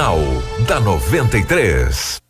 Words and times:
Jornal 0.00 0.18
da 0.66 0.80
93. 0.80 2.22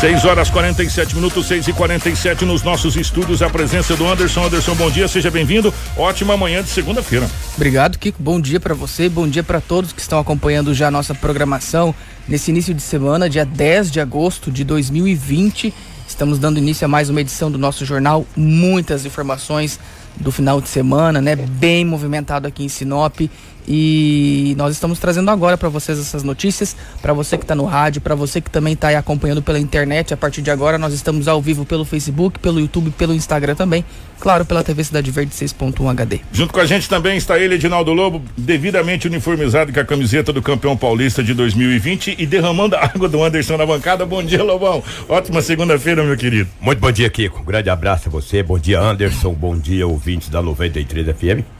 6 0.00 0.24
horas 0.26 0.50
47 0.50 1.14
minutos, 1.14 1.46
6 1.46 1.68
e 1.68 1.72
47 1.72 2.44
nos 2.44 2.62
nossos 2.62 2.94
estúdios. 2.94 3.40
A 3.40 3.48
presença 3.48 3.96
do 3.96 4.06
Anderson. 4.06 4.44
Anderson, 4.44 4.74
bom 4.74 4.90
dia, 4.90 5.08
seja 5.08 5.30
bem-vindo. 5.30 5.72
Ótima 5.96 6.36
manhã 6.36 6.62
de 6.62 6.68
segunda-feira. 6.68 7.26
Obrigado, 7.54 7.98
Kiko. 7.98 8.22
Bom 8.22 8.38
dia 8.38 8.60
para 8.60 8.74
você, 8.74 9.08
bom 9.08 9.26
dia 9.26 9.42
para 9.42 9.62
todos 9.62 9.94
que 9.94 10.00
estão 10.02 10.18
acompanhando 10.18 10.74
já 10.74 10.88
a 10.88 10.90
nossa 10.90 11.14
programação 11.14 11.94
nesse 12.28 12.50
início 12.50 12.74
de 12.74 12.82
semana, 12.82 13.30
dia 13.30 13.46
10 13.46 13.90
de 13.90 13.98
agosto 13.98 14.50
de 14.50 14.62
2020. 14.62 15.72
Estamos 16.06 16.38
dando 16.38 16.58
início 16.58 16.84
a 16.84 16.88
mais 16.88 17.08
uma 17.08 17.22
edição 17.22 17.50
do 17.50 17.56
nosso 17.56 17.86
jornal. 17.86 18.26
Muitas 18.36 19.06
informações 19.06 19.80
do 20.16 20.30
final 20.30 20.60
de 20.60 20.68
semana, 20.68 21.18
né? 21.22 21.34
Bem 21.34 21.82
movimentado 21.82 22.46
aqui 22.46 22.62
em 22.62 22.68
Sinop 22.68 23.20
e 23.66 24.54
nós 24.56 24.72
estamos 24.72 24.98
trazendo 24.98 25.30
agora 25.30 25.56
para 25.56 25.68
vocês 25.68 25.98
essas 25.98 26.22
notícias, 26.22 26.76
para 27.02 27.12
você 27.12 27.36
que 27.36 27.44
está 27.44 27.54
no 27.54 27.64
rádio, 27.64 28.00
para 28.00 28.14
você 28.14 28.40
que 28.40 28.50
também 28.50 28.74
está 28.74 28.96
acompanhando 28.96 29.42
pela 29.42 29.58
internet. 29.58 30.14
A 30.14 30.16
partir 30.16 30.42
de 30.42 30.50
agora 30.50 30.78
nós 30.78 30.92
estamos 30.92 31.28
ao 31.28 31.40
vivo 31.42 31.64
pelo 31.64 31.84
Facebook, 31.84 32.38
pelo 32.38 32.60
YouTube, 32.60 32.90
pelo 32.92 33.14
Instagram 33.14 33.54
também, 33.54 33.84
claro, 34.20 34.44
pela 34.44 34.62
TV 34.62 34.84
Cidade 34.84 35.10
Verde 35.10 35.32
6.1 35.32 35.90
HD. 35.90 36.20
Junto 36.32 36.52
com 36.52 36.60
a 36.60 36.66
gente 36.66 36.88
também 36.88 37.16
está 37.16 37.38
ele, 37.38 37.56
Edinaldo 37.56 37.92
Lobo, 37.92 38.22
devidamente 38.36 39.06
uniformizado 39.06 39.72
com 39.72 39.80
a 39.80 39.84
camiseta 39.84 40.32
do 40.32 40.42
campeão 40.42 40.76
paulista 40.76 41.22
de 41.22 41.34
2020 41.34 42.16
e 42.18 42.26
derramando 42.26 42.76
a 42.76 42.84
água 42.84 43.08
do 43.08 43.22
Anderson 43.22 43.56
na 43.56 43.66
bancada. 43.66 44.06
Bom 44.06 44.22
dia, 44.22 44.42
Lobão. 44.42 44.82
Ótima 45.08 45.42
segunda-feira, 45.42 46.04
meu 46.04 46.16
querido. 46.16 46.48
Muito 46.60 46.78
bom 46.78 46.92
dia, 46.92 47.10
Kiko. 47.10 47.40
Um 47.40 47.44
grande 47.44 47.70
abraço 47.70 48.08
a 48.08 48.10
você. 48.10 48.42
Bom 48.42 48.58
dia, 48.58 48.80
Anderson. 48.80 49.32
Bom 49.32 49.58
dia, 49.58 49.86
ouvintes 49.86 50.28
da 50.28 50.40
93 50.40 51.06
FM. 51.06 51.55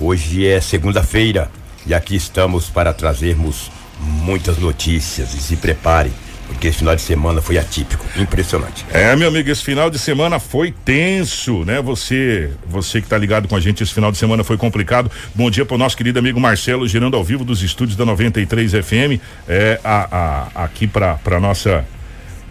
Hoje 0.00 0.46
é 0.46 0.60
segunda-feira 0.60 1.50
e 1.84 1.92
aqui 1.92 2.14
estamos 2.14 2.70
para 2.70 2.92
trazermos 2.92 3.68
muitas 4.00 4.56
notícias 4.56 5.34
e 5.34 5.38
se 5.38 5.56
preparem. 5.56 6.12
Porque 6.46 6.68
esse 6.68 6.78
final 6.78 6.94
de 6.94 7.02
semana 7.02 7.42
foi 7.42 7.58
atípico, 7.58 8.06
impressionante. 8.16 8.86
É, 8.90 9.14
meu 9.16 9.28
amigo, 9.28 9.50
esse 9.50 9.62
final 9.62 9.90
de 9.90 9.98
semana 9.98 10.38
foi 10.38 10.72
tenso, 10.84 11.64
né? 11.64 11.82
Você, 11.82 12.50
você 12.66 13.02
que 13.02 13.08
tá 13.08 13.18
ligado 13.18 13.48
com 13.48 13.56
a 13.56 13.60
gente, 13.60 13.82
esse 13.82 13.92
final 13.92 14.10
de 14.12 14.16
semana 14.16 14.44
foi 14.44 14.56
complicado. 14.56 15.10
Bom 15.34 15.50
dia 15.50 15.66
pro 15.66 15.76
nosso 15.76 15.96
querido 15.96 16.18
amigo 16.18 16.40
Marcelo, 16.40 16.86
girando 16.88 17.16
ao 17.16 17.24
vivo 17.24 17.44
dos 17.44 17.62
estúdios 17.62 17.96
da 17.96 18.06
93 18.06 18.72
FM, 18.72 19.20
é, 19.46 19.80
a, 19.84 20.48
a, 20.54 20.64
aqui 20.64 20.86
para 20.86 21.16
para 21.16 21.38
nossa 21.38 21.84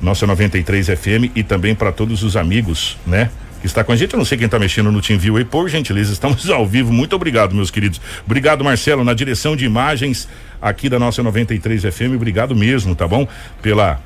nossa 0.02 0.28
93 0.28 0.88
FM 0.88 1.31
e 1.34 1.42
também 1.42 1.73
para 1.73 1.92
todos 1.92 2.23
os 2.23 2.36
amigos, 2.36 2.98
né? 3.08 3.31
Que 3.59 3.66
está 3.66 3.83
com 3.83 3.91
a 3.91 3.95
gente. 3.95 4.13
Eu 4.13 4.17
não 4.17 4.25
sei 4.25 4.38
quem 4.38 4.45
está 4.45 4.59
mexendo 4.59 4.91
no 4.91 5.02
Team 5.02 5.19
View 5.19 5.38
aí, 5.38 5.45
por 5.45 5.69
gentileza, 5.69 6.13
estamos 6.13 6.47
ao 6.52 6.66
vivo. 6.67 6.91
Muito 6.91 7.16
obrigado, 7.16 7.55
meus 7.55 7.72
queridos. 7.72 8.00
Obrigado, 8.25 8.63
Marcelo, 8.63 9.03
na 9.03 9.13
direção 9.13 9.55
de 9.55 9.66
imagens 9.66 10.27
aqui 10.61 10.89
da 10.89 11.00
nossa 11.00 11.22
93 11.23 11.83
FM. 11.83 12.16
Obrigado 12.16 12.55
mesmo, 12.55 12.95
tá 12.95 13.08
bom? 13.08 13.28
Pela 13.61 14.00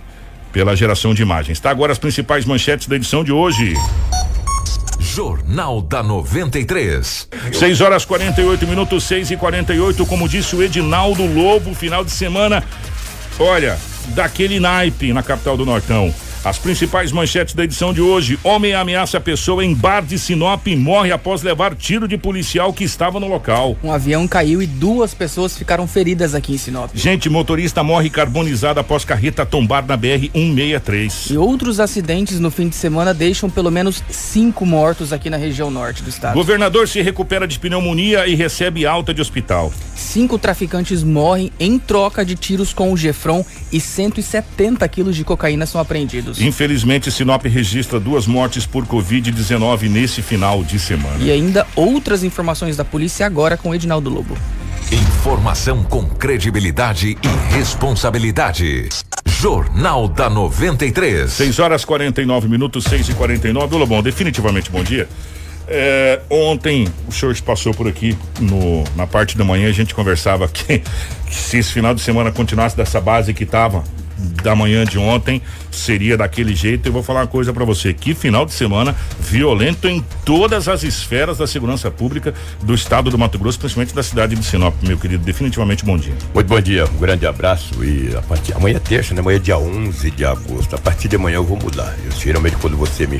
pela 0.51 0.75
geração 0.75 1.13
de 1.13 1.21
imagens. 1.21 1.59
Tá 1.59 1.69
agora 1.69 1.91
as 1.91 1.97
principais 1.97 2.45
manchetes 2.45 2.87
da 2.87 2.95
edição 2.95 3.23
de 3.23 3.31
hoje. 3.31 3.73
Jornal 4.99 5.81
da 5.81 6.03
93. 6.03 7.27
6 7.53 7.81
horas 7.81 8.05
48 8.05 8.67
minutos, 8.67 9.03
6 9.05 9.31
e 9.31 9.37
48 9.37 10.05
como 10.05 10.27
disse 10.29 10.55
o 10.55 10.61
Edinaldo 10.61 11.25
Lobo, 11.25 11.73
final 11.73 12.03
de 12.03 12.11
semana. 12.11 12.63
Olha, 13.39 13.77
daquele 14.09 14.59
naipe 14.59 15.11
na 15.13 15.23
capital 15.23 15.57
do 15.57 15.65
Nortão. 15.65 16.13
As 16.43 16.57
principais 16.57 17.11
manchetes 17.11 17.53
da 17.53 17.63
edição 17.63 17.93
de 17.93 18.01
hoje: 18.01 18.39
Homem 18.43 18.73
ameaça 18.73 19.19
pessoa 19.19 19.63
em 19.63 19.75
bar 19.75 20.03
de 20.03 20.17
Sinop 20.17 20.65
e 20.65 20.75
morre 20.75 21.11
após 21.11 21.43
levar 21.43 21.75
tiro 21.75 22.07
de 22.07 22.17
policial 22.17 22.73
que 22.73 22.83
estava 22.83 23.19
no 23.19 23.27
local. 23.27 23.77
Um 23.83 23.91
avião 23.91 24.27
caiu 24.27 24.59
e 24.59 24.65
duas 24.65 25.13
pessoas 25.13 25.55
ficaram 25.55 25.87
feridas 25.87 26.33
aqui 26.33 26.53
em 26.53 26.57
Sinop. 26.57 26.89
Gente, 26.95 27.29
motorista 27.29 27.83
morre 27.83 28.09
carbonizado 28.09 28.79
após 28.79 29.05
carreta 29.05 29.45
tombar 29.45 29.85
na 29.85 29.95
BR 29.95 30.31
163. 30.33 31.27
E 31.29 31.37
outros 31.37 31.79
acidentes 31.79 32.39
no 32.39 32.49
fim 32.49 32.67
de 32.67 32.75
semana 32.75 33.13
deixam 33.13 33.47
pelo 33.47 33.69
menos 33.69 34.03
cinco 34.09 34.65
mortos 34.65 35.13
aqui 35.13 35.29
na 35.29 35.37
região 35.37 35.69
norte 35.69 36.01
do 36.01 36.09
estado. 36.09 36.33
Governador 36.33 36.87
se 36.87 37.03
recupera 37.03 37.47
de 37.47 37.59
pneumonia 37.59 38.27
e 38.27 38.33
recebe 38.33 38.83
alta 38.83 39.13
de 39.13 39.21
hospital. 39.21 39.71
Cinco 39.95 40.39
traficantes 40.39 41.03
morrem 41.03 41.51
em 41.59 41.77
troca 41.77 42.25
de 42.25 42.35
tiros 42.35 42.73
com 42.73 42.91
o 42.91 42.97
Gefron 42.97 43.45
e 43.71 43.79
170 43.79 44.87
quilos 44.89 45.15
de 45.15 45.23
cocaína 45.23 45.67
são 45.67 45.79
apreendidos. 45.79 46.30
Infelizmente, 46.39 47.11
Sinop 47.11 47.43
registra 47.45 47.99
duas 47.99 48.27
mortes 48.27 48.65
por 48.65 48.85
Covid-19 48.85 49.89
nesse 49.89 50.21
final 50.21 50.63
de 50.63 50.79
semana. 50.79 51.17
E 51.19 51.31
ainda 51.31 51.65
outras 51.75 52.23
informações 52.23 52.77
da 52.77 52.85
polícia 52.85 53.25
agora 53.25 53.57
com 53.57 53.73
Edinaldo 53.73 54.09
Lobo. 54.09 54.37
Informação 54.91 55.83
com 55.83 56.05
credibilidade 56.05 57.17
e 57.21 57.55
responsabilidade. 57.55 58.89
Jornal 59.25 60.07
da 60.07 60.29
93. 60.29 61.31
6 61.31 61.59
horas 61.59 61.85
49 61.85 62.47
minutos, 62.47 62.83
6 62.83 63.09
e 63.09 63.13
49 63.13 63.77
Lobão, 63.77 64.03
definitivamente 64.03 64.69
bom 64.69 64.83
dia. 64.83 65.07
É, 65.67 66.19
ontem 66.29 66.87
o 67.07 67.11
senhor 67.11 67.33
passou 67.41 67.73
por 67.73 67.87
aqui 67.87 68.17
no, 68.41 68.83
na 68.95 69.07
parte 69.07 69.37
da 69.37 69.45
manhã, 69.45 69.69
a 69.69 69.71
gente 69.71 69.95
conversava 69.95 70.47
que, 70.49 70.79
que 71.25 71.35
se 71.35 71.57
esse 71.57 71.71
final 71.71 71.95
de 71.95 72.01
semana 72.01 72.31
continuasse 72.31 72.75
dessa 72.75 72.99
base 72.99 73.33
que 73.33 73.45
estava 73.45 73.83
da 74.43 74.55
manhã 74.55 74.85
de 74.85 74.97
ontem 74.97 75.41
seria 75.71 76.17
daquele 76.17 76.55
jeito. 76.55 76.87
Eu 76.87 76.93
vou 76.93 77.03
falar 77.03 77.21
uma 77.21 77.27
coisa 77.27 77.53
para 77.53 77.65
você: 77.65 77.93
que 77.93 78.13
final 78.13 78.45
de 78.45 78.53
semana 78.53 78.95
violento 79.19 79.87
em 79.87 80.03
todas 80.25 80.67
as 80.67 80.83
esferas 80.83 81.37
da 81.37 81.47
segurança 81.47 81.89
pública 81.89 82.33
do 82.61 82.73
estado 82.73 83.09
do 83.09 83.17
Mato 83.17 83.37
Grosso, 83.39 83.59
principalmente 83.59 83.93
da 83.93 84.03
cidade 84.03 84.35
de 84.35 84.45
Sinop, 84.45 84.75
meu 84.83 84.97
querido. 84.97 85.23
Definitivamente 85.23 85.85
bom 85.85 85.97
dia. 85.97 86.13
Muito 86.33 86.47
bom 86.47 86.61
dia, 86.61 86.85
um 86.85 86.97
grande 86.99 87.25
abraço. 87.25 87.83
E 87.83 88.15
a 88.15 88.21
partir 88.21 88.53
amanhã 88.53 88.77
é 88.77 88.79
terça, 88.79 89.13
né? 89.13 89.21
Amanhã 89.21 89.37
é 89.37 89.39
dia 89.39 89.57
11 89.57 90.11
de 90.11 90.25
agosto. 90.25 90.75
A 90.75 90.79
partir 90.79 91.07
de 91.07 91.15
amanhã 91.15 91.35
eu 91.35 91.43
vou 91.43 91.57
mudar. 91.57 91.95
Eu 92.05 92.11
geralmente 92.11 92.55
quando 92.57 92.77
você 92.77 93.07
me 93.07 93.19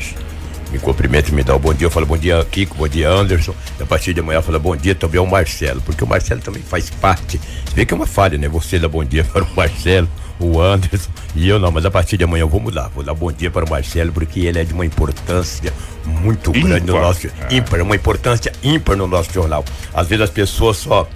me 0.72 0.78
cumprimenta 0.78 1.28
e 1.28 1.34
me 1.34 1.44
dá 1.44 1.52
o 1.52 1.58
um 1.58 1.60
bom 1.60 1.74
dia. 1.74 1.86
Eu 1.86 1.90
falo 1.90 2.06
bom 2.06 2.16
dia, 2.16 2.44
Kiko, 2.50 2.74
bom 2.76 2.88
dia, 2.88 3.08
Anderson. 3.10 3.54
E 3.78 3.82
a 3.82 3.86
partir 3.86 4.14
de 4.14 4.20
amanhã 4.20 4.38
eu 4.38 4.42
falo 4.42 4.58
bom 4.58 4.74
dia 4.74 4.94
também 4.94 5.18
ao 5.18 5.26
Marcelo, 5.26 5.82
porque 5.82 6.02
o 6.02 6.06
Marcelo 6.06 6.40
também 6.40 6.62
faz 6.62 6.88
parte. 6.88 7.38
Você 7.38 7.74
vê 7.76 7.84
que 7.84 7.92
é 7.92 7.96
uma 7.96 8.06
falha, 8.06 8.38
né? 8.38 8.48
Você 8.48 8.78
dá 8.78 8.88
bom 8.88 9.04
dia 9.04 9.22
para 9.30 9.44
o 9.44 9.48
Marcelo, 9.54 10.08
o 10.44 10.60
Anderson 10.60 11.10
e 11.34 11.48
eu 11.48 11.58
não, 11.58 11.70
mas 11.70 11.84
a 11.84 11.90
partir 11.90 12.16
de 12.16 12.24
amanhã 12.24 12.42
eu 12.42 12.48
vou 12.48 12.60
mudar. 12.60 12.88
Vou 12.88 13.02
dar 13.02 13.14
bom 13.14 13.30
dia 13.32 13.50
para 13.50 13.64
o 13.64 13.70
Marcelo, 13.70 14.12
porque 14.12 14.40
ele 14.40 14.58
é 14.58 14.64
de 14.64 14.72
uma 14.72 14.84
importância 14.84 15.72
muito 16.04 16.50
ímpar, 16.50 16.68
grande 16.68 16.86
no 16.86 17.00
nosso. 17.00 17.26
É. 17.26 17.54
ímpar, 17.54 17.80
uma 17.82 17.96
importância 17.96 18.52
ímpar 18.62 18.96
no 18.96 19.06
nosso 19.06 19.32
jornal. 19.32 19.64
Às 19.94 20.08
vezes 20.08 20.24
as 20.24 20.30
pessoas 20.30 20.76
só. 20.76 21.08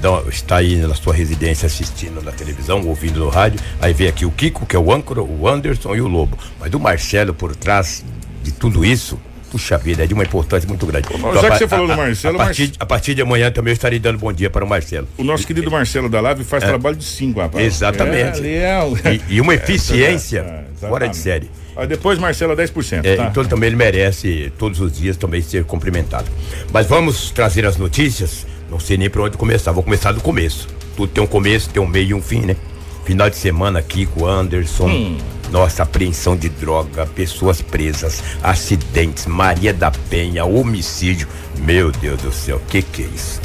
Dão, 0.00 0.26
está 0.30 0.56
aí 0.56 0.76
na 0.76 0.94
sua 0.94 1.12
residência 1.12 1.66
assistindo 1.66 2.22
na 2.22 2.32
televisão, 2.32 2.86
ouvindo 2.86 3.20
no 3.20 3.28
rádio, 3.28 3.60
aí 3.78 3.92
vem 3.92 4.08
aqui 4.08 4.24
o 4.24 4.30
Kiko, 4.30 4.64
que 4.64 4.74
é 4.74 4.78
o 4.78 4.90
âncora, 4.90 5.22
o 5.22 5.46
Anderson 5.46 5.94
e 5.94 6.00
o 6.00 6.08
Lobo. 6.08 6.38
Mas 6.58 6.70
do 6.70 6.80
Marcelo 6.80 7.34
por 7.34 7.54
trás 7.54 8.02
de 8.42 8.50
tudo 8.50 8.82
isso, 8.82 9.18
Puxa 9.50 9.78
vida, 9.78 10.04
é 10.04 10.06
de 10.06 10.12
uma 10.12 10.22
importância 10.22 10.68
muito 10.68 10.84
grande. 10.84 11.08
Então, 11.10 11.34
já 11.40 11.50
que 11.50 11.58
você 11.58 11.68
falou 11.68 11.88
do 11.88 11.96
Marcelo, 11.96 12.38
a, 12.38 12.42
a, 12.42 12.44
partir, 12.46 12.72
a 12.78 12.86
partir 12.86 13.14
de 13.14 13.22
amanhã 13.22 13.50
também 13.50 13.72
eu 13.72 13.74
estarei 13.74 13.98
dando 13.98 14.18
bom 14.18 14.32
dia 14.32 14.50
para 14.50 14.64
o 14.64 14.68
Marcelo. 14.68 15.08
O 15.16 15.24
nosso 15.24 15.46
querido 15.46 15.70
Marcelo 15.70 16.08
da 16.08 16.20
Live 16.20 16.44
faz 16.44 16.62
é, 16.62 16.66
trabalho 16.66 16.96
de 16.96 17.04
cinco, 17.04 17.40
rapaz. 17.40 17.64
Exatamente. 17.64 18.46
É, 18.46 18.78
é, 19.04 19.14
e, 19.14 19.36
e, 19.36 19.40
uma 19.40 19.54
eficiência 19.54 20.40
é, 20.82 20.86
fora 20.86 21.08
de 21.08 21.16
série. 21.16 21.50
Depois 21.88 22.18
Marcelo 22.18 22.56
10%. 22.56 23.04
É, 23.04 23.16
tá? 23.16 23.26
Então 23.26 23.44
também 23.44 23.68
ele 23.68 23.76
merece 23.76 24.52
todos 24.58 24.80
os 24.80 24.98
dias 24.98 25.16
também 25.16 25.40
ser 25.40 25.64
cumprimentado. 25.64 26.26
Mas 26.72 26.86
vamos 26.86 27.30
trazer 27.30 27.64
as 27.64 27.76
notícias. 27.76 28.46
Não 28.68 28.80
sei 28.80 28.98
nem 28.98 29.08
para 29.08 29.22
onde 29.22 29.36
começar. 29.36 29.72
Vou 29.72 29.82
começar 29.82 30.12
do 30.12 30.20
começo. 30.20 30.68
Tudo 30.96 31.10
tem 31.12 31.22
um 31.22 31.26
começo, 31.26 31.70
tem 31.70 31.80
um 31.80 31.86
meio 31.86 32.10
e 32.10 32.14
um 32.14 32.20
fim, 32.20 32.40
né? 32.40 32.56
Final 33.04 33.30
de 33.30 33.36
semana 33.36 33.78
aqui 33.78 34.06
com 34.06 34.24
o 34.24 34.26
Anderson. 34.26 34.88
Hum 34.88 35.18
nossa, 35.50 35.82
apreensão 35.82 36.36
de 36.36 36.48
droga, 36.48 37.06
pessoas 37.06 37.62
presas, 37.62 38.22
acidentes, 38.42 39.26
Maria 39.26 39.72
da 39.72 39.90
Penha, 39.90 40.44
homicídio. 40.44 41.28
Meu 41.58 41.90
Deus 41.90 42.20
do 42.22 42.32
céu, 42.32 42.60
que 42.68 42.82
que 42.82 43.02
é 43.02 43.06
isso? 43.06 43.40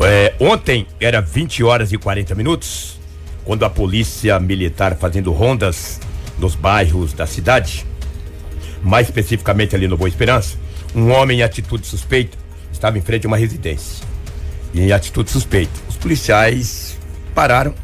É, 0.00 0.34
ontem 0.38 0.86
era 1.00 1.20
20 1.20 1.64
horas 1.64 1.92
e 1.92 1.98
40 1.98 2.34
minutos, 2.34 2.98
quando 3.44 3.64
a 3.64 3.70
polícia 3.70 4.38
militar 4.38 4.96
fazendo 4.96 5.32
rondas 5.32 6.00
nos 6.38 6.54
bairros 6.54 7.12
da 7.12 7.26
cidade, 7.26 7.86
mais 8.82 9.06
especificamente 9.08 9.74
ali 9.74 9.88
no 9.88 9.96
Boa 9.96 10.08
Esperança, 10.08 10.56
um 10.94 11.10
homem 11.10 11.38
em 11.38 11.42
atitude 11.42 11.86
suspeita 11.86 12.46
estava 12.76 12.98
em 12.98 13.00
frente 13.00 13.26
a 13.26 13.28
uma 13.28 13.36
residência. 13.36 14.04
E 14.72 14.80
em 14.80 14.92
atitude 14.92 15.30
suspeita, 15.30 15.72
os 15.88 15.96
policiais 15.96 16.96
pararam 17.34 17.74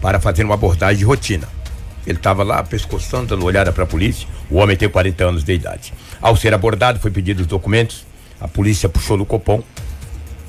para 0.00 0.18
fazer 0.18 0.44
uma 0.44 0.54
abordagem 0.54 0.98
de 0.98 1.04
rotina. 1.04 1.48
Ele 2.06 2.16
estava 2.16 2.42
lá 2.42 2.62
pescoçando, 2.62 3.28
dando 3.28 3.44
olhada 3.44 3.72
para 3.72 3.84
a 3.84 3.86
polícia. 3.86 4.26
O 4.50 4.56
homem 4.56 4.76
tem 4.76 4.88
40 4.88 5.24
anos 5.24 5.44
de 5.44 5.52
idade. 5.52 5.92
Ao 6.20 6.36
ser 6.36 6.54
abordado, 6.54 6.98
foi 6.98 7.10
pedido 7.10 7.40
os 7.40 7.46
documentos. 7.46 8.06
A 8.40 8.48
polícia 8.48 8.88
puxou 8.88 9.16
no 9.16 9.26
copom. 9.26 9.62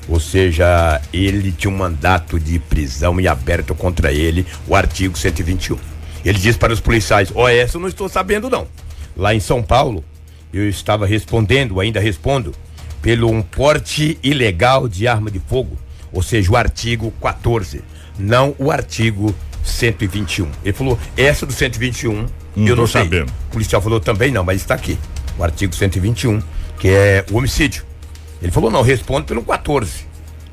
Ou 0.07 0.19
seja, 0.19 1.01
ele 1.13 1.51
tinha 1.51 1.71
um 1.71 1.77
mandato 1.77 2.39
de 2.39 2.57
prisão 2.57 3.19
e 3.19 3.27
aberto 3.27 3.75
contra 3.75 4.11
ele, 4.11 4.45
o 4.67 4.75
artigo 4.75 5.17
121. 5.17 5.77
Ele 6.25 6.37
disse 6.37 6.57
para 6.57 6.73
os 6.73 6.79
policiais: 6.79 7.31
Ó, 7.35 7.43
oh, 7.43 7.47
essa 7.47 7.77
eu 7.77 7.81
não 7.81 7.87
estou 7.87 8.09
sabendo, 8.09 8.49
não. 8.49 8.67
Lá 9.15 9.33
em 9.33 9.39
São 9.39 9.61
Paulo, 9.61 10.03
eu 10.53 10.67
estava 10.67 11.05
respondendo, 11.05 11.79
ainda 11.79 11.99
respondo, 11.99 12.53
pelo 13.01 13.29
um 13.29 13.41
porte 13.41 14.17
ilegal 14.21 14.87
de 14.87 15.07
arma 15.07 15.31
de 15.31 15.39
fogo, 15.39 15.77
ou 16.11 16.21
seja, 16.21 16.51
o 16.51 16.55
artigo 16.55 17.11
14, 17.21 17.81
não 18.17 18.55
o 18.57 18.71
artigo 18.71 19.27
121. 19.27 19.50
Ele 19.63 20.73
falou, 20.73 20.97
essa 21.15 21.45
do 21.45 21.53
121, 21.53 22.25
Não 22.55 22.67
eu 22.67 22.75
não 22.75 22.87
sei. 22.87 23.03
sabendo. 23.03 23.29
O 23.49 23.51
policial 23.51 23.81
falou 23.81 23.99
também 23.99 24.31
não, 24.31 24.43
mas 24.43 24.61
está 24.61 24.75
aqui. 24.75 24.97
O 25.37 25.43
artigo 25.43 25.73
121, 25.73 26.41
que 26.79 26.89
é 26.89 27.25
o 27.31 27.37
homicídio. 27.37 27.83
Ele 28.41 28.51
falou, 28.51 28.71
não, 28.71 28.81
responde 28.81 29.27
pelo 29.27 29.43
14, 29.43 30.05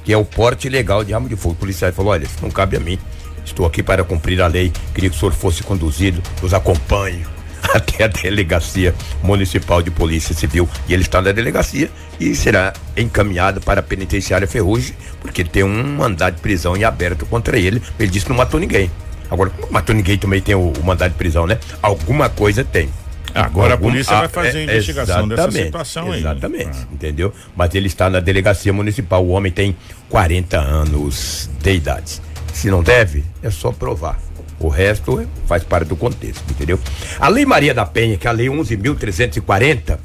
que 0.04 0.12
é 0.12 0.16
o 0.16 0.24
porte 0.24 0.66
ilegal 0.68 1.02
de 1.04 1.14
arma 1.14 1.28
de 1.28 1.36
fogo. 1.36 1.54
O 1.54 1.58
policial 1.58 1.92
falou, 1.92 2.12
olha, 2.12 2.24
isso 2.24 2.36
não 2.42 2.50
cabe 2.50 2.76
a 2.76 2.80
mim. 2.80 2.98
Estou 3.44 3.64
aqui 3.64 3.82
para 3.82 4.04
cumprir 4.04 4.40
a 4.42 4.46
lei. 4.46 4.72
Queria 4.94 5.08
que 5.10 5.16
o 5.16 5.18
senhor 5.18 5.32
fosse 5.32 5.62
conduzido, 5.62 6.22
nos 6.42 6.52
acompanhe 6.52 7.24
até 7.74 8.04
a 8.04 8.06
delegacia 8.08 8.94
municipal 9.22 9.82
de 9.82 9.90
polícia 9.90 10.34
civil. 10.34 10.68
E 10.88 10.94
ele 10.94 11.02
está 11.02 11.20
na 11.20 11.32
delegacia 11.32 11.90
e 12.18 12.34
será 12.34 12.72
encaminhado 12.96 13.60
para 13.60 13.80
a 13.80 13.82
penitenciária 13.82 14.46
Ferrugem, 14.46 14.94
porque 15.20 15.44
tem 15.44 15.62
um 15.64 15.96
mandado 15.96 16.36
de 16.36 16.40
prisão 16.40 16.76
em 16.76 16.84
aberto 16.84 17.26
contra 17.26 17.58
ele. 17.58 17.82
Ele 17.98 18.10
disse 18.10 18.24
que 18.26 18.30
não 18.30 18.38
matou 18.38 18.58
ninguém. 18.58 18.90
Agora, 19.30 19.50
como 19.50 19.72
matou 19.72 19.94
ninguém 19.94 20.16
também 20.16 20.40
tem 20.40 20.54
o, 20.54 20.72
o 20.72 20.84
mandado 20.84 21.12
de 21.12 21.18
prisão, 21.18 21.46
né? 21.46 21.58
Alguma 21.82 22.28
coisa 22.28 22.64
tem. 22.64 22.88
Agora 23.34 23.74
a 23.74 23.76
Algum- 23.76 23.90
polícia 23.90 24.16
vai 24.16 24.24
ah, 24.26 24.28
fazer 24.28 24.58
a 24.58 24.60
é, 24.60 24.64
investigação 24.64 25.28
dessa 25.28 25.50
situação 25.50 26.10
aí. 26.10 26.20
Exatamente, 26.20 26.78
Ah. 26.78 26.86
entendeu? 26.90 27.32
Mas 27.54 27.74
ele 27.74 27.86
está 27.86 28.08
na 28.08 28.20
delegacia 28.20 28.72
municipal. 28.72 29.22
O 29.24 29.28
homem 29.28 29.52
tem 29.52 29.76
40 30.08 30.58
anos 30.58 31.48
de 31.62 31.72
idade. 31.74 32.20
Se 32.54 32.70
não 32.70 32.82
deve, 32.82 33.22
é 33.42 33.50
só 33.50 33.70
provar. 33.70 34.18
O 34.60 34.68
resto 34.68 35.20
é- 35.20 35.26
faz 35.46 35.62
parte 35.62 35.88
do 35.88 35.96
contexto, 35.96 36.42
entendeu? 36.50 36.78
A 37.20 37.28
Lei 37.28 37.46
Maria 37.46 37.72
da 37.72 37.86
Penha, 37.86 38.16
que 38.16 38.26
é 38.26 38.30
a 38.30 38.32
Lei 38.32 38.48
11.340, 38.48 39.98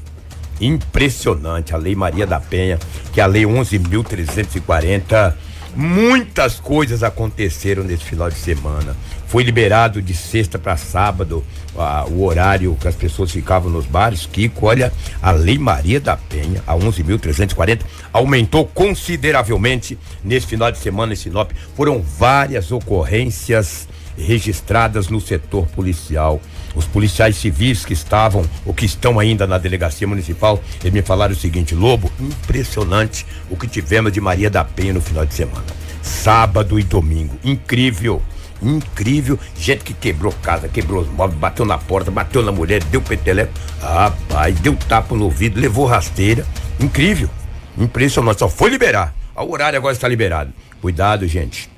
impressionante. 0.61 1.73
A 1.73 1.77
Lei 1.77 1.95
Maria 1.95 2.27
da 2.27 2.39
Penha, 2.39 2.79
que 3.11 3.19
é 3.19 3.23
a 3.23 3.27
Lei 3.27 3.45
11.340. 3.45 5.35
Muitas 5.75 6.59
coisas 6.59 7.01
aconteceram 7.01 7.83
nesse 7.83 8.03
final 8.03 8.29
de 8.29 8.37
semana. 8.37 8.95
Foi 9.27 9.41
liberado 9.41 9.99
de 10.03 10.13
sexta 10.13 10.59
para 10.59 10.77
sábado 10.77 11.43
ah, 11.75 12.05
o 12.07 12.23
horário 12.23 12.77
que 12.79 12.87
as 12.87 12.93
pessoas 12.95 13.31
ficavam 13.31 13.71
nos 13.71 13.87
bares. 13.87 14.27
Kiko, 14.27 14.67
olha, 14.67 14.93
a 15.19 15.31
Lei 15.31 15.57
Maria 15.57 15.99
da 15.99 16.15
Penha, 16.15 16.61
a 16.67 16.75
11.340, 16.75 17.79
aumentou 18.11 18.67
consideravelmente 18.67 19.97
nesse 20.23 20.45
final 20.45 20.71
de 20.71 20.77
semana 20.77 21.13
em 21.13 21.15
Sinop. 21.15 21.51
Foram 21.75 21.99
várias 21.99 22.71
ocorrências 22.71 23.87
registradas 24.17 25.07
no 25.07 25.19
setor 25.19 25.67
policial. 25.67 26.41
Os 26.75 26.85
policiais 26.85 27.35
civis 27.35 27.85
que 27.85 27.93
estavam 27.93 28.43
ou 28.65 28.73
que 28.73 28.85
estão 28.85 29.19
ainda 29.19 29.45
na 29.45 29.57
delegacia 29.57 30.07
municipal, 30.07 30.61
eles 30.81 30.93
me 30.93 31.01
falaram 31.01 31.33
o 31.33 31.37
seguinte: 31.37 31.75
Lobo, 31.75 32.11
impressionante 32.19 33.25
o 33.49 33.55
que 33.55 33.67
tivemos 33.67 34.11
de 34.11 34.19
Maria 34.19 34.49
da 34.49 34.63
Penha 34.63 34.93
no 34.93 35.01
final 35.01 35.25
de 35.25 35.33
semana. 35.33 35.65
Sábado 36.01 36.79
e 36.79 36.83
domingo. 36.83 37.37
Incrível. 37.43 38.21
Incrível, 38.61 39.37
gente 39.57 39.83
que 39.83 39.93
quebrou 39.93 40.31
casa, 40.41 40.69
quebrou 40.69 41.01
os 41.01 41.09
móveis, 41.09 41.37
bateu 41.37 41.65
na 41.65 41.77
porta, 41.77 42.09
bateu 42.09 42.41
na 42.41 42.51
mulher, 42.51 42.81
deu 42.85 43.01
peteleco. 43.01 43.51
Rapaz, 43.81 44.57
deu 44.61 44.75
tapa 44.87 45.13
no 45.15 45.25
ouvido, 45.25 45.59
levou 45.59 45.85
rasteira. 45.85 46.45
Incrível, 46.79 47.29
impressionante. 47.77 48.39
Só 48.39 48.47
foi 48.47 48.69
liberar. 48.69 49.13
O 49.35 49.51
horário 49.51 49.77
agora 49.77 49.93
está 49.93 50.07
liberado. 50.07 50.53
Cuidado, 50.81 51.27
gente. 51.27 51.72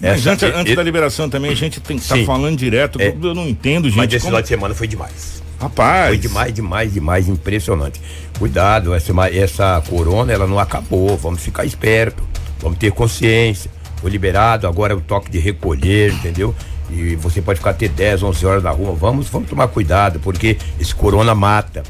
Mas 0.00 0.20
Essa- 0.20 0.32
antes, 0.32 0.42
antes 0.54 0.72
e- 0.72 0.76
da 0.76 0.82
liberação 0.82 1.28
também, 1.28 1.50
a 1.50 1.54
gente 1.54 1.80
tem 1.80 1.96
que 1.96 2.02
estar 2.02 2.16
Sim. 2.16 2.26
falando 2.26 2.56
direto. 2.56 3.00
É. 3.00 3.08
Eu 3.20 3.34
não 3.34 3.48
entendo, 3.48 3.84
Mas 3.84 3.94
gente. 3.94 4.16
esse 4.16 4.18
como- 4.24 4.30
final 4.30 4.42
de 4.42 4.48
semana 4.48 4.74
foi 4.74 4.86
demais. 4.86 5.42
Rapaz. 5.58 6.08
Foi 6.08 6.18
demais, 6.18 6.52
demais, 6.52 6.92
demais, 6.92 7.28
impressionante. 7.28 8.00
Cuidado, 8.38 8.94
essa, 8.94 9.12
essa 9.32 9.82
corona 9.88 10.30
ela 10.32 10.46
não 10.46 10.58
acabou, 10.58 11.16
vamos 11.16 11.40
ficar 11.42 11.64
esperto, 11.64 12.22
vamos 12.60 12.78
ter 12.78 12.92
consciência. 12.92 13.70
Foi 13.96 14.10
liberado, 14.10 14.66
agora 14.66 14.92
é 14.92 14.96
o 14.96 15.00
toque 15.00 15.30
de 15.30 15.38
recolher, 15.38 16.12
entendeu? 16.12 16.54
E 16.90 17.16
você 17.16 17.40
pode 17.40 17.58
ficar 17.58 17.70
até 17.70 17.88
10, 17.88 18.22
11 18.22 18.44
horas 18.44 18.62
na 18.62 18.70
rua. 18.70 18.94
Vamos, 18.94 19.28
vamos 19.30 19.48
tomar 19.48 19.66
cuidado, 19.68 20.20
porque 20.20 20.58
esse 20.78 20.94
corona 20.94 21.34
mata, 21.34 21.82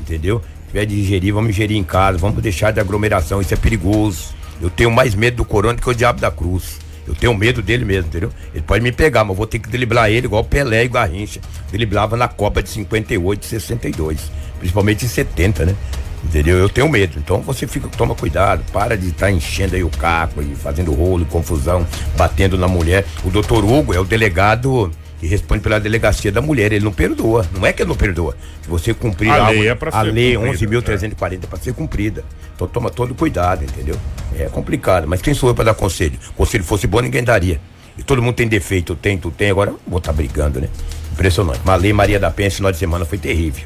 entendeu? 0.00 0.40
Se 0.40 0.66
tiver 0.68 0.84
de 0.86 1.00
ingerir, 1.00 1.32
vamos 1.32 1.50
ingerir 1.50 1.76
em 1.76 1.84
casa, 1.84 2.18
vamos 2.18 2.42
deixar 2.42 2.72
de 2.72 2.80
aglomeração, 2.80 3.40
isso 3.40 3.54
é 3.54 3.56
perigoso. 3.56 4.34
Eu 4.60 4.68
tenho 4.70 4.90
mais 4.90 5.14
medo 5.14 5.36
do 5.38 5.44
corona 5.44 5.78
que 5.78 5.88
o 5.88 5.94
diabo 5.94 6.20
da 6.20 6.30
cruz. 6.32 6.78
Eu 7.06 7.14
tenho 7.14 7.34
medo 7.34 7.60
dele 7.60 7.84
mesmo, 7.84 8.08
entendeu? 8.08 8.30
Ele 8.52 8.62
pode 8.62 8.82
me 8.82 8.92
pegar, 8.92 9.24
mas 9.24 9.36
vou 9.36 9.46
ter 9.46 9.58
que 9.58 9.68
driblar 9.68 10.10
ele 10.10 10.26
igual 10.26 10.42
Pelé 10.42 10.84
e 10.84 10.88
Garrincha. 10.88 11.40
Driblava 11.70 12.16
na 12.16 12.28
Copa 12.28 12.62
de 12.62 12.70
58 12.70 13.42
e 13.42 13.46
62. 13.46 14.30
Principalmente 14.58 15.04
em 15.04 15.08
70, 15.08 15.66
né? 15.66 15.76
Entendeu? 16.24 16.56
Eu 16.56 16.68
tenho 16.68 16.88
medo. 16.88 17.18
Então 17.18 17.40
você 17.42 17.66
fica, 17.66 17.88
toma 17.88 18.14
cuidado, 18.14 18.64
para 18.72 18.96
de 18.96 19.08
estar 19.08 19.30
enchendo 19.30 19.76
aí 19.76 19.84
o 19.84 19.90
caco 19.90 20.40
e 20.40 20.54
fazendo 20.54 20.92
rolo, 20.92 21.26
confusão, 21.26 21.86
batendo 22.16 22.56
na 22.56 22.66
mulher. 22.66 23.04
O 23.24 23.30
doutor 23.30 23.64
Hugo 23.64 23.92
é 23.92 24.00
o 24.00 24.04
delegado 24.04 24.90
que 25.24 25.30
responde 25.30 25.62
pela 25.62 25.80
delegacia 25.80 26.30
da 26.30 26.42
mulher. 26.42 26.70
Ele 26.72 26.84
não 26.84 26.92
perdoa. 26.92 27.46
Não 27.56 27.64
é 27.66 27.72
que 27.72 27.80
ele 27.82 27.88
não 27.88 27.96
perdoa. 27.96 28.36
Se 28.62 28.68
você 28.68 28.92
cumprir 28.92 29.30
A 29.30 29.46
algo- 29.46 29.58
lei 29.58 29.68
é 29.68 29.76
a 29.92 30.02
lei 30.02 30.34
cumprida, 30.36 30.92
11.340 30.92 31.44
é 31.44 31.46
para 31.46 31.58
ser 31.58 31.72
cumprida. 31.72 32.22
Então 32.54 32.68
toma 32.68 32.90
todo 32.90 33.14
cuidado, 33.14 33.64
entendeu? 33.64 33.96
É 34.38 34.44
complicado, 34.50 35.06
mas 35.08 35.22
quem 35.22 35.32
sou 35.32 35.48
eu 35.48 35.54
para 35.54 35.64
dar 35.64 35.74
conselho? 35.74 36.18
Conselho 36.36 36.62
fosse 36.62 36.86
bom, 36.86 37.00
ninguém 37.00 37.24
daria. 37.24 37.58
E 37.96 38.02
todo 38.02 38.20
mundo 38.20 38.34
tem 38.34 38.46
defeito, 38.46 38.94
tem, 38.94 39.16
tu 39.16 39.30
tem, 39.30 39.50
agora 39.50 39.72
vou 39.86 39.98
estar 39.98 40.12
brigando, 40.12 40.60
né? 40.60 40.68
Impressionante. 41.12 41.60
Mas 41.64 41.74
a 41.74 41.78
lei 41.78 41.92
Maria 41.92 42.18
da 42.20 42.30
Penha 42.30 42.48
esse 42.48 42.56
final 42.56 42.70
de 42.72 42.76
semana 42.78 43.04
foi 43.06 43.16
terrível. 43.16 43.64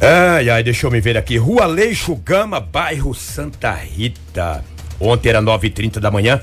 Ai, 0.00 0.48
ai, 0.48 0.62
deixa 0.62 0.86
eu 0.86 0.90
me 0.90 1.00
ver 1.00 1.16
aqui. 1.18 1.36
Rua 1.36 1.66
Leixo 1.66 2.14
Gama, 2.16 2.58
bairro 2.60 3.12
Santa 3.14 3.72
Rita. 3.72 4.64
Ontem 5.00 5.28
era 5.28 5.42
9h30 5.42 5.98
da 5.98 6.10
manhã, 6.10 6.40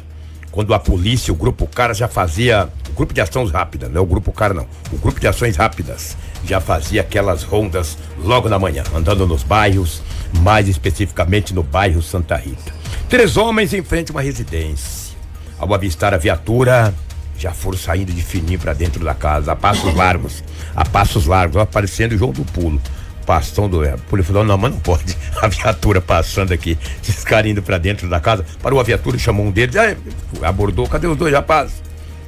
quando 0.56 0.74
a 0.74 0.80
polícia, 0.80 1.34
o 1.34 1.36
grupo 1.36 1.68
Cara 1.68 1.94
já 1.94 2.08
fazia. 2.08 2.70
O 2.90 2.94
grupo 2.94 3.14
de 3.14 3.20
ações 3.20 3.52
rápidas, 3.52 3.92
não 3.92 3.98
é 3.98 4.02
o 4.02 4.06
grupo 4.06 4.32
Cara, 4.32 4.54
não. 4.54 4.66
O 4.90 4.98
grupo 4.98 5.20
de 5.20 5.28
ações 5.28 5.58
rápidas 5.58 6.16
já 6.46 6.62
fazia 6.62 7.02
aquelas 7.02 7.44
rondas 7.44 7.98
logo 8.24 8.48
na 8.48 8.58
manhã, 8.58 8.82
andando 8.96 9.28
nos 9.28 9.44
bairros, 9.44 10.02
mais 10.40 10.70
especificamente 10.70 11.54
no 11.54 11.62
bairro 11.62 12.02
Santa 12.02 12.38
Rita. 12.38 12.74
Três 13.10 13.36
homens 13.36 13.74
em 13.74 13.84
frente 13.84 14.12
a 14.12 14.16
uma 14.16 14.22
residência. 14.22 15.14
Ao 15.60 15.74
avistar 15.74 16.14
a 16.14 16.18
viatura, 16.18 16.94
já 17.38 17.52
foram 17.52 17.78
saindo 17.78 18.14
de 18.14 18.22
fininho 18.22 18.58
pra 18.58 18.72
dentro 18.72 19.04
da 19.04 19.14
casa, 19.14 19.52
a 19.52 19.56
passos 19.58 19.94
largos, 19.94 20.42
a 20.74 20.86
passos 20.86 21.26
largos, 21.26 21.58
aparecendo 21.58 22.14
o 22.14 22.18
jogo 22.18 22.32
do 22.32 22.46
pulo. 22.46 22.82
Pastão 23.26 23.70
do. 23.70 23.84
A 23.84 23.98
polícia 23.98 24.32
falou: 24.32 24.48
não, 24.48 24.58
mas 24.58 24.72
não 24.72 24.80
pode. 24.80 25.16
A 25.42 25.48
viatura 25.48 26.00
passando 26.02 26.54
aqui, 26.54 26.78
esses 27.02 27.24
caras 27.24 27.52
indo 27.52 27.62
pra 27.62 27.78
dentro 27.78 28.08
da 28.10 28.20
casa. 28.20 28.46
Parou 28.62 28.80
a 28.80 28.84
viatura, 28.84 29.18
chamou 29.18 29.46
um 29.46 29.52
deles, 29.52 29.76
aí, 29.76 29.98
abordou, 30.42 30.88
cadê 30.88 31.08
os 31.08 31.18
dois 31.18 31.34
rapazes? 31.34 31.84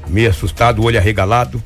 Meio 0.08 0.30
assustado, 0.30 0.84
olho 0.84 0.98
arregalado, 1.00 1.64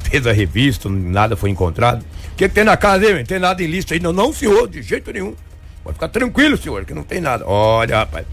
fez 0.00 0.26
a 0.26 0.32
revista, 0.32 0.88
nada 0.88 1.36
foi 1.36 1.50
encontrado. 1.50 2.02
O 2.32 2.36
que, 2.36 2.48
que 2.48 2.54
tem 2.54 2.64
na 2.64 2.76
casa 2.76 3.06
aí? 3.06 3.24
Tem 3.24 3.38
nada 3.38 3.62
lista 3.62 3.94
aí? 3.94 4.00
Não, 4.00 4.12
não, 4.12 4.32
senhor, 4.32 4.68
de 4.68 4.82
jeito 4.82 5.12
nenhum. 5.12 5.34
Pode 5.84 5.94
ficar 5.94 6.08
tranquilo, 6.08 6.56
senhor, 6.56 6.84
que 6.84 6.94
não 6.94 7.02
tem 7.02 7.20
nada. 7.20 7.44
Olha, 7.46 7.98
rapaz, 7.98 8.26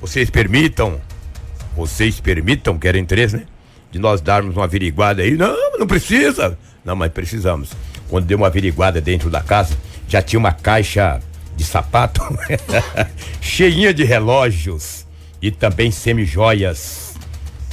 vocês 0.00 0.30
permitam 0.30 1.00
vocês 1.74 2.20
permitam, 2.20 2.78
querem 2.78 3.04
três, 3.04 3.32
né? 3.32 3.44
De 3.90 3.98
nós 3.98 4.20
darmos 4.20 4.56
uma 4.56 4.64
averiguada 4.64 5.22
aí. 5.22 5.36
Não, 5.36 5.78
não 5.78 5.86
precisa. 5.86 6.58
Não, 6.84 6.96
mas 6.96 7.12
precisamos. 7.12 7.70
Quando 8.08 8.26
deu 8.26 8.38
uma 8.38 8.46
averiguada 8.46 9.00
dentro 9.00 9.30
da 9.30 9.40
casa, 9.40 9.76
já 10.10 10.20
tinha 10.20 10.40
uma 10.40 10.50
caixa 10.50 11.20
de 11.56 11.62
sapato 11.62 12.20
cheinha 13.40 13.94
de 13.94 14.02
relógios 14.02 15.06
e 15.40 15.52
também 15.52 15.92
semijoias. 15.92 17.14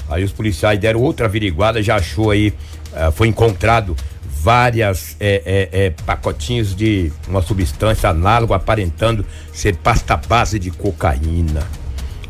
Aí 0.07 0.23
os 0.23 0.31
policiais 0.31 0.79
deram 0.79 1.01
outra 1.01 1.25
averiguada, 1.25 1.81
já 1.81 1.95
achou 1.95 2.29
aí, 2.29 2.53
ah, 2.93 3.11
foi 3.11 3.27
encontrado 3.27 3.95
várias 4.23 5.17
é, 5.19 5.69
é, 5.73 5.85
é, 5.85 5.89
pacotinhos 6.05 6.75
de 6.75 7.11
uma 7.27 7.41
substância 7.41 8.09
análoga 8.09 8.55
aparentando 8.55 9.25
ser 9.51 9.75
pasta 9.75 10.15
base 10.15 10.59
de 10.59 10.69
cocaína. 10.69 11.67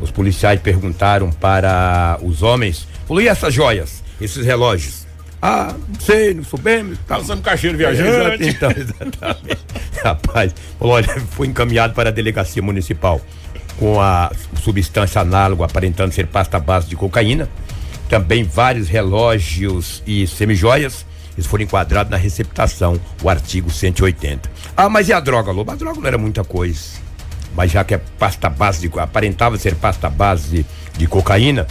Os 0.00 0.10
policiais 0.10 0.58
perguntaram 0.58 1.30
para 1.30 2.18
os 2.22 2.42
homens, 2.42 2.88
falou, 3.06 3.22
e 3.22 3.28
essas 3.28 3.52
joias, 3.52 4.02
esses 4.20 4.44
relógios? 4.46 5.07
Ah, 5.40 5.74
não 5.88 6.00
sei, 6.00 6.34
não 6.34 6.44
soubemos. 6.44 6.98
Tá. 7.06 7.16
Nós 7.18 7.26
somos 7.26 7.44
caixeiro 7.44 7.78
viajante. 7.78 8.48
então, 8.48 8.70
exatamente. 8.70 9.58
Rapaz, 10.02 10.54
olha, 10.80 11.08
foi 11.30 11.46
encaminhado 11.46 11.94
para 11.94 12.08
a 12.08 12.12
delegacia 12.12 12.62
municipal 12.62 13.20
com 13.78 14.00
a 14.00 14.32
substância 14.60 15.20
análoga 15.20 15.64
aparentando 15.64 16.12
ser 16.12 16.26
pasta 16.26 16.58
base 16.58 16.88
de 16.88 16.96
cocaína. 16.96 17.48
Também 18.08 18.42
vários 18.42 18.88
relógios 18.88 20.02
e 20.06 20.26
semijoias. 20.26 21.06
Eles 21.36 21.46
foram 21.46 21.62
enquadrados 21.62 22.10
na 22.10 22.16
receptação, 22.16 23.00
o 23.22 23.30
artigo 23.30 23.70
180. 23.70 24.50
Ah, 24.76 24.88
mas 24.88 25.08
e 25.08 25.12
a 25.12 25.20
droga, 25.20 25.52
Lobo? 25.52 25.70
A 25.70 25.76
droga 25.76 26.00
não 26.00 26.06
era 26.08 26.18
muita 26.18 26.42
coisa. 26.42 26.98
Mas 27.54 27.70
já 27.70 27.84
que 27.84 27.94
é 27.94 28.00
pasta 28.18 28.48
base 28.48 28.88
de. 28.88 28.98
aparentava 28.98 29.56
ser 29.56 29.76
pasta 29.76 30.10
base 30.10 30.48
de, 30.48 30.66
de 30.98 31.06
cocaína, 31.06 31.66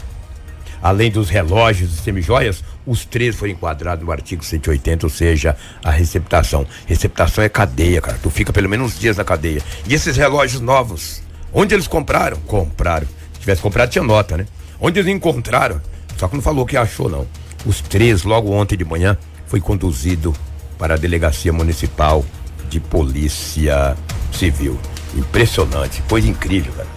além 0.82 1.12
dos 1.12 1.30
relógios 1.30 1.94
e 1.94 2.02
semijoias, 2.02 2.64
os 2.86 3.06
três 3.06 3.36
foram 3.36 3.52
enquadrados 3.52 4.06
no 4.06 4.12
artigo 4.12 4.44
180, 4.44 5.06
ou 5.06 5.10
seja, 5.10 5.56
a 5.84 5.92
receptação. 5.92 6.66
Receptação 6.86 7.44
é 7.44 7.50
cadeia, 7.50 8.02
cara. 8.02 8.20
Tu 8.22 8.30
fica 8.30 8.54
pelo 8.54 8.70
menos 8.70 8.94
uns 8.94 9.00
dias 9.00 9.18
na 9.18 9.24
cadeia. 9.24 9.62
E 9.88 9.94
esses 9.94 10.16
relógios 10.16 10.62
novos, 10.62 11.22
onde 11.54 11.74
eles 11.74 11.88
compraram? 11.88 12.38
Compraram. 12.46 13.08
Se 13.34 13.40
tivesse 13.42 13.62
comprado, 13.62 13.90
tinha 13.90 14.04
nota, 14.04 14.38
né? 14.38 14.46
Onde 14.80 15.00
eles 15.00 15.12
encontraram? 15.12 15.82
Só 16.18 16.28
que 16.28 16.36
não 16.36 16.42
falou 16.42 16.66
que 16.66 16.78
achou, 16.78 17.10
não. 17.10 17.28
Os 17.66 17.82
três, 17.82 18.24
logo 18.24 18.52
ontem 18.52 18.78
de 18.78 18.86
manhã, 18.86 19.18
foi 19.48 19.60
conduzido 19.60 20.34
para 20.78 20.94
a 20.94 20.98
delegacia 20.98 21.52
municipal 21.52 22.24
de 22.70 22.80
polícia 22.80 23.96
civil. 24.32 24.80
Impressionante, 25.16 26.02
coisa 26.04 26.28
incrível, 26.28 26.74
cara. 26.74 26.88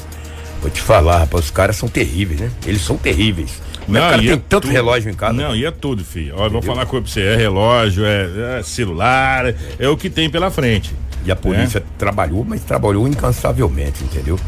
Vou 0.60 0.70
te 0.70 0.80
falar, 0.80 1.18
rapaz, 1.18 1.46
os 1.46 1.50
caras 1.50 1.76
são 1.76 1.88
terríveis, 1.88 2.40
né? 2.40 2.50
Eles 2.66 2.82
são 2.82 2.96
terríveis. 2.96 3.62
Não, 3.90 4.06
o 4.06 4.11
cara 4.11 4.23
tem 4.23 4.30
é 4.30 4.37
tanto 4.37 4.62
tudo- 4.62 4.73
relógio 4.73 5.11
em 5.11 5.14
casa. 5.14 5.32
Não, 5.32 5.54
e 5.56 5.64
é 5.64 5.70
tudo, 5.70 6.04
filho. 6.04 6.35
Ó, 6.37 6.47
eu 6.47 6.50
vou 6.50 6.62
falar 6.62 6.87
pra 6.87 7.00
você: 7.00 7.20
é 7.23 7.37
relógio, 7.37 8.04
é, 8.04 8.59
é 8.59 8.62
celular, 8.62 9.54
é 9.78 9.88
o 9.88 9.97
que 9.97 10.09
tem 10.11 10.28
pela 10.30 10.50
frente. 10.50 10.94
E 11.25 11.30
a 11.30 11.37
polícia 11.37 11.78
É. 11.78 11.82
trabalhou, 11.99 12.44
mas 12.44 12.62
trabalhou 12.62 13.06
incansavelmente, 13.06 14.02
entendeu? 14.04 14.38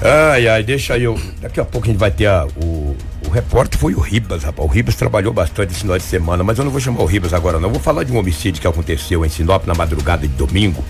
Ai, 0.00 0.48
ai, 0.48 0.62
deixa 0.64 0.98
eu. 0.98 1.18
Daqui 1.40 1.60
a 1.60 1.64
pouco 1.64 1.86
a 1.86 1.90
gente 1.90 1.98
vai 1.98 2.10
ter 2.10 2.26
a- 2.26 2.46
o, 2.62 2.96
o 3.26 3.30
repórter 3.30 3.78
foi 3.78 3.94
o 3.94 4.00
Ribas, 4.00 4.42
rapaz. 4.42 4.68
O 4.68 4.72
Ribas 4.72 4.96
trabalhou 4.96 5.32
bastante 5.32 5.70
esse 5.70 5.80
final 5.80 5.96
de 5.96 6.02
semana, 6.04 6.42
mas 6.42 6.58
eu 6.58 6.64
não 6.64 6.72
vou 6.72 6.80
chamar 6.80 7.02
o 7.02 7.06
Ribas 7.06 7.32
agora, 7.32 7.58
não. 7.60 7.68
Eu 7.68 7.72
vou 7.74 7.80
falar 7.82 8.02
de 8.04 8.12
um 8.12 8.16
homicídio 8.16 8.60
que 8.60 8.66
aconteceu 8.66 9.24
em 9.24 9.28
Sinop 9.28 9.64
na 9.66 9.74
madrugada 9.74 10.26
de 10.26 10.34
domingo. 10.34 10.84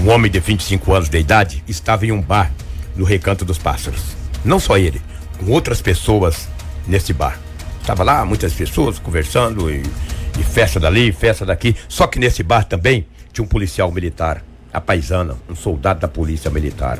Um 0.00 0.10
homem 0.10 0.30
de 0.30 0.38
25 0.38 0.92
anos 0.94 1.08
de 1.08 1.18
idade 1.18 1.62
estava 1.66 2.06
em 2.06 2.12
um 2.12 2.20
bar 2.20 2.52
no 2.96 3.04
Recanto 3.04 3.44
dos 3.44 3.58
Pássaros. 3.58 4.00
Não 4.44 4.60
só 4.60 4.78
ele, 4.78 5.02
com 5.38 5.50
outras 5.50 5.80
pessoas 5.82 6.48
nesse 6.86 7.12
bar. 7.12 7.38
Estava 7.80 8.02
lá, 8.02 8.24
muitas 8.24 8.52
pessoas 8.52 8.98
conversando 8.98 9.70
e, 9.70 9.82
e 10.38 10.42
festa 10.44 10.78
dali, 10.78 11.12
festa 11.12 11.44
daqui. 11.44 11.74
Só 11.88 12.06
que 12.06 12.18
nesse 12.18 12.42
bar 12.42 12.64
também 12.64 13.06
tinha 13.32 13.44
um 13.44 13.48
policial 13.48 13.90
militar, 13.90 14.44
a 14.72 14.80
paisana, 14.80 15.36
um 15.48 15.54
soldado 15.54 16.00
da 16.00 16.08
polícia 16.08 16.50
militar. 16.50 16.98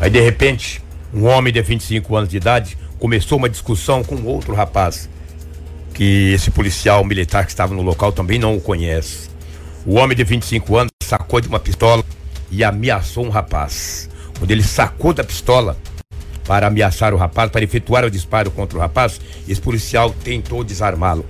Aí 0.00 0.10
de 0.10 0.20
repente, 0.20 0.82
um 1.12 1.26
homem 1.26 1.52
de 1.52 1.62
25 1.62 2.16
anos 2.16 2.28
de 2.28 2.36
idade 2.36 2.78
começou 2.98 3.38
uma 3.38 3.48
discussão 3.48 4.02
com 4.02 4.22
outro 4.24 4.54
rapaz, 4.54 5.08
que 5.94 6.32
esse 6.32 6.50
policial 6.50 7.04
militar 7.04 7.44
que 7.44 7.50
estava 7.50 7.74
no 7.74 7.82
local 7.82 8.12
também 8.12 8.38
não 8.38 8.56
o 8.56 8.60
conhece. 8.60 9.28
O 9.86 9.94
homem 9.94 10.16
de 10.16 10.24
25 10.24 10.76
anos 10.76 10.92
sacou 11.02 11.40
de 11.40 11.48
uma 11.48 11.58
pistola 11.58 12.04
e 12.50 12.62
ameaçou 12.62 13.24
um 13.24 13.30
rapaz. 13.30 14.08
Quando 14.38 14.50
ele 14.50 14.62
sacou 14.62 15.12
da 15.12 15.24
pistola 15.24 15.76
para 16.48 16.66
ameaçar 16.66 17.12
o 17.12 17.18
rapaz, 17.18 17.50
para 17.50 17.62
efetuar 17.62 18.06
o 18.06 18.10
disparo 18.10 18.50
contra 18.50 18.78
o 18.78 18.80
rapaz, 18.80 19.20
esse 19.46 19.60
policial 19.60 20.14
tentou 20.24 20.64
desarmá-lo. 20.64 21.26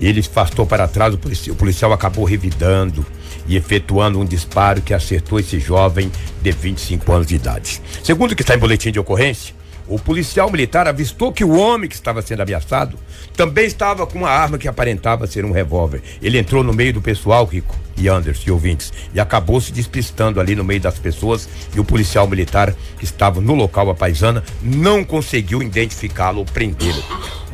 Ele 0.00 0.20
afastou 0.20 0.64
para 0.64 0.86
trás, 0.86 1.12
o 1.12 1.18
policial, 1.18 1.54
o 1.54 1.58
policial 1.58 1.92
acabou 1.92 2.24
revidando 2.24 3.04
e 3.48 3.56
efetuando 3.56 4.20
um 4.20 4.24
disparo 4.24 4.80
que 4.80 4.94
acertou 4.94 5.40
esse 5.40 5.58
jovem 5.58 6.10
de 6.40 6.52
25 6.52 7.12
anos 7.12 7.26
de 7.26 7.34
idade. 7.34 7.82
Segundo 8.04 8.30
o 8.30 8.36
que 8.36 8.42
está 8.42 8.54
em 8.54 8.58
boletim 8.58 8.92
de 8.92 9.00
ocorrência, 9.00 9.52
o 9.86 9.98
policial 9.98 10.50
militar 10.50 10.88
avistou 10.88 11.32
que 11.32 11.44
o 11.44 11.56
homem 11.56 11.88
que 11.88 11.94
estava 11.94 12.22
sendo 12.22 12.42
ameaçado 12.42 12.98
também 13.36 13.66
estava 13.66 14.06
com 14.06 14.18
uma 14.18 14.30
arma 14.30 14.56
que 14.56 14.66
aparentava 14.66 15.26
ser 15.26 15.44
um 15.44 15.52
revólver. 15.52 16.02
Ele 16.22 16.38
entrou 16.38 16.64
no 16.64 16.72
meio 16.72 16.94
do 16.94 17.02
pessoal, 17.02 17.44
Rico 17.44 17.76
e 17.96 18.08
Anderson 18.08 18.44
e 18.46 18.50
ouvintes, 18.50 18.92
e 19.12 19.20
acabou 19.20 19.60
se 19.60 19.72
despistando 19.72 20.40
ali 20.40 20.54
no 20.54 20.64
meio 20.64 20.80
das 20.80 20.98
pessoas 20.98 21.48
e 21.74 21.80
o 21.80 21.84
policial 21.84 22.26
militar 22.26 22.74
que 22.98 23.04
estava 23.04 23.40
no 23.40 23.54
local, 23.54 23.90
a 23.90 23.94
paisana, 23.94 24.42
não 24.62 25.04
conseguiu 25.04 25.62
identificá-lo 25.62 26.38
ou 26.38 26.44
prendê-lo. 26.44 27.02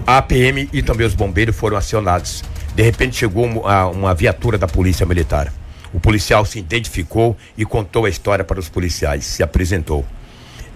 A 0.06 0.22
PM 0.22 0.68
e 0.72 0.82
também 0.82 1.06
os 1.06 1.14
bombeiros 1.14 1.56
foram 1.56 1.76
acionados. 1.76 2.44
De 2.74 2.82
repente 2.82 3.16
chegou 3.16 3.44
uma, 3.44 3.86
uma 3.86 4.14
viatura 4.14 4.56
da 4.56 4.68
polícia 4.68 5.04
militar. 5.04 5.52
O 5.92 5.98
policial 5.98 6.44
se 6.44 6.58
identificou 6.58 7.36
e 7.58 7.64
contou 7.64 8.04
a 8.04 8.08
história 8.08 8.44
para 8.44 8.60
os 8.60 8.68
policiais, 8.68 9.24
se 9.24 9.42
apresentou. 9.42 10.06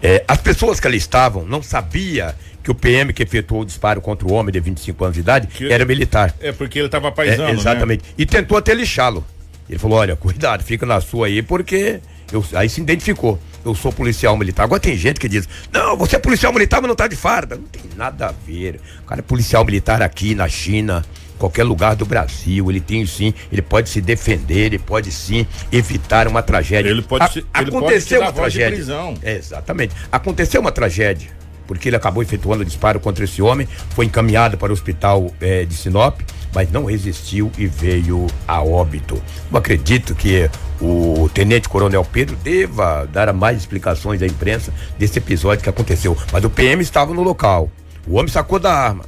É, 0.07 0.23
as 0.29 0.37
pessoas 0.39 0.79
que 0.79 0.87
ali 0.87 0.99
estavam 0.99 1.47
não 1.47 1.63
sabia 1.63 2.37
que 2.63 2.71
o 2.71 2.75
PM 2.75 3.11
que 3.13 3.23
efetuou 3.23 3.63
o 3.63 3.65
disparo 3.65 4.03
contra 4.03 4.29
o 4.29 4.33
homem 4.35 4.53
de 4.53 4.61
25 4.61 5.03
anos 5.05 5.15
de 5.15 5.21
idade 5.21 5.47
Que- 5.47 5.73
era 5.73 5.85
militar. 5.87 6.35
É 6.41 6.53
porque 6.53 6.79
ele 6.79 6.91
tava 6.91 7.09
É, 7.09 7.11
paisano, 7.11 7.49
exatamente. 7.59 8.05
E 8.19 8.27
tentou 8.27 8.59
até 8.59 8.75
lixá-lo. 8.75 9.25
Ele 9.69 9.79
falou: 9.79 9.99
olha, 9.99 10.15
cuidado, 10.15 10.63
fica 10.63 10.85
na 10.85 11.01
sua 11.01 11.27
aí, 11.29 11.41
porque. 11.43 12.01
Eu, 12.33 12.45
aí 12.55 12.69
se 12.69 12.81
identificou. 12.81 13.39
Eu 13.65 13.75
sou 13.75 13.91
policial 13.93 14.37
militar. 14.37 14.65
Agora 14.65 14.79
tem 14.81 14.95
gente 14.97 15.19
que 15.19 15.29
diz: 15.29 15.49
não, 15.73 15.97
você 15.97 16.17
é 16.17 16.19
policial 16.19 16.53
militar, 16.53 16.83
mas 16.83 16.89
não 16.89 16.95
tá 16.97 17.07
de 17.07 17.17
farda. 17.17 17.57
Não 17.57 17.65
tem 17.65 17.83
nada 17.97 18.27
a 18.29 18.33
ver. 18.47 18.81
O 19.01 19.07
cara 19.07 19.21
é 19.21 19.23
policial 19.23 19.65
militar 19.65 20.03
aqui 20.03 20.35
na 20.35 20.49
China, 20.49 21.03
qualquer 21.39 21.65
lugar 21.65 21.95
do 21.97 22.05
Brasil. 22.07 22.71
Ele 22.71 22.81
tem 22.81 23.05
sim, 23.07 23.33
ele 23.53 23.63
pode 23.63 23.89
se 23.89 24.01
defender, 24.01 24.67
ele 24.67 24.79
pode 24.79 25.11
sim 25.11 25.47
evitar 25.73 26.27
uma 26.29 26.43
tragédia. 26.43 26.91
Ele 26.91 27.03
pode 27.03 27.25
A- 27.25 27.29
se- 27.29 27.39
ele 27.39 27.47
pode 27.53 27.77
aconteceu 27.77 28.19
te 28.19 28.21
dar 28.21 28.27
uma 28.27 28.33
tragédia. 28.33 28.73
prisão. 28.77 29.15
É, 29.23 29.37
exatamente. 29.37 29.95
Aconteceu 30.11 30.61
uma 30.61 30.73
tragédia, 30.73 31.29
porque 31.67 31.89
ele 31.89 31.97
acabou 31.97 32.23
efetuando 32.23 32.63
o 32.63 32.65
disparo 32.65 33.01
contra 33.01 33.25
esse 33.25 33.41
homem, 33.43 33.67
foi 33.91 34.07
encaminhado 34.07 34.57
para 34.59 34.71
o 34.71 34.73
hospital 34.73 35.31
eh, 35.41 35.65
de 35.65 35.75
Sinop, 35.75 36.21
mas 36.55 36.71
não 36.71 36.85
resistiu 36.85 37.51
e 37.59 37.67
veio 37.67 38.27
a 38.47 38.63
óbito. 38.63 39.21
Eu 39.51 39.59
acredito 39.59 40.15
que 40.15 40.49
o 40.81 41.29
tenente 41.35 41.69
coronel 41.69 42.05
Pedro 42.05 42.37
deva 42.37 43.09
dar 43.13 43.33
mais 43.33 43.59
explicações 43.59 44.23
à 44.23 44.27
imprensa 44.27 44.73
desse 44.99 45.19
episódio 45.19 45.65
que 45.65 45.69
aconteceu. 45.71 46.17
Mas 46.33 46.45
o 46.45 46.51
PM 46.51 46.81
estava 46.83 47.13
no 47.13 47.23
local. 47.25 47.71
O 48.07 48.15
homem 48.19 48.29
sacou 48.31 48.59
da 48.61 48.73
arma, 48.73 49.05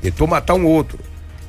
tentou 0.00 0.26
matar 0.26 0.54
um 0.54 0.64
outro. 0.64 0.98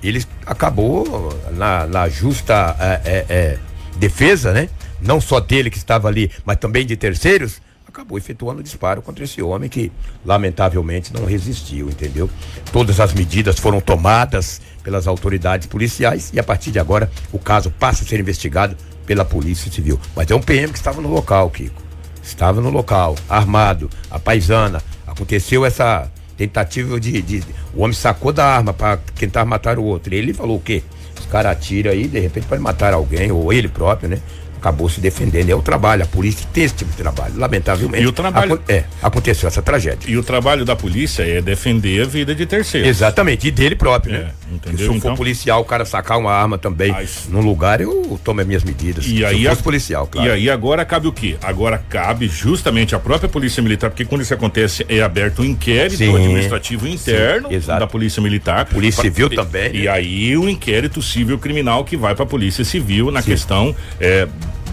Ele 0.03 0.24
acabou 0.46 1.34
na, 1.51 1.86
na 1.86 2.10
justa 2.10 2.75
é, 2.79 3.01
é, 3.05 3.25
é, 3.29 3.60
defesa, 3.98 4.51
né? 4.51 4.70
Não 5.01 5.20
só 5.20 5.39
dele 5.39 5.70
que 5.70 5.77
estava 5.77 6.08
ali, 6.08 6.31
mas 6.46 6.58
também 6.58 6.86
de 6.86 6.96
terceiros, 6.96 7.62
acabou 7.88 8.17
efetuando 8.17 8.63
disparo 8.63 9.01
contra 9.01 9.24
esse 9.24 9.41
homem 9.41 9.70
que, 9.70 9.91
lamentavelmente, 10.25 11.13
não 11.13 11.25
resistiu, 11.25 11.89
entendeu? 11.89 12.29
Todas 12.72 13.00
as 13.00 13.13
medidas 13.13 13.60
foram 13.60 13.81
tomadas 13.81 14.62
pelas 14.81 15.08
autoridades 15.08 15.67
policiais 15.67 16.31
e 16.34 16.39
a 16.39 16.43
partir 16.43 16.72
de 16.72 16.79
agora 16.79 17.12
o 17.31 17.38
caso 17.38 17.70
passa 17.70 18.03
a 18.03 18.08
ser 18.08 18.20
investigado 18.20 18.75
pela 19.05 19.25
Polícia 19.25 19.70
Civil. 19.72 20.00
Mas 20.15 20.31
é 20.31 20.36
um 20.36 20.41
PM 20.41 20.72
que 20.72 20.77
estava 20.77 21.01
no 21.01 21.10
local, 21.10 21.50
Kiko. 21.50 21.81
Estava 22.24 22.62
no 22.62 22.70
local, 22.70 23.15
armado, 23.29 23.89
a 24.10 24.17
paisana. 24.17 24.81
Aconteceu 25.05 25.65
essa 25.65 26.10
tentativa 26.48 27.00
de, 27.00 27.21
de- 27.21 27.43
O 27.74 27.81
homem 27.83 27.93
sacou 27.93 28.31
da 28.33 28.45
arma 28.45 28.74
para 28.74 28.98
tentar 29.15 29.45
matar 29.45 29.77
o 29.77 29.83
outro. 29.83 30.13
E 30.13 30.17
ele 30.17 30.33
falou 30.33 30.57
o 30.57 30.60
quê? 30.60 30.81
Os 31.19 31.25
caras 31.27 31.51
atiram 31.51 31.91
aí, 31.91 32.07
de 32.07 32.19
repente 32.19 32.48
pode 32.48 32.62
matar 32.62 32.93
alguém, 32.93 33.31
ou 33.31 33.51
ele 33.53 33.67
próprio, 33.67 34.10
né? 34.10 34.17
Acabou 34.60 34.88
se 34.89 35.01
defendendo. 35.01 35.50
É 35.50 35.55
o 35.55 35.62
trabalho, 35.62 36.03
a 36.03 36.05
polícia 36.05 36.48
tem 36.53 36.63
esse 36.65 36.75
tipo 36.75 36.91
de 36.91 36.98
trabalho. 36.98 37.33
Lamentavelmente. 37.38 38.03
E 38.03 38.07
o 38.07 38.12
trabalho- 38.12 38.62
é, 38.67 38.83
aconteceu 39.01 39.48
essa 39.48 39.62
tragédia. 39.62 40.10
E 40.10 40.17
o 40.17 40.24
trabalho 40.24 40.63
da 40.65 40.75
polícia 40.75 41.24
é 41.24 41.41
defender 41.41 42.03
a 42.03 42.05
vida 42.05 42.36
de 42.36 42.45
terceiros. 42.45 42.88
Exatamente, 42.89 43.48
e 43.48 43.51
dele 43.51 43.75
próprio, 43.75 44.15
É, 44.15 44.19
né? 44.19 44.31
Entendeu? 44.55 44.77
Se 44.77 44.84
eu 44.86 44.91
for 44.93 44.98
Então- 44.98 45.15
policial, 45.15 45.62
o 45.62 45.65
cara 45.65 45.86
sacar 45.86 46.17
uma 46.17 46.31
arma 46.31 46.58
também 46.58 46.91
Aí- 46.93 47.08
num 47.29 47.41
lugar, 47.41 47.81
eu 47.81 48.20
tomo 48.24 48.41
as 48.41 48.48
minhas 48.48 48.63
medidas. 48.63 49.05
E 49.05 49.17
Se 49.17 49.25
aí, 49.25 49.43
eu 49.43 49.50
a- 49.51 49.53
fosse 49.53 49.63
policial, 49.63 50.08
claro. 50.08 50.27
e 50.27 50.31
aí 50.31 50.50
agora 50.50 50.84
cabe 50.86 51.08
o 51.08 51.12
quê? 51.12 51.36
Agora 51.41 51.84
cabe 51.89 52.27
justamente 52.27 52.93
a 52.96 53.00
própria 53.00 53.29
Polícia 53.29 53.62
Militar, 53.63 53.89
porque 53.89 54.05
quando 54.05 54.22
isso 54.22 54.34
acontece 54.34 54.86
é 54.89 55.01
aberto 55.01 55.41
um 55.41 55.46
inquérito 55.46 55.98
Sim. 55.98 56.15
administrativo 56.15 56.88
interno 56.88 57.50
Sim, 57.50 57.60
da 57.67 57.88
Polícia 57.88 58.22
Militar. 58.22 58.65
Polícia 58.65 59.01
Pra- 59.01 59.12
Civil 59.12 59.27
e- 59.31 59.36
também, 59.36 59.75
E 59.75 59.84
né? 59.84 59.88
aí 59.89 60.38
o 60.38 60.50
inquérito 60.50 61.01
civil 61.01 61.38
criminal 61.38 61.84
que 61.86 61.96
vai 61.98 62.13
para 62.15 62.24
a 62.24 62.27
Polícia 62.27 62.63
Civil 62.63 63.12
na 63.12 63.22
questão 63.22 63.75
é, 64.00 64.27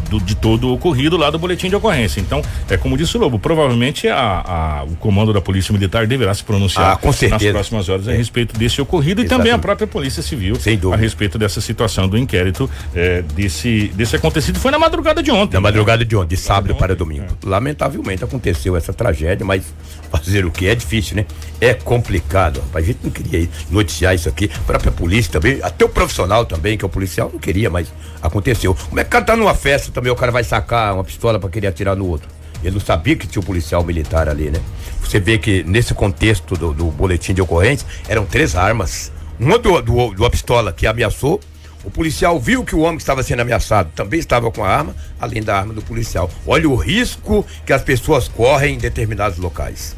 do- 0.08 0.20
de 0.20 0.34
todo 0.34 0.68
o 0.68 0.72
ocorrido 0.74 1.16
lá 1.16 1.30
do 1.30 1.38
boletim 1.38 1.68
de 1.68 1.76
ocorrência. 1.76 2.20
Então, 2.20 2.42
é 2.68 2.76
como 2.76 2.96
disse 2.96 3.16
o 3.16 3.20
Lobo, 3.20 3.38
provavelmente 3.38 4.08
a- 4.08 4.42
a- 4.46 4.84
o 4.84 4.96
comando 4.96 5.32
da 5.32 5.40
Polícia 5.40 5.72
Militar 5.72 6.06
deverá 6.06 6.32
se 6.34 6.42
pronunciar 6.44 6.98
Ah, 7.02 7.06
nas 7.30 7.42
próximas 7.44 7.88
horas 7.88 8.08
a 8.08 8.12
É. 8.12 8.16
respeito 8.16 8.58
desse 8.58 8.80
ocorrido 8.80 9.20
e 9.20 9.24
também 9.24 9.38
a 9.52 9.54
Exatamente. 9.54 9.62
própria 9.62 9.86
Polícia 9.86 10.22
Civil 10.22 10.56
a 10.92 10.96
respeito 10.96 11.38
dessa 11.38 11.60
situação 11.60 12.08
do 12.08 12.16
inquérito 12.16 12.68
é, 12.94 13.22
desse, 13.34 13.88
desse 13.94 14.16
acontecido. 14.16 14.58
Foi 14.58 14.70
na 14.70 14.78
madrugada 14.78 15.22
de 15.22 15.30
ontem. 15.30 15.54
Na 15.54 15.60
né? 15.60 15.64
madrugada 15.64 16.04
de 16.04 16.16
ontem, 16.16 16.28
de 16.34 16.36
sábado 16.36 16.70
ontem, 16.70 16.78
para 16.78 16.94
domingo. 16.96 17.26
Lamentavelmente 17.44 18.24
aconteceu 18.24 18.76
essa 18.76 18.92
tragédia, 18.92 19.44
mas 19.44 19.62
fazer 20.10 20.44
o 20.44 20.50
que? 20.50 20.66
É 20.66 20.74
difícil, 20.74 21.16
né? 21.16 21.26
É 21.60 21.74
complicado, 21.74 22.60
rapaz. 22.60 22.84
A 22.84 22.86
gente 22.86 23.00
não 23.02 23.10
queria 23.10 23.48
noticiar 23.70 24.14
isso 24.14 24.28
aqui. 24.28 24.50
A 24.54 24.60
própria 24.60 24.92
polícia 24.92 25.32
também, 25.32 25.58
até 25.62 25.84
o 25.84 25.88
profissional 25.88 26.44
também, 26.44 26.78
que 26.78 26.84
é 26.84 26.86
o 26.86 26.88
policial, 26.88 27.30
não 27.32 27.40
queria, 27.40 27.68
mas 27.68 27.92
aconteceu. 28.22 28.76
O 28.90 29.04
cara 29.04 29.24
tá 29.24 29.36
numa 29.36 29.54
festa 29.54 29.90
também, 29.90 30.12
o 30.12 30.16
cara 30.16 30.30
vai 30.30 30.44
sacar 30.44 30.94
uma 30.94 31.04
pistola 31.04 31.38
para 31.38 31.50
querer 31.50 31.66
atirar 31.66 31.96
no 31.96 32.06
outro? 32.06 32.28
Ele 32.62 32.72
não 32.72 32.80
sabia 32.80 33.16
que 33.16 33.26
tinha 33.26 33.40
um 33.40 33.44
policial 33.44 33.82
militar 33.84 34.28
ali, 34.28 34.50
né? 34.50 34.60
Você 35.00 35.20
vê 35.20 35.38
que 35.38 35.62
nesse 35.64 35.94
contexto 35.94 36.56
do, 36.56 36.72
do 36.72 36.86
boletim 36.86 37.32
de 37.32 37.40
ocorrência, 37.40 37.86
eram 38.08 38.24
três 38.24 38.54
armas. 38.56 39.12
Uma 39.38 39.58
do, 39.58 39.80
do, 39.80 40.14
do 40.14 40.30
pistola 40.30 40.72
que 40.72 40.86
ameaçou, 40.86 41.40
o 41.84 41.90
policial 41.90 42.38
viu 42.40 42.64
que 42.64 42.74
o 42.74 42.80
homem 42.80 42.96
que 42.96 43.02
estava 43.02 43.22
sendo 43.22 43.40
ameaçado 43.40 43.90
também 43.94 44.18
estava 44.18 44.50
com 44.50 44.64
a 44.64 44.68
arma, 44.68 44.94
além 45.20 45.42
da 45.42 45.56
arma 45.56 45.72
do 45.72 45.80
policial. 45.80 46.28
Olha 46.46 46.68
o 46.68 46.74
risco 46.74 47.46
que 47.64 47.72
as 47.72 47.82
pessoas 47.82 48.28
correm 48.28 48.74
em 48.74 48.78
determinados 48.78 49.38
locais. 49.38 49.96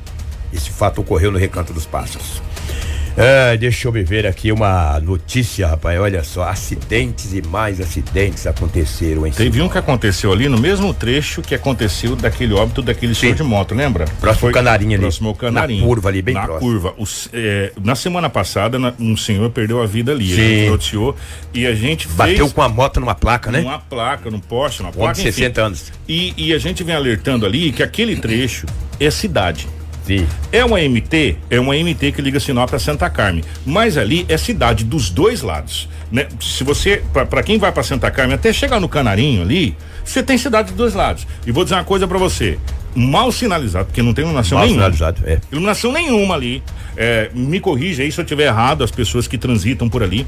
Esse 0.52 0.71
fato 0.71 1.00
ocorreu 1.00 1.30
no 1.30 1.38
Recanto 1.38 1.73
dos 1.73 1.87
Pássaros. 1.87 2.42
É, 3.16 3.57
deixa 3.57 3.88
eu 3.88 3.92
me 3.92 4.04
ver 4.04 4.25
aqui 4.25 4.52
uma 4.52 4.99
notícia, 5.00 5.66
rapaz. 5.66 5.99
Olha 6.00 6.23
só, 6.23 6.45
acidentes 6.45 7.35
e 7.35 7.42
mais 7.42 7.80
acidentes 7.80 8.47
aconteceram 8.47 9.26
em 9.26 9.33
Teve 9.33 9.61
um 9.61 9.69
que 9.69 9.76
aconteceu 9.76 10.33
ali 10.33 10.49
no 10.49 10.57
mesmo 10.57 10.95
trecho 10.95 11.42
que 11.42 11.52
aconteceu 11.54 12.14
daquele 12.14 12.54
óbito 12.54 12.80
daquele 12.80 13.12
senhor 13.14 13.35
de 13.35 13.42
moto, 13.42 13.75
lembra? 13.75 14.04
Próximo 14.21 14.42
Foi- 14.42 14.52
Canarinho 14.52 14.92
ali. 14.92 15.00
Próximo 15.00 15.28
ao 15.28 15.35
Canarinho. 15.35 15.80
Na 15.80 15.87
curva 15.87 16.09
ali, 16.09 16.23
bem 16.23 16.35
Na 16.35 16.45
próximo. 16.45 16.71
curva. 16.71 16.95
Os, 16.97 17.28
é, 17.33 17.73
na 17.83 17.97
semana 17.97 18.30
passada, 18.30 18.78
na- 18.78 18.95
um 18.99 19.16
senhor 19.16 19.50
perdeu 19.50 19.83
a 19.83 19.87
vida 19.87 20.12
ali. 20.12 20.33
Sim. 20.33 20.40
Ele 20.40 20.71
noticiou 20.71 21.16
e 21.52 21.66
a 21.66 21.75
gente 21.75 22.07
Bateu 22.09 22.37
fez 22.37 22.52
com 22.52 22.62
a 22.62 22.69
moto 22.69 23.00
numa 23.00 23.14
placa, 23.16 23.50
né? 23.50 23.61
numa 23.61 23.80
placa, 23.80 24.30
num 24.30 24.40
poste, 24.40 24.83
numa 24.83 24.92
placa, 24.92 25.14
de 25.14 25.23
enfim. 25.23 25.33
60 25.33 25.61
anos. 25.62 25.92
E, 26.09 26.33
e 26.37 26.54
a 26.54 26.59
gente 26.59 26.85
vem 26.85 26.95
alertando 26.95 27.45
ali 27.45 27.73
que 27.73 27.83
aquele 27.83 28.16
trecho 28.16 28.66
é 29.00 29.11
cidade. 29.11 29.69
Sim. 30.07 30.26
É 30.50 30.64
uma 30.64 30.78
MT, 30.80 31.37
é 31.50 31.61
uma 31.61 31.75
MT 31.75 32.12
que 32.12 32.23
liga 32.23 32.40
Sinop 32.40 32.73
a 32.73 32.78
Santa 32.78 33.09
Carmen, 33.09 33.45
mas 33.64 33.97
ali 33.97 34.25
é 34.28 34.37
cidade 34.37 34.85
dos 34.85 35.11
dois 35.11 35.42
lados, 35.42 35.88
né? 36.11 36.26
Se 36.40 36.64
você, 36.64 37.02
para 37.12 37.42
quem 37.42 37.59
vai 37.59 37.71
para 37.71 37.83
Santa 37.83 38.11
Carmen, 38.11 38.35
até 38.35 38.52
chegar 38.52 38.80
no 38.80 38.88
Canarinho 38.88 39.42
ali, 39.42 39.76
você 40.04 40.23
tem 40.23 40.37
cidade 40.37 40.69
dos 40.69 40.76
dois 40.76 40.95
lados. 40.95 41.26
E 41.47 41.52
vou 41.52 41.62
dizer 41.64 41.76
uma 41.76 41.85
coisa 41.85 42.09
para 42.09 42.19
você, 42.19 42.59
mal 42.95 43.30
sinalizado, 43.30 43.87
porque 43.87 44.02
não 44.02 44.12
tem 44.12 44.25
iluminação 44.25 44.59
Mal 44.59 44.66
nenhuma. 44.66 44.83
sinalizado, 44.83 45.23
é. 45.25 45.38
Iluminação 45.52 45.92
nenhuma 45.92 46.35
ali. 46.35 46.62
É, 46.97 47.30
me 47.33 47.61
corrija 47.61 48.02
aí 48.02 48.11
se 48.11 48.21
eu 48.21 48.25
tiver 48.25 48.47
errado, 48.47 48.83
as 48.83 48.90
pessoas 48.90 49.28
que 49.28 49.38
transitam 49.38 49.88
por 49.88 50.02
ali. 50.02 50.26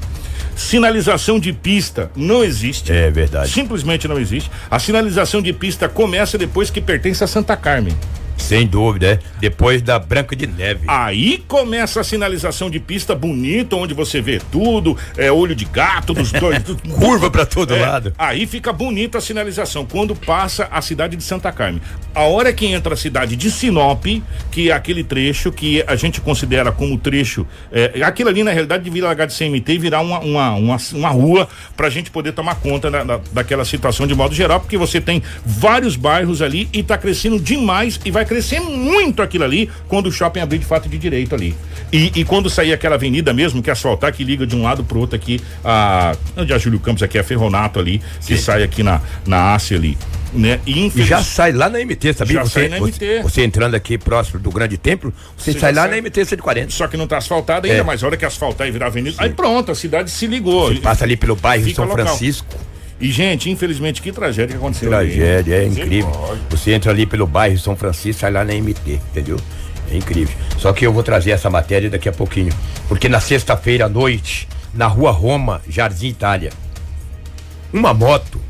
Sinalização 0.55 1.41
de 1.41 1.52
pista 1.52 2.11
não 2.14 2.45
existe. 2.45 2.93
É 2.93 3.11
verdade. 3.11 3.50
Simplesmente 3.50 4.07
não 4.07 4.19
existe. 4.19 4.50
A 4.71 4.79
sinalização 4.79 5.43
de 5.43 5.52
pista 5.52 5.88
começa 5.88 6.38
depois 6.38 6.71
que 6.71 6.81
pertence 6.81 7.23
a 7.25 7.26
Santa 7.26 7.57
Carmen. 7.57 7.95
Sem 8.42 8.66
dúvida, 8.66 9.06
é. 9.06 9.18
Depois 9.40 9.80
da 9.82 9.99
Branca 9.99 10.34
de 10.37 10.46
Neve. 10.46 10.84
Aí 10.88 11.42
começa 11.49 12.00
a 12.00 12.04
sinalização 12.04 12.68
de 12.70 12.78
pista 12.80 13.14
bonita, 13.14 13.76
onde 13.76 13.94
você 13.94 14.20
vê 14.20 14.40
tudo, 14.50 14.96
é 15.16 15.30
olho 15.30 15.54
de 15.54 15.64
gato 15.64 16.12
dos 16.14 16.30
dois. 16.32 16.62
Curva 16.99 17.30
pra 17.30 17.46
todo 17.46 17.75
É, 17.75 17.80
lado. 17.80 18.12
Aí 18.18 18.46
fica 18.46 18.72
bonita 18.72 19.18
a 19.18 19.20
sinalização 19.20 19.84
quando 19.87 20.14
passa 20.14 20.68
a 20.70 20.80
cidade 20.82 21.16
de 21.16 21.22
Santa 21.22 21.50
Carmen. 21.52 21.80
A 22.14 22.22
hora 22.22 22.52
que 22.52 22.66
entra 22.66 22.94
a 22.94 22.96
cidade 22.96 23.37
de 23.37 23.50
Sinop, 23.50 24.04
que 24.50 24.70
é 24.70 24.72
aquele 24.72 25.02
trecho 25.04 25.50
que 25.50 25.82
a 25.87 25.96
gente 25.96 26.20
considera 26.20 26.70
como 26.72 26.99
trecho, 26.99 27.46
é, 27.70 28.02
aquilo 28.02 28.28
ali 28.28 28.42
na 28.44 28.50
realidade 28.50 28.84
de 28.88 29.02
CMT 29.37 29.72
e 29.75 29.78
virar 29.78 30.00
uma, 30.00 30.18
uma, 30.20 30.50
uma, 30.54 30.76
uma 30.94 31.08
rua 31.08 31.49
pra 31.76 31.88
gente 31.90 32.11
poder 32.11 32.32
tomar 32.32 32.56
conta 32.56 32.90
da, 32.90 33.02
da- 33.04 33.20
daquela 33.32 33.64
situação 33.64 34.06
de 34.06 34.14
modo 34.14 34.34
geral, 34.34 34.61
porque 34.61 34.76
você 34.76 35.00
tem 35.00 35.22
vários 35.44 35.96
bairros 35.96 36.42
ali 36.42 36.68
e 36.72 36.82
tá 36.82 36.96
crescendo 36.99 37.38
demais 37.38 38.00
e 38.04 38.11
vai 38.11 38.25
crescer 38.33 38.61
muito 38.61 39.21
aquilo 39.23 39.45
ali 39.45 39.71
quando 39.89 40.07
o 40.07 40.12
shopping 40.12 40.41
abrir 40.41 40.59
de 40.59 40.65
fato 40.65 40.89
de 40.89 40.97
direito 40.99 41.35
ali. 41.35 41.55
E, 41.93 42.11
e 42.21 42.25
quando 42.25 42.49
sair 42.49 42.73
aquela 42.73 42.95
avenida 42.95 43.33
mesmo, 43.35 43.62
que 43.62 43.71
asfaltar, 43.71 44.12
que 44.12 44.25
liga 44.25 44.47
de 44.47 44.57
um 44.57 44.62
lado 44.62 44.83
pro 44.83 44.99
outro 45.01 45.15
aqui, 45.17 45.41
a, 45.62 46.17
onde 46.37 46.53
a 46.53 46.59
Júlio 46.59 46.81
Campos 46.81 47.03
aqui, 47.03 47.19
a 47.19 47.25
Ferronato 47.25 47.79
ali, 47.79 48.01
que 48.27 48.37
sai 48.39 48.62
aqui 48.62 48.83
na, 48.83 49.01
na 49.27 49.55
Ásia 49.55 49.77
ali, 49.77 49.99
né? 50.33 50.59
E 50.67 50.73
E 50.73 50.87
infeliz- 50.87 51.09
já 51.09 51.23
sai 51.23 51.53
lá 51.53 51.69
na 51.69 51.79
MT, 51.81 52.15
sabia? 52.15 52.35
Já 52.37 52.45
você, 52.45 52.61
sai 52.61 52.69
na 52.69 52.79
você- 52.79 53.05
MT. 53.19 53.23
Você, 53.23 53.45
entrando 53.45 53.75
aqui 53.75 53.99
próximo 53.99 54.41
do 54.41 54.51
Grande 54.51 54.79
Templo, 54.79 55.12
você, 55.37 55.53
Você 55.53 55.59
sai 55.61 55.73
lá 55.75 55.83
sai- 55.83 55.91
na 55.91 55.97
MT 55.99 56.25
140. 56.25 56.71
Só 56.71 56.87
que 56.89 56.97
não 56.97 57.07
tá 57.07 57.19
asfaltada 57.19 57.67
ainda, 57.69 57.81
É. 57.81 57.83
mas 57.83 58.03
a 58.03 58.07
hora 58.07 58.17
que 58.17 58.25
asfaltar 58.25 58.67
e 58.67 58.71
virar 58.71 58.87
avenida, 58.87 59.17
aí 59.19 59.29
pronto, 59.31 59.71
a 59.71 59.75
cidade 59.75 60.11
se 60.11 60.27
ligou. 60.27 60.75
Passa 60.81 61.05
ali 61.05 61.17
pelo 61.17 61.37
bairro 61.37 61.65
Fica 61.65 61.77
São 61.77 61.85
local. 61.85 62.07
Francisco. 62.07 62.57
E, 63.02 63.11
gente, 63.11 63.50
infelizmente, 63.50 64.00
que 64.00 64.12
tragédia 64.12 64.56
que 64.56 64.62
aconteceu 64.62 64.97
ali. 64.97 65.16
Tragédia, 65.16 65.56
é 65.56 65.66
incrível. 65.66 66.38
Você 66.49 66.73
entra 66.73 66.92
ali 66.92 67.04
pelo 67.04 67.26
bairro 67.26 67.59
São 67.59 67.75
Francisco, 67.75 68.21
sai 68.21 68.30
lá 68.30 68.44
na 68.44 68.54
MT, 68.54 69.00
entendeu? 69.11 69.40
É 69.90 69.97
incrível. 69.97 70.37
Só 70.56 70.73
que 70.73 70.87
eu 70.87 70.92
vou 70.92 71.02
trazer 71.02 71.32
essa 71.32 71.50
matéria 71.50 71.90
daqui 71.90 72.09
a 72.09 72.12
pouquinho. 72.12 72.52
Porque 72.87 73.09
na 73.09 73.18
sexta-feira 73.18 73.87
à 73.87 73.88
noite, 73.88 74.47
na 74.73 74.87
rua 74.87 75.11
Roma, 75.11 75.61
Jardim 75.68 76.06
Itália, 76.06 76.52
uma 77.73 77.92
moto, 77.92 78.40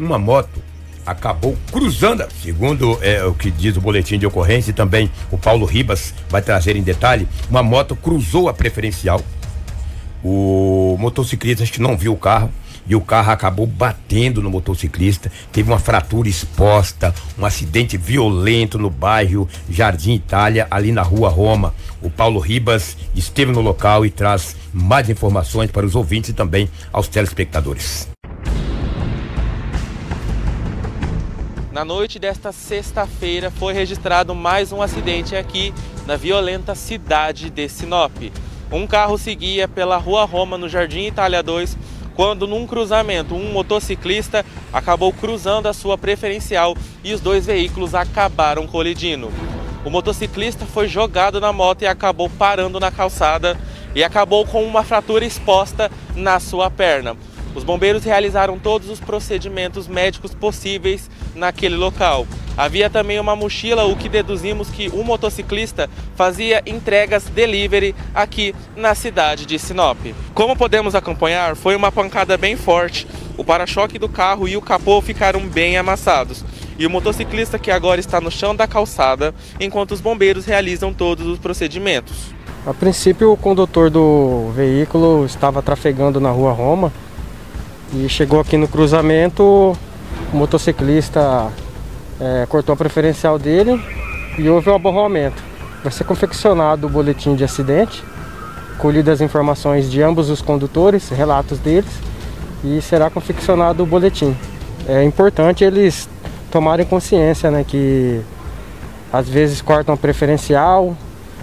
uma 0.00 0.18
moto 0.18 0.60
acabou 1.06 1.56
cruzando, 1.70 2.26
segundo 2.42 2.98
é, 3.00 3.24
o 3.24 3.32
que 3.32 3.48
diz 3.48 3.76
o 3.76 3.80
boletim 3.80 4.18
de 4.18 4.26
ocorrência 4.26 4.72
e 4.72 4.74
também 4.74 5.08
o 5.30 5.38
Paulo 5.38 5.64
Ribas 5.66 6.12
vai 6.28 6.42
trazer 6.42 6.74
em 6.74 6.82
detalhe, 6.82 7.28
uma 7.48 7.62
moto 7.62 7.94
cruzou 7.94 8.48
a 8.48 8.54
preferencial. 8.54 9.20
O 10.24 10.96
motociclista 10.98 11.62
acho 11.62 11.72
que 11.72 11.80
não 11.80 11.96
viu 11.96 12.12
o 12.12 12.16
carro 12.16 12.50
e 12.86 12.94
o 12.94 13.00
carro 13.00 13.32
acabou 13.32 13.66
batendo 13.66 14.42
no 14.42 14.50
motociclista. 14.50 15.30
Teve 15.52 15.70
uma 15.70 15.78
fratura 15.78 16.28
exposta, 16.28 17.14
um 17.38 17.44
acidente 17.44 17.96
violento 17.96 18.78
no 18.78 18.90
bairro 18.90 19.48
Jardim 19.68 20.14
Itália, 20.14 20.66
ali 20.70 20.92
na 20.92 21.02
rua 21.02 21.28
Roma. 21.28 21.74
O 22.02 22.10
Paulo 22.10 22.40
Ribas 22.40 22.96
esteve 23.14 23.52
no 23.52 23.60
local 23.60 24.04
e 24.04 24.10
traz 24.10 24.56
mais 24.72 25.08
informações 25.08 25.70
para 25.70 25.86
os 25.86 25.94
ouvintes 25.94 26.30
e 26.30 26.34
também 26.34 26.68
aos 26.92 27.08
telespectadores. 27.08 28.08
Na 31.72 31.84
noite 31.84 32.20
desta 32.20 32.52
sexta-feira 32.52 33.50
foi 33.50 33.74
registrado 33.74 34.32
mais 34.32 34.70
um 34.70 34.80
acidente 34.80 35.34
aqui 35.34 35.74
na 36.06 36.16
violenta 36.16 36.72
cidade 36.74 37.50
de 37.50 37.68
Sinop. 37.68 38.12
Um 38.70 38.86
carro 38.86 39.18
seguia 39.18 39.66
pela 39.66 39.96
Rua 39.96 40.24
Roma 40.24 40.56
no 40.56 40.68
Jardim 40.68 41.06
Itália 41.06 41.42
2 41.42 41.76
quando 42.14 42.46
num 42.46 42.66
cruzamento 42.66 43.34
um 43.34 43.52
motociclista 43.52 44.44
acabou 44.72 45.12
cruzando 45.12 45.66
a 45.66 45.72
sua 45.72 45.98
preferencial 45.98 46.76
e 47.02 47.12
os 47.12 47.20
dois 47.20 47.46
veículos 47.46 47.94
acabaram 47.94 48.66
colidindo. 48.66 49.30
O 49.84 49.90
motociclista 49.90 50.64
foi 50.64 50.88
jogado 50.88 51.40
na 51.40 51.52
moto 51.52 51.82
e 51.82 51.86
acabou 51.86 52.30
parando 52.30 52.80
na 52.80 52.90
calçada 52.90 53.58
e 53.94 54.02
acabou 54.02 54.46
com 54.46 54.64
uma 54.64 54.82
fratura 54.82 55.24
exposta 55.24 55.90
na 56.16 56.40
sua 56.40 56.70
perna. 56.70 57.16
Os 57.54 57.62
bombeiros 57.62 58.04
realizaram 58.04 58.58
todos 58.58 58.90
os 58.90 58.98
procedimentos 58.98 59.86
médicos 59.86 60.34
possíveis 60.34 61.08
naquele 61.34 61.76
local. 61.76 62.26
Havia 62.56 62.88
também 62.88 63.18
uma 63.18 63.34
mochila, 63.34 63.84
o 63.84 63.96
que 63.96 64.08
deduzimos 64.08 64.70
que 64.70 64.88
o 64.88 65.02
motociclista 65.02 65.88
fazia 66.14 66.62
entregas 66.66 67.24
delivery 67.24 67.94
aqui 68.14 68.54
na 68.76 68.94
cidade 68.94 69.46
de 69.46 69.58
Sinop. 69.58 69.98
Como 70.34 70.56
podemos 70.56 70.94
acompanhar, 70.94 71.56
foi 71.56 71.74
uma 71.74 71.90
pancada 71.90 72.36
bem 72.36 72.56
forte. 72.56 73.06
O 73.36 73.44
para-choque 73.44 73.98
do 73.98 74.08
carro 74.08 74.46
e 74.46 74.56
o 74.56 74.62
capô 74.62 75.00
ficaram 75.00 75.40
bem 75.40 75.76
amassados. 75.76 76.44
E 76.78 76.86
o 76.86 76.90
motociclista 76.90 77.58
que 77.58 77.70
agora 77.70 78.00
está 78.00 78.20
no 78.20 78.30
chão 78.30 78.54
da 78.54 78.66
calçada, 78.66 79.34
enquanto 79.58 79.92
os 79.92 80.00
bombeiros 80.00 80.44
realizam 80.44 80.92
todos 80.92 81.26
os 81.26 81.38
procedimentos. 81.38 82.32
A 82.66 82.72
princípio, 82.72 83.32
o 83.32 83.36
condutor 83.36 83.90
do 83.90 84.50
veículo 84.54 85.26
estava 85.26 85.60
trafegando 85.60 86.20
na 86.20 86.30
rua 86.30 86.52
Roma 86.52 86.92
e 87.92 88.08
chegou 88.08 88.40
aqui 88.40 88.56
no 88.56 88.68
cruzamento. 88.68 89.42
O 90.32 90.36
motociclista 90.36 91.48
eh, 92.20 92.46
cortou 92.48 92.72
a 92.72 92.76
preferencial 92.76 93.38
dele 93.38 93.80
e 94.38 94.48
houve 94.48 94.70
um 94.70 94.74
aborramento. 94.74 95.42
Vai 95.82 95.92
ser 95.92 96.04
confeccionado 96.04 96.86
o 96.86 96.90
boletim 96.90 97.34
de 97.34 97.44
acidente, 97.44 98.02
colhidas 98.78 99.14
as 99.14 99.20
informações 99.20 99.90
de 99.90 100.02
ambos 100.02 100.30
os 100.30 100.40
condutores, 100.40 101.08
relatos 101.10 101.58
deles, 101.58 101.90
e 102.64 102.80
será 102.80 103.10
confeccionado 103.10 103.82
o 103.82 103.86
boletim. 103.86 104.36
É 104.88 105.04
importante 105.04 105.62
eles 105.62 106.08
tomarem 106.50 106.86
consciência 106.86 107.50
né, 107.50 107.64
que 107.66 108.20
às 109.12 109.28
vezes 109.28 109.60
cortam 109.60 109.94
a 109.94 109.96
preferencial, 109.96 110.96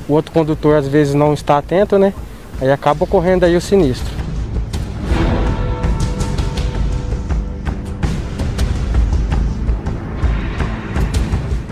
o 0.10 0.14
outro 0.14 0.32
condutor 0.32 0.76
às 0.76 0.88
vezes 0.88 1.14
não 1.14 1.34
está 1.34 1.58
atento, 1.58 1.98
né? 1.98 2.14
Aí 2.60 2.72
acaba 2.72 3.04
ocorrendo 3.04 3.46
aí 3.46 3.56
o 3.56 3.62
sinistro. 3.62 4.21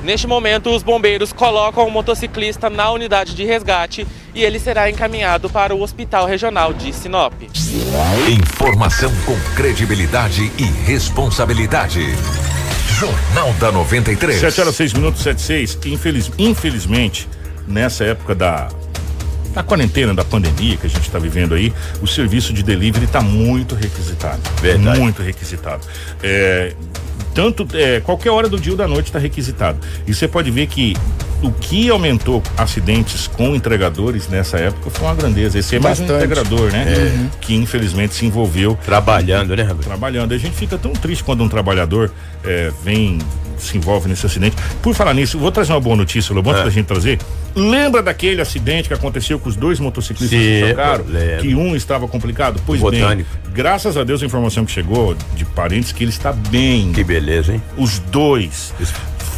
Neste 0.10 0.26
momento, 0.26 0.76
os 0.76 0.82
bombeiros 0.82 1.32
colocam 1.32 1.86
o 1.86 1.92
motociclista 1.92 2.68
na 2.68 2.90
unidade 2.90 3.36
de 3.36 3.46
resgate 3.46 4.08
e 4.34 4.44
ele 4.44 4.58
será 4.58 4.90
encaminhado 4.90 5.52
para 5.52 5.76
o 5.76 5.84
Hospital 5.84 6.26
Regional 6.26 6.74
de 6.74 6.92
Sinop. 6.92 7.32
Informação 8.28 9.12
com 9.24 9.40
credibilidade 9.56 10.52
e 10.58 10.64
responsabilidade. 10.64 12.02
Jornal 12.98 13.54
da 13.60 13.72
93. 13.72 14.40
7 14.40 14.62
horas 14.62 14.76
6 14.78 14.94
minutos, 14.94 15.22
7 15.22 15.40
6. 15.40 15.78
Infeliz, 15.86 16.32
infelizmente, 16.40 17.30
nessa 17.68 18.04
época 18.04 18.34
da, 18.34 18.68
da 19.54 19.62
quarentena, 19.62 20.12
da 20.12 20.26
pandemia 20.26 20.76
que 20.76 20.88
a 20.88 20.90
gente 20.90 21.04
está 21.04 21.20
vivendo 21.20 21.54
aí, 21.54 21.72
o 22.02 22.08
serviço 22.08 22.52
de 22.52 22.64
delivery 22.64 23.06
está 23.06 23.22
muito 23.22 23.76
requisitado. 23.76 24.42
Verdade. 24.60 25.00
Muito 25.00 25.22
requisitado. 25.22 25.86
É, 26.24 26.74
tanto 27.40 27.66
é, 27.74 28.02
qualquer 28.02 28.32
hora 28.32 28.50
do 28.50 28.60
dia 28.60 28.74
ou 28.74 28.78
da 28.78 28.86
noite 28.86 29.06
está 29.06 29.18
requisitado. 29.18 29.80
E 30.06 30.14
você 30.14 30.28
pode 30.28 30.52
ver 30.52 30.68
que 30.68 30.94
o 31.42 31.50
que 31.54 31.90
aumentou 31.90 32.44
acidentes 32.58 33.28
com 33.28 33.56
entregadores 33.56 34.28
nessa 34.28 34.58
época 34.58 34.90
foi 34.90 35.08
uma 35.08 35.16
grandeza. 35.16 35.58
Esse 35.58 35.78
é 35.78 35.80
mais 35.80 36.02
um 36.02 36.04
integrador, 36.04 36.70
né? 36.70 36.84
É. 36.86 37.38
Que 37.40 37.56
infelizmente 37.56 38.14
se 38.14 38.26
envolveu. 38.26 38.78
Trabalhando, 38.84 39.56
né, 39.56 39.64
Roberto? 39.64 39.88
Trabalhando. 39.88 40.34
A 40.34 40.38
gente 40.38 40.54
fica 40.54 40.78
tão 40.78 40.92
triste 40.92 41.24
quando 41.24 41.42
um 41.42 41.48
trabalhador 41.48 42.12
é, 42.44 42.74
vem 42.84 43.20
se 43.60 43.78
envolve 43.78 44.08
nesse 44.08 44.26
acidente. 44.26 44.56
Por 44.82 44.94
falar 44.96 45.14
nisso, 45.14 45.38
vou 45.38 45.52
trazer 45.52 45.74
uma 45.74 45.80
boa 45.80 45.96
notícia, 45.96 46.34
Lobão, 46.34 46.56
é. 46.56 46.62
pra 46.62 46.70
gente 46.70 46.86
trazer. 46.86 47.20
Lembra 47.56 48.02
daquele 48.02 48.42
acidente 48.42 48.88
que 48.88 48.94
aconteceu 48.94 49.40
com 49.40 49.50
os 49.50 49.56
dois 49.56 49.80
motociclistas 49.80 50.40
Sim, 50.40 50.46
que 50.46 50.70
chocaram? 50.70 51.06
Que 51.42 51.56
um 51.56 51.76
estava 51.76 52.08
complicado? 52.08 52.62
Pois 52.66 52.80
Botânico. 52.80 53.30
bem, 53.44 53.54
graças 53.54 53.98
a 53.98 54.04
Deus 54.04 54.22
a 54.24 54.26
informação 54.26 54.66
que 54.66 54.72
chegou 54.72 55.16
de 55.36 55.46
parentes 55.46 55.92
que 55.92 56.04
ele 56.04 56.12
está 56.12 56.32
bem. 56.32 56.92
Que 56.94 57.04
beleza, 57.04 57.29
hein? 57.50 57.62
Os 57.78 58.00
dois. 58.00 58.74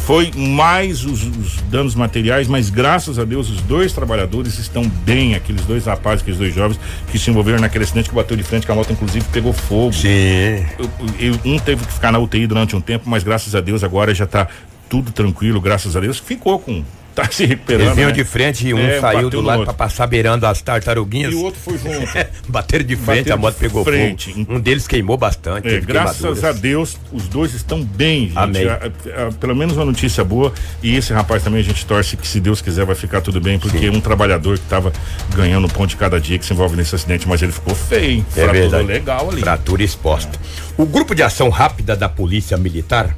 Foi 0.04 0.32
mais 0.34 1.04
os, 1.04 1.22
os, 1.22 1.60
danos 1.70 1.94
materiais, 1.94 2.48
mas 2.48 2.70
graças 2.70 3.20
a 3.20 3.24
Deus 3.24 3.48
os 3.48 3.60
dois 3.62 3.92
trabalhadores 3.92 4.58
estão 4.58 4.82
bem, 5.04 5.36
aqueles 5.36 5.64
dois 5.64 5.86
rapazes, 5.86 6.22
aqueles 6.22 6.40
dois 6.40 6.52
jovens 6.52 6.80
que 7.10 7.18
se 7.18 7.30
envolveram 7.30 7.60
naquele 7.60 7.84
acidente 7.84 8.08
que 8.08 8.14
bateu 8.14 8.36
de 8.36 8.42
frente, 8.42 8.66
que 8.66 8.72
a 8.72 8.74
moto 8.74 8.92
inclusive 8.92 9.24
pegou 9.32 9.52
fogo. 9.52 9.92
Sim. 9.92 10.66
Eu, 10.76 10.90
eu, 11.20 11.40
um 11.44 11.56
teve 11.58 11.86
que 11.86 11.92
ficar 11.92 12.10
na 12.10 12.18
UTI 12.18 12.48
durante 12.48 12.74
um 12.74 12.80
tempo, 12.80 13.08
mas 13.08 13.22
graças 13.22 13.54
a 13.54 13.60
Deus 13.60 13.84
agora 13.84 14.12
já 14.12 14.24
está 14.24 14.48
tudo 14.88 15.12
tranquilo, 15.12 15.60
graças 15.60 15.96
a 15.96 16.00
Deus. 16.00 16.18
Ficou 16.18 16.58
com 16.58 16.82
tá 17.14 17.28
se 17.30 17.46
recuperando. 17.46 17.82
Eles 17.82 17.94
vinham 17.94 18.08
né? 18.08 18.14
de 18.14 18.24
frente 18.24 18.66
e 18.66 18.74
um 18.74 18.78
é, 18.78 19.00
saiu 19.00 19.30
do 19.30 19.40
lado 19.40 19.64
para 19.64 19.72
passar 19.72 20.06
beirando 20.06 20.46
as 20.46 20.60
tartaruguinhas. 20.62 21.32
E 21.32 21.36
o 21.36 21.42
outro 21.42 21.60
foi 21.60 21.78
junto. 21.78 22.06
Bateram 22.48 22.84
de 22.84 22.96
frente, 22.96 23.18
Bateram 23.18 23.36
a 23.36 23.38
moto 23.38 23.54
pegou 23.56 23.84
frente. 23.84 24.32
fogo. 24.32 24.54
Um 24.54 24.60
deles 24.60 24.86
queimou 24.86 25.16
bastante. 25.16 25.68
É, 25.68 25.80
graças 25.80 26.44
a 26.44 26.52
Deus, 26.52 26.96
os 27.12 27.28
dois 27.28 27.54
estão 27.54 27.82
bem, 27.82 28.28
gente. 28.28 28.38
Amém. 28.38 28.68
A, 28.68 28.74
a, 28.74 29.28
a, 29.28 29.32
pelo 29.32 29.54
menos 29.54 29.76
uma 29.76 29.84
notícia 29.84 30.24
boa. 30.24 30.52
E 30.82 30.96
esse 30.96 31.12
rapaz 31.12 31.42
também 31.42 31.60
a 31.60 31.64
gente 31.64 31.84
torce 31.86 32.16
que, 32.16 32.26
se 32.26 32.40
Deus 32.40 32.60
quiser, 32.60 32.84
vai 32.84 32.94
ficar 32.94 33.20
tudo 33.20 33.40
bem, 33.40 33.58
porque 33.58 33.78
Sim. 33.78 33.90
um 33.90 34.00
trabalhador 34.00 34.58
que 34.58 34.64
estava 34.64 34.92
ganhando 35.34 35.66
um 35.66 35.70
ponto 35.70 35.90
de 35.90 35.96
cada 35.96 36.20
dia 36.20 36.38
que 36.38 36.46
se 36.46 36.52
envolve 36.52 36.76
nesse 36.76 36.94
acidente, 36.94 37.28
mas 37.28 37.42
ele 37.42 37.52
ficou 37.52 37.74
feio, 37.74 38.10
hein? 38.10 38.26
É 38.36 38.44
Fratura 38.44 38.82
legal 38.82 39.30
ali. 39.30 39.40
Fratura 39.40 39.82
exposta. 39.82 40.38
É. 40.78 40.82
O 40.82 40.86
grupo 40.86 41.14
de 41.14 41.22
ação 41.22 41.48
rápida 41.48 41.94
da 41.94 42.08
Polícia 42.08 42.56
Militar 42.56 43.14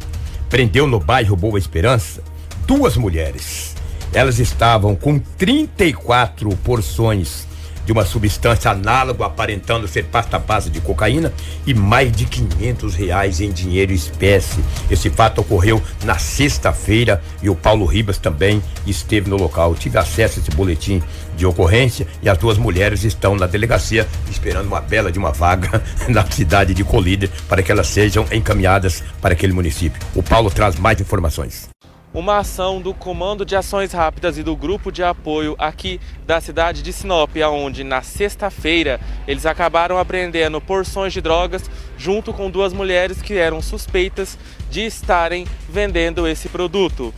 prendeu 0.50 0.86
no 0.86 1.00
bairro 1.00 1.36
Boa 1.36 1.58
Esperança 1.58 2.22
duas 2.66 2.96
mulheres 2.96 3.73
elas 4.14 4.38
estavam 4.38 4.94
com 4.94 5.18
34 5.18 6.48
porções 6.58 7.46
de 7.84 7.92
uma 7.92 8.04
substância 8.04 8.70
análoga 8.70 9.26
aparentando 9.26 9.86
ser 9.86 10.04
pasta 10.04 10.38
base 10.38 10.70
de 10.70 10.80
cocaína 10.80 11.32
e 11.66 11.74
mais 11.74 12.10
de 12.10 12.24
500 12.24 12.94
reais 12.94 13.40
em 13.40 13.52
dinheiro 13.52 13.92
espécie. 13.92 14.64
Esse 14.90 15.10
fato 15.10 15.40
ocorreu 15.40 15.82
na 16.04 16.18
sexta-feira 16.18 17.22
e 17.42 17.50
o 17.50 17.54
Paulo 17.54 17.84
Ribas 17.84 18.18
também 18.18 18.62
esteve 18.86 19.28
no 19.28 19.36
local. 19.36 19.74
tive 19.74 19.98
acesso 19.98 20.38
a 20.38 20.42
esse 20.42 20.50
boletim 20.52 21.02
de 21.36 21.44
ocorrência 21.44 22.06
e 22.22 22.28
as 22.28 22.38
duas 22.38 22.56
mulheres 22.56 23.04
estão 23.04 23.34
na 23.34 23.46
delegacia 23.46 24.06
esperando 24.30 24.66
uma 24.66 24.80
bela 24.80 25.12
de 25.12 25.18
uma 25.18 25.32
vaga 25.32 25.82
na 26.08 26.24
cidade 26.30 26.72
de 26.72 26.84
Colíder 26.84 27.30
para 27.48 27.62
que 27.62 27.72
elas 27.72 27.88
sejam 27.88 28.26
encaminhadas 28.32 29.02
para 29.20 29.34
aquele 29.34 29.52
município. 29.52 30.00
O 30.14 30.22
Paulo 30.22 30.50
traz 30.50 30.76
mais 30.76 31.00
informações 31.00 31.73
uma 32.14 32.38
ação 32.38 32.80
do 32.80 32.94
Comando 32.94 33.44
de 33.44 33.56
Ações 33.56 33.92
Rápidas 33.92 34.38
e 34.38 34.42
do 34.44 34.54
Grupo 34.54 34.92
de 34.92 35.02
Apoio 35.02 35.56
aqui 35.58 36.00
da 36.24 36.40
cidade 36.40 36.80
de 36.80 36.92
Sinop, 36.92 37.34
onde 37.50 37.82
na 37.82 38.02
sexta-feira 38.02 39.00
eles 39.26 39.44
acabaram 39.44 39.98
apreendendo 39.98 40.60
porções 40.60 41.12
de 41.12 41.20
drogas 41.20 41.68
junto 41.98 42.32
com 42.32 42.48
duas 42.48 42.72
mulheres 42.72 43.20
que 43.20 43.34
eram 43.34 43.60
suspeitas 43.60 44.38
de 44.70 44.86
estarem 44.86 45.44
vendendo 45.68 46.28
esse 46.28 46.48
produto. 46.48 47.12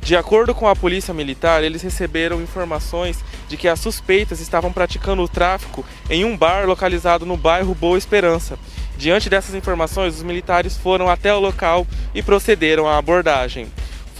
De 0.00 0.16
acordo 0.16 0.52
com 0.52 0.66
a 0.66 0.74
Polícia 0.74 1.14
Militar, 1.14 1.62
eles 1.62 1.80
receberam 1.80 2.42
informações 2.42 3.24
de 3.48 3.56
que 3.56 3.68
as 3.68 3.78
suspeitas 3.78 4.40
estavam 4.40 4.72
praticando 4.72 5.22
o 5.22 5.28
tráfico 5.28 5.84
em 6.10 6.24
um 6.24 6.36
bar 6.36 6.66
localizado 6.66 7.24
no 7.24 7.36
bairro 7.36 7.76
Boa 7.76 7.96
Esperança. 7.96 8.58
Diante 8.98 9.30
dessas 9.30 9.54
informações, 9.54 10.16
os 10.16 10.22
militares 10.24 10.76
foram 10.76 11.08
até 11.08 11.32
o 11.32 11.38
local 11.38 11.86
e 12.12 12.20
procederam 12.20 12.88
à 12.88 12.98
abordagem. 12.98 13.68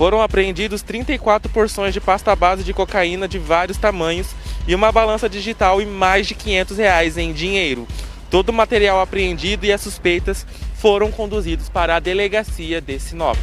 Foram 0.03 0.21
apreendidos 0.21 0.83
34 0.83 1.49
porções 1.53 1.95
de 1.95 2.01
pasta 2.01 2.35
base 2.35 2.65
de 2.65 2.75
cocaína 2.75 3.29
de 3.29 3.39
vários 3.39 3.79
tamanhos 3.79 4.35
e 4.67 4.75
uma 4.75 4.91
balança 4.91 5.29
digital 5.29 5.81
e 5.81 5.87
mais 5.87 6.27
de 6.27 6.35
500 6.35 6.77
reais 6.77 7.17
em 7.17 7.33
dinheiro. 7.33 7.87
Todo 8.29 8.49
o 8.49 8.53
material 8.53 9.01
apreendido 9.01 9.65
e 9.65 9.73
as 9.73 9.81
suspeitas 9.81 10.45
foram 10.75 11.13
conduzidos 11.13 11.69
para 11.69 11.95
a 11.95 12.01
delegacia 12.01 12.81
de 12.81 12.99
Sinop. 12.99 13.39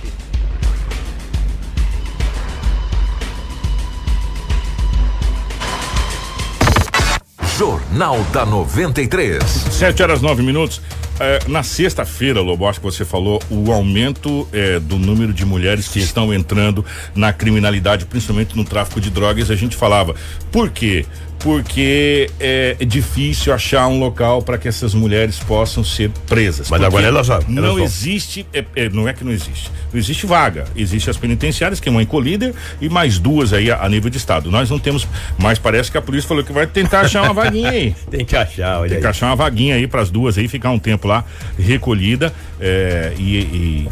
Jornal 7.58 8.22
da 8.34 8.46
93. 8.46 9.42
7 9.46 10.04
horas 10.04 10.22
9 10.22 10.44
minutos. 10.44 10.82
É, 11.20 11.40
na 11.50 11.64
sexta-feira, 11.64 12.40
Lobo, 12.40 12.66
acho 12.66 12.80
que 12.80 12.86
você 12.86 13.04
falou 13.04 13.42
o 13.50 13.72
aumento 13.74 14.48
é, 14.54 14.80
do 14.80 14.98
número 14.98 15.34
de 15.34 15.46
mulheres 15.46 15.90
que 15.90 16.00
estão 16.00 16.34
entrando 16.34 16.86
na 17.14 17.34
criminalidade, 17.34 18.06
principalmente 18.06 18.56
no 18.56 18.64
tráfico 18.64 19.02
de 19.02 19.10
drogas. 19.10 19.52
A 19.52 19.56
gente 19.56 19.76
falava, 19.76 20.16
por 20.50 20.70
quê? 20.70 21.06
Porque 21.40 22.30
é 22.40 22.76
difícil 22.86 23.54
achar 23.54 23.88
um 23.88 24.00
local 24.00 24.42
para 24.42 24.58
que 24.58 24.68
essas 24.68 24.94
mulheres 24.94 25.40
possam 25.40 25.84
ser 25.84 26.12
presas. 26.28 26.70
Mas 26.70 26.82
agora 26.84 27.08
elas, 27.08 27.30
elas 27.30 27.48
não 27.48 27.80
existe, 27.80 28.46
é, 28.54 28.66
é, 28.76 28.90
não 28.90 29.08
é 29.08 29.14
que 29.14 29.24
não 29.24 29.32
existe, 29.32 29.72
não 29.92 30.00
existe 30.00 30.26
vaga. 30.26 30.66
Existe 30.76 31.10
as 31.10 31.18
penitenciárias 31.18 31.80
que 31.80 31.88
é 31.88 31.92
uma 31.92 32.10
Colíder 32.10 32.54
e 32.82 32.90
mais 32.90 33.20
duas 33.20 33.54
aí 33.54 33.72
a, 33.72 33.84
a, 33.84 33.88
nível 33.90 34.10
de 34.10 34.18
estado. 34.18 34.52
Nós 34.52 34.70
não 34.70 34.80
temos, 34.80 35.08
mas 35.38 35.60
parece 35.60 35.92
que 35.92 35.98
a 35.98 36.02
polícia 36.02 36.28
falou 36.28 36.44
que 36.44 36.52
vai 36.52 36.68
tentar 36.68 37.02
achar 37.02 37.24
uma 37.24 37.34
vaguinha 37.34 37.70
aí. 37.70 37.96
Tem 38.10 38.26
que 38.26 38.36
achar, 38.36 38.80
olha 38.80 38.90
Tem 38.90 38.98
aí. 38.98 39.02
que 39.02 39.08
achar 39.08 39.28
uma 39.28 39.36
vaguinha 39.36 39.76
aí 39.76 39.88
para 39.88 40.02
as 40.02 40.10
duas 40.10 40.38
aí 40.38 40.48
ficar 40.48 40.72
um 40.72 40.80
tempo 40.80 41.08
lá 41.08 41.24
recolhida 41.58 42.34
é, 42.60 43.14
e, 43.18 43.38
e 43.38 43.88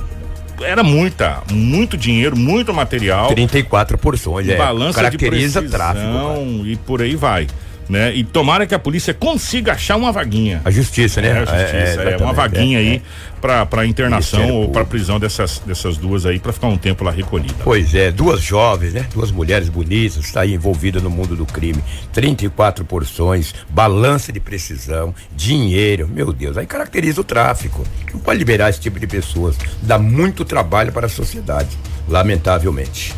era 0.61 0.83
muita, 0.83 1.43
muito 1.51 1.97
dinheiro, 1.97 2.35
muito 2.35 2.73
material. 2.73 3.27
34 3.27 3.97
porções, 3.97 4.47
é. 4.47 4.55
Balança 4.55 5.01
Caracteriza 5.01 5.61
de 5.61 5.67
precisão, 5.67 5.93
tráfego. 5.93 6.65
E 6.65 6.75
por 6.77 7.01
aí 7.01 7.15
vai 7.15 7.47
né? 7.89 8.13
E 8.13 8.23
tomara 8.23 8.65
que 8.65 8.75
a 8.75 8.79
polícia 8.79 9.13
consiga 9.13 9.73
achar 9.73 9.95
uma 9.95 10.11
vaguinha. 10.11 10.61
A 10.65 10.71
justiça, 10.71 11.21
né? 11.21 11.29
É, 11.29 11.31
a 11.31 11.39
justiça, 11.39 12.03
é, 12.03 12.13
é 12.13 12.17
uma 12.17 12.33
vaguinha 12.33 12.79
é, 12.79 12.81
aí 12.81 12.95
é. 12.95 13.65
para 13.65 13.85
internação 13.85 14.49
ou 14.51 14.69
para 14.69 14.83
prisão 14.85 15.19
dessas, 15.19 15.59
dessas 15.65 15.97
duas 15.97 16.25
aí 16.25 16.39
para 16.39 16.51
ficar 16.51 16.67
um 16.67 16.77
tempo 16.77 17.03
lá 17.03 17.11
recolhida. 17.11 17.55
Pois 17.63 17.93
é, 17.93 18.11
duas 18.11 18.41
jovens, 18.41 18.93
né? 18.93 19.05
Duas 19.13 19.31
mulheres 19.31 19.69
bonitas, 19.69 20.17
está 20.17 20.41
aí 20.41 20.53
envolvida 20.53 20.99
no 20.99 21.09
mundo 21.09 21.35
do 21.35 21.45
crime. 21.45 21.81
34 22.13 22.83
porções, 22.85 23.53
balança 23.69 24.31
de 24.31 24.39
precisão, 24.39 25.13
dinheiro, 25.35 26.07
meu 26.07 26.33
Deus, 26.33 26.57
aí 26.57 26.65
caracteriza 26.65 27.21
o 27.21 27.23
tráfico. 27.23 27.85
Não 28.13 28.19
pode 28.19 28.39
liberar 28.39 28.69
esse 28.69 28.79
tipo 28.79 28.99
de 28.99 29.07
pessoas. 29.07 29.55
Dá 29.81 29.97
muito 29.97 30.43
trabalho 30.43 30.91
para 30.91 31.05
a 31.05 31.09
sociedade, 31.09 31.69
lamentavelmente. 32.07 33.13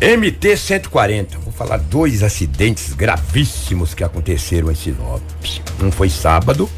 MT 0.00 0.56
140, 0.56 1.38
vou 1.38 1.52
falar 1.52 1.78
dois 1.78 2.22
acidentes 2.22 2.92
gravíssimos 2.92 3.94
que 3.94 4.04
aconteceram 4.04 4.70
em 4.70 4.74
Sinop. 4.74 5.22
Um 5.80 5.90
foi 5.90 6.10
sábado, 6.10 6.68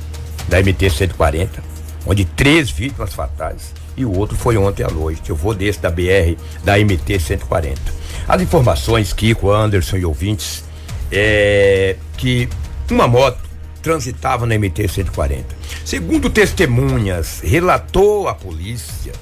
da 0.48 0.60
MT 0.60 0.90
140, 0.90 1.62
onde 2.06 2.24
três 2.24 2.70
vítimas 2.70 3.14
fatais, 3.14 3.74
e 3.96 4.04
o 4.04 4.12
outro 4.12 4.36
foi 4.36 4.56
ontem 4.56 4.84
à 4.84 4.88
noite. 4.88 5.30
Eu 5.30 5.36
vou 5.36 5.54
desse 5.54 5.80
da 5.80 5.90
BR, 5.90 6.36
da 6.62 6.78
MT 6.78 7.18
140. 7.18 7.80
As 8.28 8.42
informações, 8.42 9.12
Kiko, 9.12 9.50
Anderson 9.50 9.96
e 9.96 10.04
ouvintes, 10.04 10.62
é 11.10 11.96
que 12.16 12.48
uma 12.90 13.08
moto 13.08 13.38
transitava 13.82 14.46
na 14.46 14.58
MT 14.58 14.88
140. 14.88 15.44
Segundo 15.84 16.28
testemunhas, 16.28 17.40
relatou 17.42 18.28
à 18.28 18.34
polícia 18.34 19.12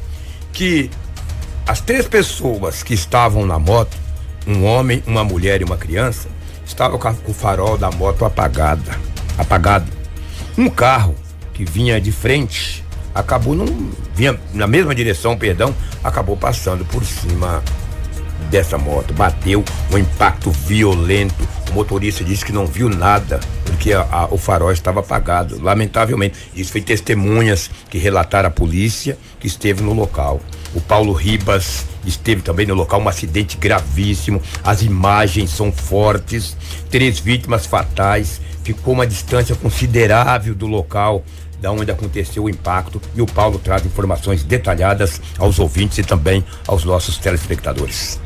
que 0.53 0.91
as 1.67 1.81
três 1.81 2.07
pessoas 2.07 2.83
que 2.83 2.93
estavam 2.93 3.47
na 3.47 3.59
moto, 3.59 3.97
um 4.47 4.65
homem, 4.65 5.03
uma 5.07 5.25
mulher 5.25 5.61
e 5.61 5.65
uma 5.65 5.77
criança, 5.77 6.29
estavam 6.67 6.99
com 6.99 7.15
o 7.27 7.33
farol 7.33 7.79
da 7.79 7.91
moto 7.91 8.25
apagada, 8.25 8.99
apagado. 9.39 9.91
Um 10.59 10.69
carro 10.69 11.15
que 11.55 11.65
vinha 11.65 12.01
de 12.01 12.13
frente 12.13 12.85
acabou 13.15 13.55
não 13.55 13.67
vinha 14.15 14.39
na 14.53 14.67
mesma 14.67 14.95
direção, 14.95 15.37
perdão, 15.37 15.75
acabou 16.03 16.37
passando 16.37 16.85
por 16.85 17.05
cima 17.05 17.63
dessa 18.51 18.77
moto, 18.77 19.15
bateu 19.15 19.65
um 19.91 19.99
impacto 19.99 20.51
violento. 20.51 21.49
O 21.71 21.73
motorista 21.73 22.23
disse 22.23 22.45
que 22.45 22.53
não 22.53 22.67
viu 22.67 22.89
nada 22.89 23.41
porque 23.65 23.93
a, 23.93 24.03
a, 24.03 24.27
o 24.27 24.37
farol 24.37 24.71
estava 24.71 25.01
apagado. 25.01 25.61
Lamentavelmente, 25.63 26.39
isso 26.55 26.73
foi 26.73 26.83
testemunhas 26.83 27.71
que 27.89 27.99
relataram 27.99 28.49
à 28.49 28.51
polícia 28.51 29.19
que 29.41 29.47
esteve 29.47 29.83
no 29.83 29.93
local. 29.93 30.41
O 30.75 30.81
Paulo 30.81 31.13
Ribas 31.13 31.87
esteve 32.05 32.43
também 32.43 32.67
no 32.67 32.75
local, 32.75 33.01
um 33.01 33.09
acidente 33.09 33.57
gravíssimo. 33.57 34.43
As 34.63 34.83
imagens 34.83 35.51
são 35.51 35.71
fortes, 35.71 36.57
três 36.91 37.19
vítimas 37.19 37.65
fatais. 37.65 38.41
Ficou 38.65 38.95
uma 38.95 39.07
distância 39.07 39.55
considerável 39.55 40.55
do 40.55 40.67
local 40.67 41.23
da 41.61 41.71
onde 41.71 41.91
aconteceu 41.91 42.45
o 42.45 42.51
impacto 42.51 43.01
e 43.15 43.23
o 43.23 43.27
Paulo 43.27 43.59
traz 43.59 43.87
informações 43.87 44.43
detalhadas 44.43 45.21
aos 45.39 45.59
ouvintes 45.59 45.99
e 45.99 46.03
também 46.03 46.45
aos 46.67 46.85
nossos 46.85 47.17
telespectadores. 47.17 48.21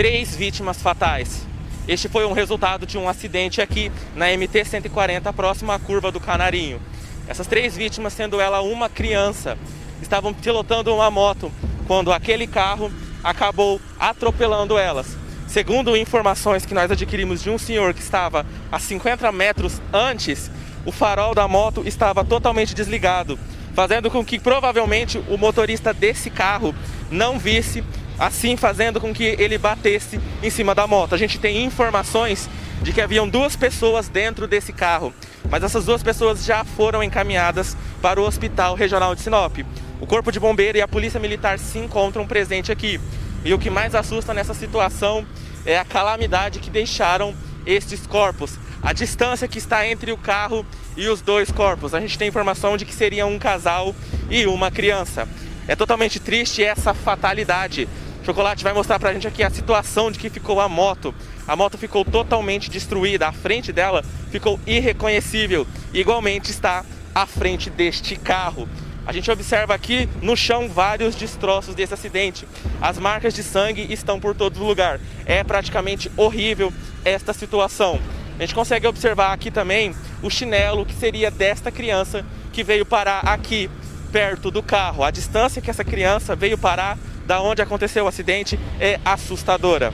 Três 0.00 0.34
vítimas 0.34 0.80
fatais. 0.80 1.46
Este 1.86 2.08
foi 2.08 2.24
um 2.24 2.32
resultado 2.32 2.86
de 2.86 2.96
um 2.96 3.06
acidente 3.06 3.60
aqui 3.60 3.92
na 4.16 4.28
MT-140, 4.28 5.30
próximo 5.34 5.72
à 5.72 5.78
curva 5.78 6.10
do 6.10 6.18
Canarinho. 6.18 6.80
Essas 7.28 7.46
três 7.46 7.76
vítimas, 7.76 8.14
sendo 8.14 8.40
ela 8.40 8.62
uma 8.62 8.88
criança, 8.88 9.58
estavam 10.00 10.32
pilotando 10.32 10.94
uma 10.94 11.10
moto 11.10 11.52
quando 11.86 12.14
aquele 12.14 12.46
carro 12.46 12.90
acabou 13.22 13.78
atropelando 13.98 14.78
elas. 14.78 15.18
Segundo 15.46 15.94
informações 15.94 16.64
que 16.64 16.72
nós 16.72 16.90
adquirimos 16.90 17.42
de 17.42 17.50
um 17.50 17.58
senhor 17.58 17.92
que 17.92 18.00
estava 18.00 18.46
a 18.72 18.78
50 18.78 19.30
metros 19.30 19.82
antes, 19.92 20.50
o 20.86 20.92
farol 20.92 21.34
da 21.34 21.46
moto 21.46 21.82
estava 21.86 22.24
totalmente 22.24 22.74
desligado, 22.74 23.38
fazendo 23.74 24.10
com 24.10 24.24
que 24.24 24.38
provavelmente 24.38 25.22
o 25.28 25.36
motorista 25.36 25.92
desse 25.92 26.30
carro 26.30 26.74
não 27.10 27.38
visse 27.38 27.84
assim 28.20 28.54
fazendo 28.54 29.00
com 29.00 29.14
que 29.14 29.24
ele 29.24 29.56
batesse 29.56 30.20
em 30.42 30.50
cima 30.50 30.74
da 30.74 30.86
moto. 30.86 31.14
A 31.14 31.18
gente 31.18 31.38
tem 31.38 31.64
informações 31.64 32.50
de 32.82 32.92
que 32.92 33.00
haviam 33.00 33.26
duas 33.26 33.56
pessoas 33.56 34.08
dentro 34.08 34.46
desse 34.46 34.74
carro, 34.74 35.12
mas 35.50 35.64
essas 35.64 35.86
duas 35.86 36.02
pessoas 36.02 36.44
já 36.44 36.62
foram 36.62 37.02
encaminhadas 37.02 37.74
para 38.02 38.20
o 38.20 38.26
Hospital 38.26 38.74
Regional 38.74 39.14
de 39.14 39.22
Sinop. 39.22 39.58
O 39.98 40.06
Corpo 40.06 40.30
de 40.30 40.38
Bombeiro 40.38 40.76
e 40.76 40.82
a 40.82 40.88
Polícia 40.88 41.18
Militar 41.18 41.58
se 41.58 41.78
encontram 41.78 42.26
presentes 42.26 42.70
aqui. 42.70 43.00
E 43.42 43.54
o 43.54 43.58
que 43.58 43.70
mais 43.70 43.94
assusta 43.94 44.34
nessa 44.34 44.52
situação 44.52 45.26
é 45.64 45.78
a 45.78 45.84
calamidade 45.84 46.58
que 46.58 46.70
deixaram 46.70 47.34
estes 47.66 48.06
corpos. 48.06 48.58
A 48.82 48.92
distância 48.92 49.48
que 49.48 49.58
está 49.58 49.86
entre 49.86 50.12
o 50.12 50.16
carro 50.16 50.64
e 50.96 51.08
os 51.08 51.20
dois 51.20 51.50
corpos. 51.50 51.94
A 51.94 52.00
gente 52.00 52.18
tem 52.18 52.28
informação 52.28 52.76
de 52.76 52.84
que 52.84 52.94
seria 52.94 53.26
um 53.26 53.38
casal 53.38 53.94
e 54.30 54.46
uma 54.46 54.70
criança. 54.70 55.26
É 55.68 55.76
totalmente 55.76 56.18
triste 56.18 56.64
essa 56.64 56.92
fatalidade. 56.92 57.88
Chocolate 58.30 58.62
vai 58.62 58.72
mostrar 58.72 59.00
pra 59.00 59.12
gente 59.12 59.26
aqui 59.26 59.42
a 59.42 59.50
situação 59.50 60.08
de 60.08 60.16
que 60.16 60.30
ficou 60.30 60.60
a 60.60 60.68
moto. 60.68 61.12
A 61.48 61.56
moto 61.56 61.76
ficou 61.76 62.04
totalmente 62.04 62.70
destruída, 62.70 63.26
a 63.26 63.32
frente 63.32 63.72
dela 63.72 64.04
ficou 64.30 64.60
irreconhecível. 64.64 65.66
Igualmente 65.92 66.48
está 66.48 66.84
à 67.12 67.26
frente 67.26 67.68
deste 67.68 68.14
carro. 68.14 68.68
A 69.04 69.12
gente 69.12 69.28
observa 69.32 69.74
aqui 69.74 70.08
no 70.22 70.36
chão 70.36 70.68
vários 70.68 71.16
destroços 71.16 71.74
desse 71.74 71.92
acidente. 71.92 72.46
As 72.80 72.98
marcas 72.98 73.34
de 73.34 73.42
sangue 73.42 73.92
estão 73.92 74.20
por 74.20 74.32
todo 74.32 74.62
lugar. 74.62 75.00
É 75.26 75.42
praticamente 75.42 76.08
horrível 76.16 76.72
esta 77.04 77.32
situação. 77.32 77.98
A 78.38 78.42
gente 78.42 78.54
consegue 78.54 78.86
observar 78.86 79.32
aqui 79.32 79.50
também 79.50 79.92
o 80.22 80.30
chinelo 80.30 80.86
que 80.86 80.94
seria 80.94 81.32
desta 81.32 81.72
criança 81.72 82.24
que 82.52 82.62
veio 82.62 82.86
parar 82.86 83.26
aqui 83.26 83.68
perto 84.12 84.52
do 84.52 84.62
carro. 84.62 85.02
A 85.02 85.10
distância 85.10 85.60
que 85.60 85.68
essa 85.68 85.84
criança 85.84 86.36
veio 86.36 86.56
parar 86.56 86.96
da 87.26 87.40
onde 87.40 87.62
aconteceu 87.62 88.04
o 88.04 88.08
acidente 88.08 88.58
é 88.78 88.98
assustadora. 89.04 89.92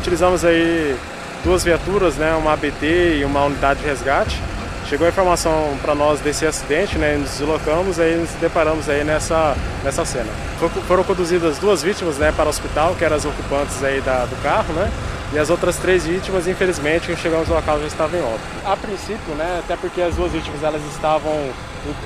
Utilizamos 0.00 0.44
aí 0.44 0.96
duas 1.42 1.64
viaturas, 1.64 2.16
né, 2.16 2.34
uma 2.34 2.52
ABT 2.52 3.20
e 3.20 3.24
uma 3.24 3.44
unidade 3.44 3.80
de 3.80 3.86
resgate. 3.86 4.38
Chegou 4.86 5.06
a 5.06 5.10
informação 5.10 5.78
para 5.80 5.94
nós 5.94 6.20
desse 6.20 6.44
acidente, 6.44 6.98
né, 6.98 7.16
nos 7.16 7.30
deslocamos 7.38 7.98
e 7.98 8.16
nos 8.16 8.30
deparamos 8.32 8.88
aí 8.88 9.02
nessa, 9.02 9.56
nessa 9.82 10.04
cena. 10.04 10.30
Foram 10.86 11.02
conduzidas 11.04 11.58
duas 11.58 11.82
vítimas, 11.82 12.18
né, 12.18 12.32
para 12.32 12.44
o 12.44 12.48
hospital, 12.48 12.94
que 12.94 13.04
eram 13.04 13.16
as 13.16 13.24
ocupantes 13.24 13.82
aí 13.82 14.02
da, 14.02 14.26
do 14.26 14.36
carro, 14.42 14.74
né, 14.74 14.90
e 15.32 15.38
as 15.38 15.50
outras 15.50 15.76
três 15.76 16.06
vítimas, 16.06 16.46
infelizmente, 16.46 17.06
quando 17.06 17.18
chegamos 17.18 17.48
no 17.48 17.54
local 17.54 17.80
já 17.80 17.86
estavam 17.86 18.20
em 18.20 18.22
óbito. 18.22 18.44
A 18.64 18.76
princípio, 18.76 19.34
né, 19.34 19.60
até 19.64 19.76
porque 19.76 20.00
as 20.00 20.14
duas 20.14 20.32
vítimas 20.32 20.62
elas 20.62 20.82
estavam, 20.92 21.32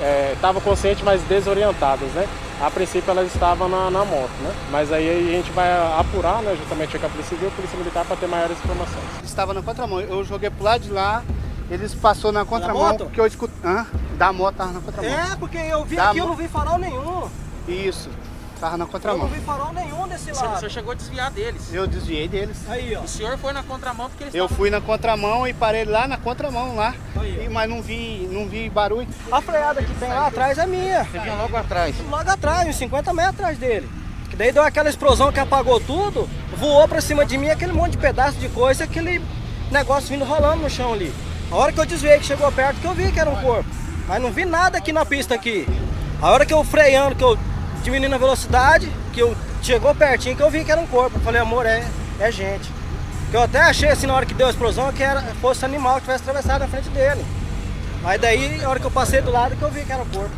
é, 0.01 0.33
estavam 0.35 0.61
conscientes, 0.63 1.03
mas 1.05 1.21
desorientadas, 1.23 2.09
né? 2.13 2.27
A 2.61 2.71
princípio 2.71 3.11
elas 3.11 3.33
estavam 3.33 3.69
na, 3.69 3.91
na 3.91 4.05
moto, 4.05 4.31
né? 4.43 4.53
Mas 4.71 4.93
aí 4.93 5.09
a 5.09 5.33
gente 5.37 5.51
vai 5.53 5.71
apurar, 5.99 6.43
né, 6.43 6.57
justamente 6.59 6.99
com 6.99 7.07
a 7.07 7.09
Polícia 7.09 7.31
Civil 7.31 7.49
e 7.49 7.53
a 7.53 7.55
Polícia 7.55 7.79
Militar 7.79 8.05
para 8.05 8.17
ter 8.17 8.27
maiores 8.27 8.57
informações. 8.59 9.05
Estava 9.23 9.53
na 9.53 9.63
contramão, 9.63 10.01
eu 10.01 10.25
joguei 10.25 10.51
pro 10.51 10.65
lado 10.65 10.83
de 10.83 10.91
lá, 10.91 11.23
eles 11.71 11.95
passou 11.95 12.33
na 12.33 12.45
contramão, 12.45 12.97
porque 12.97 13.21
eu 13.21 13.27
escutei... 13.27 13.57
Hã? 13.63 13.87
Da 14.17 14.33
moto 14.33 14.57
tava 14.57 14.73
na 14.73 14.81
contramão. 14.81 15.11
É, 15.11 15.37
porque 15.37 15.59
eu 15.59 15.85
vi 15.85 15.95
Da 15.97 16.11
aqui, 16.11 16.19
eu 16.19 16.27
não 16.27 16.35
vi 16.35 16.49
farol 16.49 16.79
nenhum. 16.79 17.29
Isso, 17.69 18.09
tava 18.59 18.77
na 18.77 18.85
Eu 18.85 18.87
não 18.87 18.93
contramão. 18.93 19.27
vi 19.29 19.41
farol 19.41 19.73
nenhum 19.73 20.07
desse 20.09 20.31
O 20.31 20.35
lado. 20.37 20.59
senhor 20.59 20.71
chegou 20.71 20.93
a 20.93 20.95
desviar 20.95 21.31
deles. 21.31 21.73
Eu 21.73 21.87
desviei 21.87 22.29
deles. 22.29 22.57
Aí, 22.69 22.95
ó. 22.97 23.01
O 23.01 23.09
senhor 23.09 23.39
foi 23.39 23.53
na 23.53 23.63
contramão 23.63 24.09
porque 24.09 24.25
eles 24.25 24.35
Eu 24.35 24.45
estavam- 24.45 24.57
fui 24.57 24.71
na 24.71 24.81
contramão 24.81 25.47
e 25.47 25.53
parei 25.55 25.85
lá 25.85 26.07
na 26.09 26.17
contramão 26.17 26.75
lá, 26.77 26.95
Aí, 27.17 27.45
e, 27.47 27.49
mas 27.49 27.69
não 27.69 27.81
vi, 27.83 28.29
não 28.31 28.49
vi 28.49 28.69
barulho. 28.69 29.09
A 29.31 29.41
freada 29.41 29.83
que 29.83 29.95
tem 29.95 30.09
lá 30.09 30.27
atrás 30.27 30.59
é 30.59 30.67
minha. 30.67 31.05
Você 31.05 31.19
vinha 31.19 31.35
logo 31.35 31.57
atrás. 31.57 31.95
Logo 32.11 32.31
atrás, 32.31 32.69
uns 32.69 32.77
50 32.77 33.13
metros 33.13 33.35
atrás 33.35 33.59
dele. 33.59 33.89
Que 34.31 34.37
daí 34.37 34.53
deu 34.53 34.63
aquela 34.63 34.89
explosão 34.91 35.33
que 35.33 35.41
apagou 35.41 35.81
tudo, 35.81 36.29
voou 36.57 36.87
pra 36.87 37.01
cima 37.01 37.25
de 37.25 37.39
mim 37.39 37.49
aquele 37.51 37.73
monte 37.73 37.93
de 37.93 37.99
pedaço 37.99 38.37
de 38.39 38.49
coisa, 38.51 38.85
aquele 38.85 39.23
negócio 39.71 40.09
vindo 40.09 40.25
rolando 40.25 40.63
no 40.63 40.71
chão 40.71 40.93
ali. 40.93 41.13
A 41.51 41.57
hora 41.57 41.73
que 41.73 41.81
eu 41.81 41.87
desviei, 41.87 42.19
que 42.19 42.27
chegou 42.27 42.51
perto, 42.53 42.79
que 42.81 42.87
eu 42.87 42.93
vi 42.93 43.11
que 43.11 43.19
era 43.19 43.31
um 43.31 43.37
corpo. 43.41 43.69
Mas 44.07 44.21
não 44.21 44.31
vi 44.31 44.45
nada 44.45 44.77
aqui 44.79 44.93
na 44.93 45.05
pista 45.07 45.35
aqui. 45.35 45.67
A 46.21 46.31
hora 46.31 46.45
que 46.45 46.53
eu 46.53 46.63
freando, 46.65 47.15
que 47.17 47.23
eu 47.25 47.39
diminuindo 47.83 48.15
a 48.15 48.19
velocidade, 48.19 48.91
que 49.13 49.21
eu 49.21 49.37
chegou 49.63 49.95
pertinho, 49.95 50.37
que 50.37 50.43
eu 50.43 50.51
vi 50.51 50.65
que 50.65 50.73
era 50.73 50.81
um 50.81 50.87
corpo. 50.87 51.19
Eu 51.19 51.23
falei, 51.23 51.41
amor, 51.41 51.67
é, 51.67 51.85
é 52.21 52.31
gente. 52.31 52.71
Que 53.31 53.37
eu 53.37 53.43
até 53.43 53.61
achei 53.61 53.89
assim 53.89 54.07
na 54.07 54.15
hora 54.15 54.27
que 54.27 54.35
deu 54.35 54.47
a 54.47 54.51
explosão 54.51 54.93
que 54.93 55.03
era, 55.03 55.21
fosse 55.41 55.65
animal 55.65 55.97
que 55.97 56.03
tivesse 56.03 56.23
atravessado 56.23 56.61
na 56.61 56.69
frente 56.69 56.89
dele. 56.91 57.25
Mas 58.03 58.21
daí, 58.21 58.63
a 58.63 58.69
hora 58.69 58.81
que 58.81 58.87
eu 58.87 58.91
passei 58.91 59.21
do 59.21 59.31
lado, 59.31 59.57
que 59.57 59.63
eu 59.63 59.71
vi 59.71 59.85
que 59.85 59.93
era 59.93 60.03
um 60.03 60.09
corpo. 60.09 60.31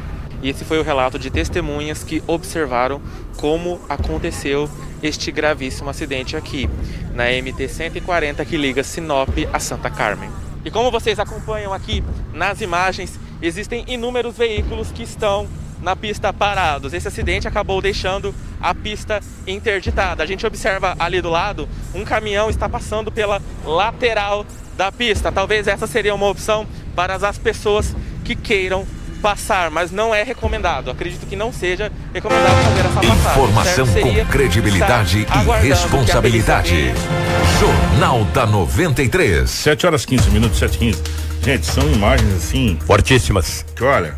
E 0.42 0.48
esse 0.48 0.64
foi 0.64 0.78
o 0.78 0.82
relato 0.82 1.18
de 1.18 1.30
testemunhas 1.30 2.02
que 2.02 2.22
observaram 2.26 3.00
como 3.36 3.80
aconteceu 3.88 4.68
este 5.02 5.30
gravíssimo 5.30 5.90
acidente 5.90 6.36
aqui, 6.36 6.68
na 7.14 7.24
MT-140 7.24 8.44
que 8.46 8.56
liga 8.56 8.82
Sinop 8.82 9.28
a 9.52 9.58
Santa 9.58 9.90
Carmen. 9.90 10.30
E 10.64 10.70
como 10.70 10.90
vocês 10.90 11.18
acompanham 11.18 11.72
aqui 11.72 12.02
nas 12.32 12.60
imagens, 12.60 13.18
existem 13.40 13.84
inúmeros 13.86 14.36
veículos 14.36 14.90
que 14.90 15.02
estão 15.02 15.46
na 15.82 15.96
pista 15.96 16.32
parados. 16.32 16.92
Esse 16.92 17.08
acidente 17.08 17.48
acabou 17.48 17.80
deixando 17.80 18.34
a 18.60 18.74
pista 18.74 19.20
interditada. 19.46 20.22
A 20.22 20.26
gente 20.26 20.46
observa 20.46 20.94
ali 20.98 21.20
do 21.20 21.30
lado, 21.30 21.68
um 21.94 22.04
caminhão 22.04 22.50
está 22.50 22.68
passando 22.68 23.10
pela 23.10 23.40
lateral 23.64 24.44
da 24.76 24.92
pista. 24.92 25.32
Talvez 25.32 25.66
essa 25.66 25.86
seria 25.86 26.14
uma 26.14 26.28
opção 26.28 26.66
para 26.94 27.14
as 27.16 27.38
pessoas 27.38 27.94
que 28.24 28.34
queiram 28.34 28.86
passar, 29.20 29.70
mas 29.70 29.90
não 29.90 30.14
é 30.14 30.22
recomendado. 30.22 30.90
Acredito 30.90 31.26
que 31.26 31.36
não 31.36 31.52
seja 31.52 31.92
recomendado 32.12 32.54
fazer 32.64 32.80
essa 32.80 33.00
passagem. 33.00 33.32
Informação 33.32 33.86
com 33.86 34.26
credibilidade 34.30 35.26
e 35.26 35.66
responsabilidade. 35.66 36.70
polícia 36.70 37.30
Jornal 37.60 38.24
da 38.32 38.46
93. 38.46 39.48
7 39.48 39.86
horas 39.86 40.06
15 40.06 40.30
minutos, 40.30 40.58
7 40.58 40.78
15. 40.78 41.02
Gente, 41.42 41.66
são 41.66 41.86
imagens 41.92 42.34
assim, 42.34 42.78
Fortíssimas. 42.86 43.64
que 43.74 43.84
olha, 43.84 44.14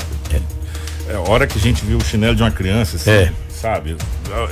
é 1.12 1.16
a 1.16 1.20
hora 1.30 1.46
que 1.46 1.58
a 1.58 1.60
gente 1.60 1.84
viu 1.84 1.98
o 1.98 2.04
chinelo 2.04 2.34
de 2.34 2.42
uma 2.42 2.50
criança, 2.50 2.96
assim, 2.96 3.10
É. 3.10 3.32
sabe? 3.50 3.96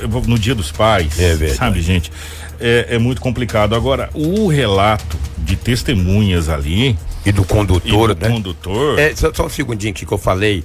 Eu 0.01 0.07
vou- 0.09 0.21
No 0.25 0.37
dia 0.37 0.53
dos 0.55 0.71
pais, 0.71 1.19
É 1.19 1.35
verdade. 1.35 1.57
sabe, 1.57 1.81
gente? 1.81 2.11
É, 2.59 2.87
é 2.91 2.97
muito 2.99 3.19
complicado. 3.21 3.73
Agora, 3.75 4.09
o 4.13 4.47
relato 4.47 5.17
de 5.39 5.55
testemunhas 5.55 6.47
ali 6.49 6.97
E 7.25 7.31
do 7.31 7.41
e 7.41 7.45
condutor, 7.45 8.13
do 8.13 8.21
né? 8.25 8.31
condutor, 8.31 8.99
É, 8.99 9.15
só, 9.15 9.33
só 9.33 9.45
um 9.45 9.49
segundinho 9.49 9.91
aqui 9.91 10.05
que 10.05 10.11
eu 10.13 10.17
falei. 10.17 10.63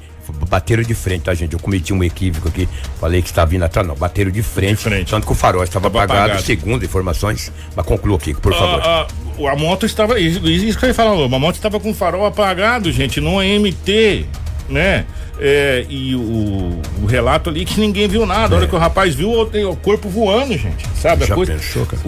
Bateram 0.48 0.82
de 0.82 0.92
frente, 0.92 1.22
tá, 1.22 1.32
gente? 1.34 1.52
Eu 1.52 1.58
cometi 1.60 1.92
um 1.94 2.02
equívoco 2.02 2.48
aqui. 2.48 2.68
Falei 3.00 3.22
que 3.22 3.28
estava 3.28 3.48
vindo 3.48 3.62
atrás, 3.62 3.86
não. 3.86 3.94
Bateram 3.94 4.28
de 4.32 4.42
frente. 4.42 4.70
De 4.70 4.76
frente. 4.82 5.08
Tanto 5.10 5.24
que 5.24 5.32
o 5.32 5.36
farol 5.36 5.62
estava 5.62 5.88
Tava 5.88 6.02
apagado, 6.02 6.20
apagado. 6.32 6.42
segundo 6.44 6.84
informações. 6.84 7.52
Mas 7.76 7.86
conclua 7.86 8.16
aqui, 8.16 8.34
por 8.34 8.52
favor. 8.52 8.80
a, 8.82 9.06
a, 9.06 9.52
a 9.52 9.56
moto 9.56 9.86
estava. 9.86 10.18
Isso 10.18 10.44
isso 10.48 10.76
que 10.76 10.84
eu 10.84 10.88
ia 10.88 10.94
falar, 10.94 11.12
a 11.12 11.28
moto 11.38 11.54
estava 11.54 11.78
com 11.78 11.90
o 11.90 11.94
farol 11.94 12.26
apagado, 12.26 12.90
gente, 12.90 13.20
não 13.20 13.40
é 13.40 13.46
MT, 13.56 14.26
né? 14.68 15.04
É, 15.38 15.84
e 15.90 16.14
o, 16.14 16.80
o 17.02 17.06
relato 17.06 17.50
ali 17.50 17.64
que 17.66 17.78
ninguém 17.78 18.08
viu 18.08 18.24
nada. 18.24 18.54
A 18.54 18.58
hora 18.58 18.66
que 18.66 18.74
o 18.74 18.78
rapaz 18.78 19.14
viu 19.14 19.30
o, 19.32 19.76
corpo 19.76 20.08
voando, 20.08 20.56
gente. 20.56 20.86
Sabe? 21.00 21.24
a 21.24 21.26
Já 21.26 21.34
coisa, 21.34 21.52
pensou, 21.52 21.84
cara? 21.84 22.00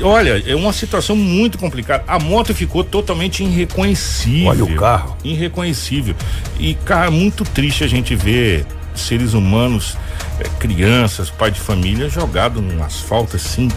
o- 0.00 0.06
olha, 0.06 0.42
é 0.46 0.54
uma 0.56 0.72
situação 0.72 1.14
muito 1.14 1.58
complicada. 1.58 2.04
A 2.06 2.18
moto 2.18 2.54
ficou 2.54 2.82
totalmente 2.82 3.44
irreconhecível. 3.44 4.48
Olha 4.48 4.64
o 4.64 4.74
carro. 4.74 5.16
Irreconhecível. 5.22 6.14
E, 6.58 6.72
cara, 6.74 7.10
muito 7.10 7.44
triste 7.44 7.84
a 7.84 7.86
gente 7.86 8.14
ver 8.16 8.64
seres 8.94 9.34
humanos 9.34 9.96
é, 10.40 10.44
crianças, 10.58 11.30
pai 11.30 11.50
de 11.50 11.60
família 11.60 12.08
jogado 12.08 12.60
no 12.60 12.82
asfalto 12.82 13.36
assim, 13.36 13.68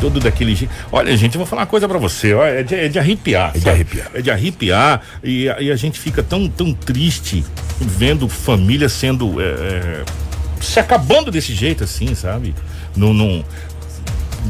todo 0.00 0.20
daquele 0.20 0.54
jeito. 0.54 0.72
Olha, 0.90 1.16
gente, 1.16 1.34
eu 1.34 1.38
vou 1.38 1.46
falar 1.46 1.62
uma 1.62 1.66
coisa 1.66 1.88
para 1.88 1.98
você, 1.98 2.34
ó, 2.34 2.44
é, 2.44 2.62
de, 2.62 2.74
é 2.74 2.88
de 2.88 2.98
arrepiar. 2.98 3.52
É 3.54 3.58
de 3.58 3.68
arrepiar. 3.68 4.10
É 4.14 4.22
de 4.22 4.30
arrepiar 4.30 5.02
e, 5.22 5.44
e, 5.44 5.70
a 5.70 5.76
gente 5.76 5.98
fica 5.98 6.22
tão, 6.22 6.48
tão 6.48 6.72
triste 6.72 7.44
vendo 7.80 8.28
família 8.28 8.88
sendo. 8.88 9.40
É, 9.40 9.44
é, 9.44 10.04
se 10.60 10.80
acabando 10.80 11.30
desse 11.30 11.54
jeito 11.54 11.84
assim, 11.84 12.14
sabe? 12.14 12.54
Num, 12.96 13.12
num, 13.14 13.44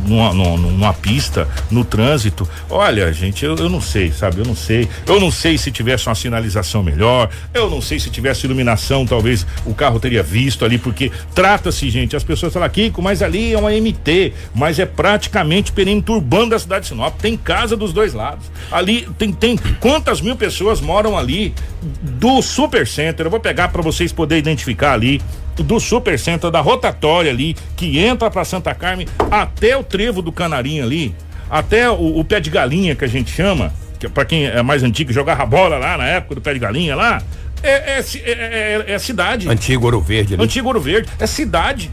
numa, 0.06 0.32
numa, 0.32 0.56
numa, 0.56 0.94
pista, 0.94 1.48
no 1.70 1.84
trânsito. 1.84 2.48
Olha, 2.68 3.12
gente, 3.12 3.44
eu, 3.44 3.56
eu, 3.56 3.68
não 3.68 3.80
sei, 3.80 4.12
sabe? 4.12 4.38
Eu 4.38 4.44
não 4.44 4.54
sei. 4.54 4.88
Eu 5.06 5.20
não 5.20 5.30
sei 5.30 5.58
se 5.58 5.70
tivesse 5.70 6.06
uma 6.06 6.14
sinalização 6.14 6.82
melhor. 6.82 7.28
Eu 7.52 7.70
não 7.70 7.80
sei 7.80 7.98
se 7.98 8.10
tivesse 8.10 8.46
iluminação, 8.46 9.06
talvez 9.06 9.46
o 9.64 9.74
carro 9.74 10.00
teria 10.00 10.22
visto 10.22 10.64
ali, 10.64 10.78
porque 10.78 11.10
trata-se, 11.34 11.88
gente, 11.90 12.16
as 12.16 12.24
pessoas 12.24 12.52
falam, 12.52 12.68
Kiko, 12.68 13.02
mas 13.02 13.22
ali 13.22 13.52
é 13.52 13.58
uma 13.58 13.70
MT, 13.70 14.32
mas 14.54 14.78
é 14.78 14.86
praticamente 14.86 15.72
perímetro 15.72 16.14
urbano 16.14 16.50
da 16.50 16.58
cidade 16.58 16.82
de 16.82 16.88
Sinop. 16.88 17.18
Tem 17.20 17.36
casa 17.36 17.76
dos 17.76 17.92
dois 17.92 18.14
lados. 18.14 18.46
Ali 18.70 19.08
tem, 19.18 19.32
tem 19.32 19.56
quantas 19.80 20.20
mil 20.20 20.36
pessoas 20.36 20.80
moram 20.80 21.16
ali 21.16 21.54
do 22.02 22.42
Super 22.42 22.86
Center? 22.86 23.26
Eu 23.26 23.30
vou 23.30 23.40
pegar 23.40 23.68
para 23.68 23.82
vocês 23.82 24.12
poderem 24.12 24.40
identificar 24.40 24.92
ali 24.92 25.20
do 25.62 25.80
Supercentro, 25.80 26.50
da 26.50 26.60
rotatória 26.60 27.30
ali, 27.30 27.56
que 27.76 27.98
entra 27.98 28.30
para 28.30 28.44
Santa 28.44 28.74
Carmen, 28.74 29.06
até 29.30 29.76
o 29.76 29.82
trevo 29.82 30.22
do 30.22 30.32
Canarinho 30.32 30.84
ali, 30.84 31.14
até 31.50 31.90
o, 31.90 32.18
o 32.18 32.24
pé 32.24 32.40
de 32.40 32.50
galinha 32.50 32.94
que 32.94 33.04
a 33.04 33.08
gente 33.08 33.30
chama, 33.30 33.72
que 33.98 34.08
para 34.08 34.24
quem 34.24 34.46
é 34.46 34.62
mais 34.62 34.82
antigo, 34.82 35.12
jogava 35.12 35.44
bola 35.44 35.78
lá 35.78 35.98
na 35.98 36.06
época 36.06 36.36
do 36.36 36.40
pé 36.40 36.52
de 36.54 36.58
galinha 36.58 36.94
lá, 36.94 37.22
é, 37.62 37.98
é, 37.98 37.98
é, 37.98 38.84
é, 38.86 38.92
é 38.92 38.98
cidade. 38.98 39.48
Antigo 39.48 39.84
Ouro 39.86 40.00
Verde. 40.00 40.34
Ali. 40.34 40.42
Antigo 40.42 40.68
Ouro 40.68 40.80
Verde, 40.80 41.08
é 41.18 41.26
cidade 41.26 41.90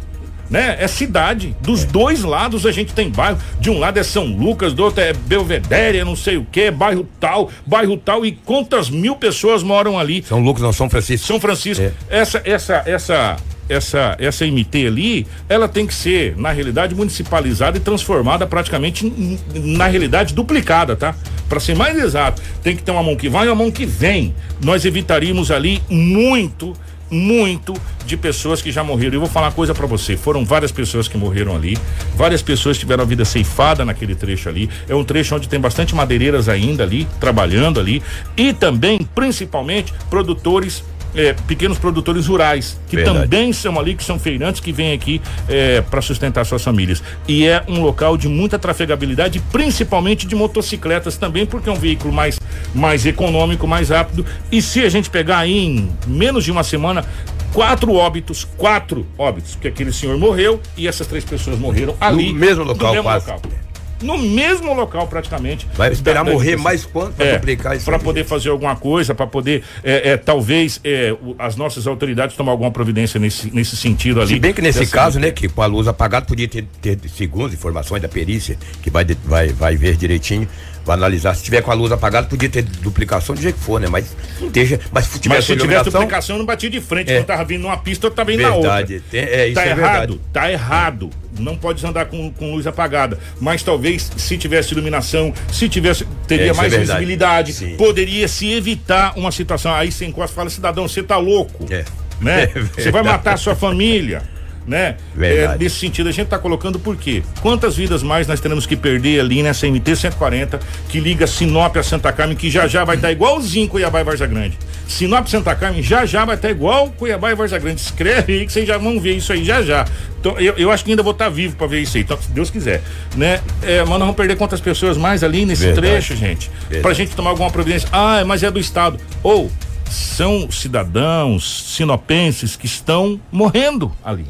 né? 0.50 0.78
É 0.80 0.88
cidade. 0.88 1.56
Dos 1.62 1.84
é. 1.84 1.88
dois 1.88 2.24
lados 2.24 2.66
a 2.66 2.72
gente 2.72 2.94
tem 2.94 3.10
bairro. 3.10 3.38
De 3.60 3.70
um 3.70 3.80
lado 3.80 3.98
é 3.98 4.04
São 4.04 4.26
Lucas, 4.26 4.74
do 4.74 4.84
outro 4.84 5.02
é 5.02 5.14
Belvedere, 5.14 6.04
não 6.04 6.16
sei 6.16 6.38
o 6.38 6.46
que, 6.46 6.72
bairro 6.72 7.08
tal, 7.20 7.50
bairro 7.66 7.98
tal. 7.98 8.26
E 8.26 8.32
quantas 8.32 8.90
mil 8.90 9.16
pessoas 9.16 9.64
moram 9.64 9.98
ali? 10.00 10.24
São 10.24 10.40
Lucas, 10.40 10.64
não, 10.64 10.74
São 10.74 10.90
Francisco. 10.90 11.28
São 11.28 11.40
Francisco. 11.40 11.84
É. 11.84 11.92
Essa, 12.10 12.42
essa, 12.46 12.84
essa, 12.86 13.36
essa, 13.68 14.16
essa 14.20 14.46
MT 14.46 14.88
ali, 14.88 15.28
ela 15.50 15.68
tem 15.68 15.86
que 15.86 15.94
ser, 15.94 16.38
na 16.38 16.52
realidade, 16.52 16.96
municipalizada 16.96 17.78
e 17.78 17.80
transformada 17.80 18.46
praticamente 18.46 19.12
na 19.54 19.88
realidade 19.88 20.34
duplicada, 20.34 20.96
tá? 20.96 21.16
Para 21.50 21.60
ser 21.60 21.76
mais 21.76 21.98
exato, 21.98 22.42
tem 22.64 22.76
que 22.76 22.84
ter 22.84 22.92
uma 22.92 23.04
mão 23.04 23.16
que 23.16 23.30
vai 23.30 23.46
e 23.46 23.50
uma 23.50 23.56
mão 23.56 23.72
que 23.72 23.86
vem. 23.86 24.34
Nós 24.64 24.86
evitaríamos 24.86 25.52
ali 25.52 25.82
muito 25.90 26.74
muito 27.10 27.74
de 28.06 28.18
pessoas 28.18 28.62
que 28.62 28.72
já 28.72 28.84
morreram. 28.84 29.16
Eu 29.16 29.20
vou 29.20 29.30
falar 29.30 29.48
uma 29.48 29.54
coisa 29.54 29.74
para 29.74 29.86
você: 29.86 30.18
foram 30.18 30.44
várias 30.44 30.72
pessoas 30.72 31.08
que 31.08 31.18
morreram 31.18 31.56
ali, 31.56 31.78
várias 32.16 32.42
pessoas 32.42 32.78
tiveram 32.78 33.04
a 33.04 33.06
vida 33.06 33.26
ceifada 33.26 33.86
naquele 33.86 34.16
trecho 34.16 34.50
ali. 34.50 34.70
É 34.88 34.96
um 34.96 35.04
trecho 35.04 35.36
onde 35.36 35.48
tem 35.48 35.60
bastante 35.60 35.96
madeireiras 35.96 36.50
ainda 36.50 36.84
ali, 36.84 37.08
trabalhando 37.20 37.80
ali, 37.80 38.02
e 38.36 38.54
também, 38.54 39.08
principalmente, 39.14 39.94
produtores 40.10 40.84
é, 41.16 41.34
pequenos 41.48 41.78
produtores 41.78 42.28
rurais, 42.28 42.80
que 42.88 42.96
Verdade. 42.98 43.20
também 43.22 43.54
são 43.54 43.80
ali, 43.80 43.96
que 43.96 44.04
são 44.04 44.20
feirantes 44.20 44.60
que 44.60 44.72
vêm 44.72 44.94
aqui 44.94 45.22
é, 45.48 45.82
para 45.82 46.02
sustentar 46.02 46.46
suas 46.46 46.64
famílias. 46.64 47.02
E 47.28 47.46
é 47.46 47.64
um 47.68 47.82
local 47.82 48.18
de 48.18 48.28
muita 48.28 48.60
trafegabilidade, 48.60 49.40
principalmente 49.52 50.28
de 50.28 50.36
motocicletas 50.36 51.18
também, 51.18 51.46
porque 51.46 51.70
é 51.70 51.72
um 51.72 51.78
veículo 51.78 52.14
mais, 52.14 52.40
mais 52.74 53.06
econômico, 53.06 53.68
mais 53.68 53.90
rápido. 53.90 54.26
E 54.52 54.62
se 54.62 54.84
a 54.84 54.90
gente 54.90 55.10
pegar 55.10 55.40
aí 55.40 55.58
em 55.58 55.90
menos 56.08 56.44
de 56.44 56.52
uma 56.52 56.64
semana, 56.64 57.06
quatro 57.54 57.94
óbitos, 57.94 58.44
quatro 58.58 59.06
óbitos, 59.18 59.56
que 59.56 59.68
aquele 59.68 59.94
senhor 59.94 60.18
morreu 60.18 60.62
e 60.76 60.88
essas 60.88 61.08
três 61.08 61.24
pessoas 61.24 61.58
morreram 61.58 61.96
ali. 62.00 62.34
No 62.34 62.40
mesmo 62.40 62.64
local, 62.64 62.88
no 62.90 62.94
mesmo 62.94 63.04
quase. 63.04 63.32
Local 63.32 63.65
no 64.06 64.18
mesmo 64.18 64.74
local 64.74 65.08
praticamente. 65.08 65.68
Vai 65.76 65.92
esperar 65.92 66.24
da, 66.24 66.32
morrer 66.32 66.56
da, 66.56 66.62
mais 66.62 66.86
quanto 66.86 67.16
para 67.16 67.26
é, 67.26 67.38
duplicar 67.38 67.76
isso? 67.76 67.86
Para 67.86 68.00
poder 68.00 68.24
fazer 68.24 68.50
alguma 68.50 68.76
coisa, 68.76 69.16
para 69.16 69.28
poder, 69.28 69.64
é, 69.84 70.12
é, 70.12 70.18
talvez, 70.18 70.80
é, 70.84 71.16
as 71.40 71.56
nossas 71.56 71.88
autoridades 71.88 72.36
tomar 72.36 72.52
alguma 72.52 72.72
providência 72.72 73.20
nesse, 73.20 73.54
nesse 73.54 73.76
sentido 73.76 74.22
ali. 74.22 74.36
Se 74.36 74.40
bem 74.40 74.54
que 74.54 74.62
nesse 74.62 74.86
caso, 74.88 75.20
né, 75.20 75.32
que 75.32 75.50
com 75.50 75.62
a 75.62 75.66
luz 75.66 75.88
apagada 75.88 76.26
podia 76.26 76.48
ter, 76.48 76.66
ter 76.82 77.00
segundo 77.10 77.54
informações 77.54 78.02
da 78.02 78.08
perícia, 78.08 78.58
que 78.82 78.90
vai, 78.90 79.06
vai, 79.26 79.48
vai 79.50 79.76
ver 79.76 79.96
direitinho, 79.96 80.48
vai 80.86 80.96
analisar. 80.96 81.34
Se 81.36 81.44
tiver 81.44 81.62
com 81.62 81.72
a 81.72 81.74
luz 81.74 81.92
apagada, 81.92 82.28
podia 82.28 82.48
ter 82.48 82.62
duplicação 82.62 83.36
de 83.36 83.42
jeito 83.42 83.58
que 83.58 83.64
for, 83.64 83.80
né? 83.82 83.88
Mas 83.90 84.16
não 84.40 84.50
deixa. 84.50 84.80
Mas 84.92 85.06
se 85.06 85.20
tivesse, 85.20 85.40
mas 85.40 85.46
se 85.46 85.58
tivesse 85.58 85.90
duplicação, 85.90 86.38
não 86.38 86.46
batia 86.46 86.70
de 86.70 86.80
frente. 86.80 87.12
É. 87.12 87.18
Não 87.18 87.26
tava 87.26 87.44
vindo 87.44 87.62
numa 87.62 87.78
pista, 87.78 88.08
eu 88.08 88.12
tava 88.12 88.32
indo 88.32 88.44
verdade. 88.44 88.64
na 88.64 88.80
outra. 88.80 89.02
Tem, 89.10 89.22
é, 89.22 89.48
isso 89.48 89.56
tá 89.56 89.66
é 89.66 89.70
errado, 89.70 89.80
verdade. 89.82 90.20
tá 90.32 90.52
errado. 90.52 91.10
Não 91.38 91.58
pode 91.58 91.86
andar 91.86 92.06
com, 92.06 92.32
com 92.32 92.54
luz 92.54 92.66
apagada. 92.68 93.20
Mas 93.42 93.64
talvez, 93.64 94.10
se 94.16 94.38
tivesse 94.38 94.74
iluminação, 94.74 95.34
se 95.52 95.68
tivesse, 95.68 96.06
teria 96.28 96.52
é, 96.52 96.54
mais 96.54 96.72
é 96.72 96.80
visibilidade, 96.80 97.52
Sim. 97.52 97.76
poderia 97.76 98.28
se 98.28 98.54
evitar 98.54 99.18
uma 99.18 99.32
situação. 99.32 99.74
Aí 99.74 99.92
você 99.92 100.06
encosta 100.06 100.32
e 100.32 100.36
fala, 100.36 100.50
cidadão, 100.50 100.88
você 100.88 101.04
tá 101.04 101.18
louco. 101.18 101.66
É. 101.70 101.84
Né? 102.22 102.48
Você 102.78 102.92
vai 102.92 103.04
matar 103.04 103.34
a 103.34 103.38
sua 103.38 103.58
família 103.58 104.24
né? 104.68 104.96
É, 105.20 105.56
nesse 105.58 105.78
sentido, 105.78 106.10
a 106.10 106.12
gente 106.12 106.26
está 106.26 106.40
colocando 106.40 106.80
por 106.80 106.96
quê? 106.96 107.24
Quantas 107.42 107.76
vidas 107.76 108.02
mais 108.02 108.28
nós 108.28 108.40
teremos 108.40 108.66
que 108.66 108.76
perder 108.76 109.20
ali 109.20 109.44
nessa 109.44 109.68
MT 109.68 109.96
140 109.96 110.60
que 110.90 111.00
liga 111.00 111.28
Sinop 111.28 111.76
a 111.78 111.84
Santa 111.84 112.12
Carmen, 112.12 112.36
que 112.36 112.50
já 112.50 112.68
já 112.68 112.84
vai 112.84 112.96
estar 112.96 113.10
tá 113.10 113.12
igualzinho 113.12 113.68
Cuiabá 113.68 114.02
e 114.02 114.04
Varza 114.04 114.26
Grande. 114.26 114.58
Sinop 114.88 115.28
Santa 115.28 115.56
Carmen 115.56 115.82
já 115.82 116.06
já 116.06 116.26
vai 116.26 116.36
estar 116.36 116.48
tá 116.48 116.52
igual 116.52 116.90
Cuiabá 116.92 117.32
e 117.32 117.36
Varza 117.36 117.58
Grande. 117.60 117.82
Escreve 117.82 118.34
aí 118.34 118.46
que 118.46 118.52
vocês 118.52 118.68
já 118.68 118.78
vão 118.78 119.00
ver 119.00 119.16
isso 119.16 119.32
aí 119.32 119.44
já 119.44 119.62
já. 119.62 119.86
Então, 120.20 120.40
eu, 120.40 120.56
eu 120.58 120.72
acho 120.72 120.84
que 120.84 120.90
ainda 120.90 121.04
vou 121.04 121.12
estar 121.12 121.26
tá 121.26 121.32
vivo 121.32 121.56
para 121.56 121.68
ver 121.68 121.82
isso 121.82 121.98
aí, 121.98 122.04
então, 122.04 122.20
se 122.20 122.32
Deus 122.32 122.50
quiser, 122.50 122.82
né? 123.16 123.40
É, 123.62 123.82
mas 123.82 123.90
nós 123.90 124.00
vamos 124.00 124.16
perder 124.16 124.36
quantas 124.36 124.60
pessoas 124.60 124.98
mais 124.98 125.24
ali 125.24 125.46
nesse 125.46 125.66
Verdade. 125.66 125.88
trecho, 125.88 126.16
gente? 126.16 126.50
Verdade. 126.62 126.82
Pra 126.82 126.94
gente 126.94 127.16
tomar 127.16 127.30
alguma 127.30 127.52
providência. 127.52 127.88
Ah, 127.92 128.24
mas 128.26 128.42
é 128.42 128.50
do 128.50 128.60
Estado. 128.60 129.00
Ou 129.22 129.52
são 129.88 130.50
cidadãos 130.50 131.76
sinopenses 131.76 132.56
que 132.56 132.66
estão 132.66 133.20
morrendo 133.32 133.92
ali 134.04 134.26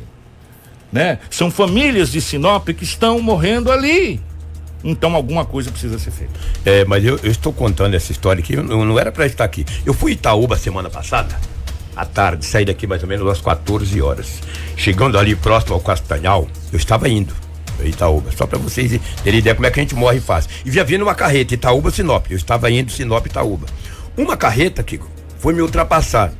né? 0.95 1.19
São 1.29 1.51
famílias 1.51 2.09
de 2.09 2.21
Sinop 2.21 2.69
que 2.69 2.85
estão 2.85 3.19
morrendo 3.19 3.69
ali. 3.69 4.21
Então 4.81 5.13
alguma 5.13 5.43
coisa 5.43 5.69
precisa 5.69 5.99
ser 5.99 6.11
feita. 6.11 6.33
É, 6.63 6.85
mas 6.85 7.03
eu, 7.03 7.19
eu 7.21 7.29
estou 7.29 7.51
contando 7.51 7.95
essa 7.95 8.13
história 8.13 8.41
aqui, 8.41 8.53
eu 8.53 8.63
não, 8.63 8.97
era 8.97 9.11
para 9.11 9.25
estar 9.25 9.43
aqui. 9.43 9.65
Eu 9.85 9.93
fui 9.93 10.13
Itaúba 10.13 10.57
semana 10.57 10.89
passada, 10.89 11.37
à 11.97 12.05
tarde, 12.05 12.45
saí 12.45 12.63
daqui 12.63 12.87
mais 12.87 13.03
ou 13.03 13.09
menos 13.09 13.29
às 13.29 13.41
14 13.41 14.01
horas. 14.01 14.39
Chegando 14.77 15.19
ali 15.19 15.35
próximo 15.35 15.73
ao 15.73 15.81
Castanhal, 15.81 16.47
eu 16.71 16.77
estava 16.77 17.09
indo. 17.09 17.33
Itaúba, 17.83 18.31
só 18.31 18.47
para 18.47 18.57
vocês 18.57 18.97
terem 19.21 19.39
ideia 19.39 19.53
como 19.53 19.67
é 19.67 19.71
que 19.71 19.81
a 19.81 19.83
gente 19.83 19.95
morre 19.95 20.21
fácil. 20.21 20.49
E 20.63 20.71
via 20.71 20.85
vindo 20.85 21.01
uma 21.01 21.13
carreta, 21.13 21.53
Itaúba, 21.53 21.91
Sinop. 21.91 22.27
Eu 22.29 22.37
estava 22.37 22.71
indo 22.71 22.89
Sinop, 22.89 23.25
Itaúba. 23.25 23.67
Uma 24.15 24.37
carreta, 24.37 24.81
Kiko, 24.81 25.11
foi 25.39 25.53
me 25.53 25.61
ultrapassar. 25.61 26.31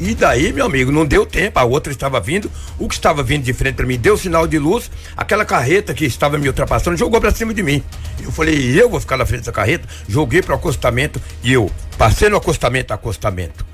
E 0.00 0.14
daí, 0.14 0.50
meu 0.50 0.64
amigo, 0.64 0.90
não 0.90 1.04
deu 1.04 1.26
tempo, 1.26 1.58
a 1.58 1.64
outra 1.64 1.92
estava 1.92 2.18
vindo, 2.18 2.50
o 2.78 2.88
que 2.88 2.94
estava 2.94 3.22
vindo 3.22 3.44
de 3.44 3.52
frente 3.52 3.74
para 3.74 3.84
mim 3.84 3.98
deu 3.98 4.16
sinal 4.16 4.46
de 4.46 4.58
luz, 4.58 4.90
aquela 5.14 5.44
carreta 5.44 5.92
que 5.92 6.06
estava 6.06 6.38
me 6.38 6.48
ultrapassando 6.48 6.96
jogou 6.96 7.20
para 7.20 7.30
cima 7.30 7.52
de 7.52 7.62
mim. 7.62 7.84
Eu 8.22 8.32
falei, 8.32 8.80
eu 8.80 8.88
vou 8.88 8.98
ficar 8.98 9.18
na 9.18 9.26
frente 9.26 9.40
dessa 9.40 9.52
carreta, 9.52 9.86
joguei 10.08 10.40
para 10.40 10.54
o 10.54 10.56
acostamento 10.56 11.20
e 11.42 11.52
eu 11.52 11.70
passei 11.98 12.30
no 12.30 12.36
acostamento, 12.38 12.94
acostamento, 12.94 13.66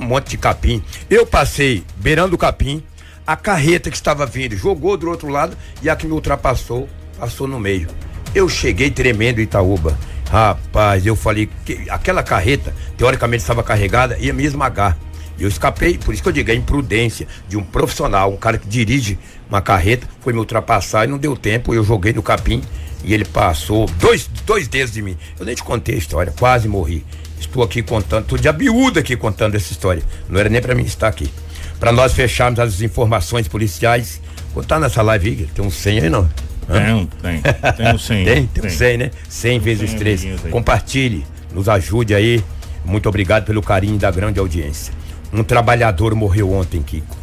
um 0.00 0.06
monte 0.06 0.30
de 0.30 0.38
capim. 0.38 0.82
Eu 1.10 1.26
passei 1.26 1.84
beirando 1.96 2.34
o 2.34 2.38
capim, 2.38 2.82
a 3.26 3.36
carreta 3.36 3.90
que 3.90 3.96
estava 3.96 4.24
vindo 4.24 4.56
jogou 4.56 4.96
do 4.96 5.10
outro 5.10 5.28
lado 5.28 5.54
e 5.82 5.90
a 5.90 5.96
que 5.96 6.06
me 6.06 6.14
ultrapassou 6.14 6.88
passou 7.18 7.46
no 7.46 7.60
meio. 7.60 7.88
Eu 8.34 8.48
cheguei 8.48 8.90
tremendo 8.90 9.38
em 9.38 9.44
Itaúba. 9.44 9.98
Rapaz, 10.30 11.04
eu 11.04 11.14
falei 11.14 11.48
que 11.64 11.88
aquela 11.90 12.22
carreta, 12.22 12.74
teoricamente 12.96 13.42
estava 13.42 13.62
carregada, 13.62 14.18
ia 14.18 14.32
me 14.32 14.44
esmagar. 14.44 14.96
E 15.38 15.42
eu 15.42 15.48
escapei, 15.48 15.98
por 15.98 16.14
isso 16.14 16.22
que 16.22 16.28
eu 16.28 16.32
digo, 16.32 16.50
a 16.50 16.54
imprudência 16.54 17.26
de 17.48 17.56
um 17.56 17.62
profissional, 17.62 18.32
um 18.32 18.36
cara 18.36 18.58
que 18.58 18.68
dirige 18.68 19.18
uma 19.48 19.60
carreta, 19.60 20.06
foi 20.20 20.32
me 20.32 20.38
ultrapassar 20.38 21.04
e 21.04 21.08
não 21.08 21.18
deu 21.18 21.36
tempo, 21.36 21.74
eu 21.74 21.82
joguei 21.82 22.12
no 22.12 22.22
capim 22.22 22.62
e 23.04 23.12
ele 23.12 23.24
passou 23.24 23.86
dois, 23.98 24.28
dois 24.46 24.68
dedos 24.68 24.92
de 24.92 25.02
mim. 25.02 25.16
Eu 25.38 25.44
nem 25.44 25.54
te 25.54 25.62
contei 25.62 25.94
a 25.94 25.98
história, 25.98 26.32
quase 26.38 26.68
morri. 26.68 27.04
Estou 27.38 27.62
aqui 27.62 27.82
contando, 27.82 28.22
estou 28.22 28.38
de 28.38 28.48
abiúda 28.48 29.00
aqui 29.00 29.16
contando 29.16 29.54
essa 29.54 29.72
história. 29.72 30.02
Não 30.28 30.40
era 30.40 30.48
nem 30.48 30.60
para 30.60 30.74
mim 30.74 30.84
estar 30.84 31.08
aqui. 31.08 31.30
Para 31.78 31.92
nós 31.92 32.12
fecharmos 32.12 32.58
as 32.58 32.80
informações 32.80 33.46
policiais, 33.46 34.20
contar 34.54 34.78
nessa 34.78 35.02
live 35.02 35.28
aí, 35.28 35.48
tem 35.54 35.64
um 35.64 35.70
100 35.70 36.00
aí 36.00 36.10
não? 36.10 36.28
Tem, 36.66 37.06
tem. 37.20 37.42
Tem 37.72 37.94
um 37.94 37.98
100. 37.98 38.24
tem, 38.24 38.46
tem 38.46 38.64
um 38.64 38.70
100, 38.70 38.96
né? 38.96 39.10
100 39.28 39.58
vezes 39.60 39.94
3. 39.94 40.26
Compartilhe, 40.50 41.26
nos 41.52 41.68
ajude 41.68 42.14
aí. 42.14 42.42
Muito 42.84 43.08
obrigado 43.08 43.44
pelo 43.44 43.62
carinho 43.62 43.98
da 43.98 44.10
grande 44.10 44.38
audiência. 44.38 44.92
Um 45.34 45.42
trabalhador 45.42 46.14
morreu 46.14 46.52
ontem, 46.52 46.80
Kiko. 46.80 47.16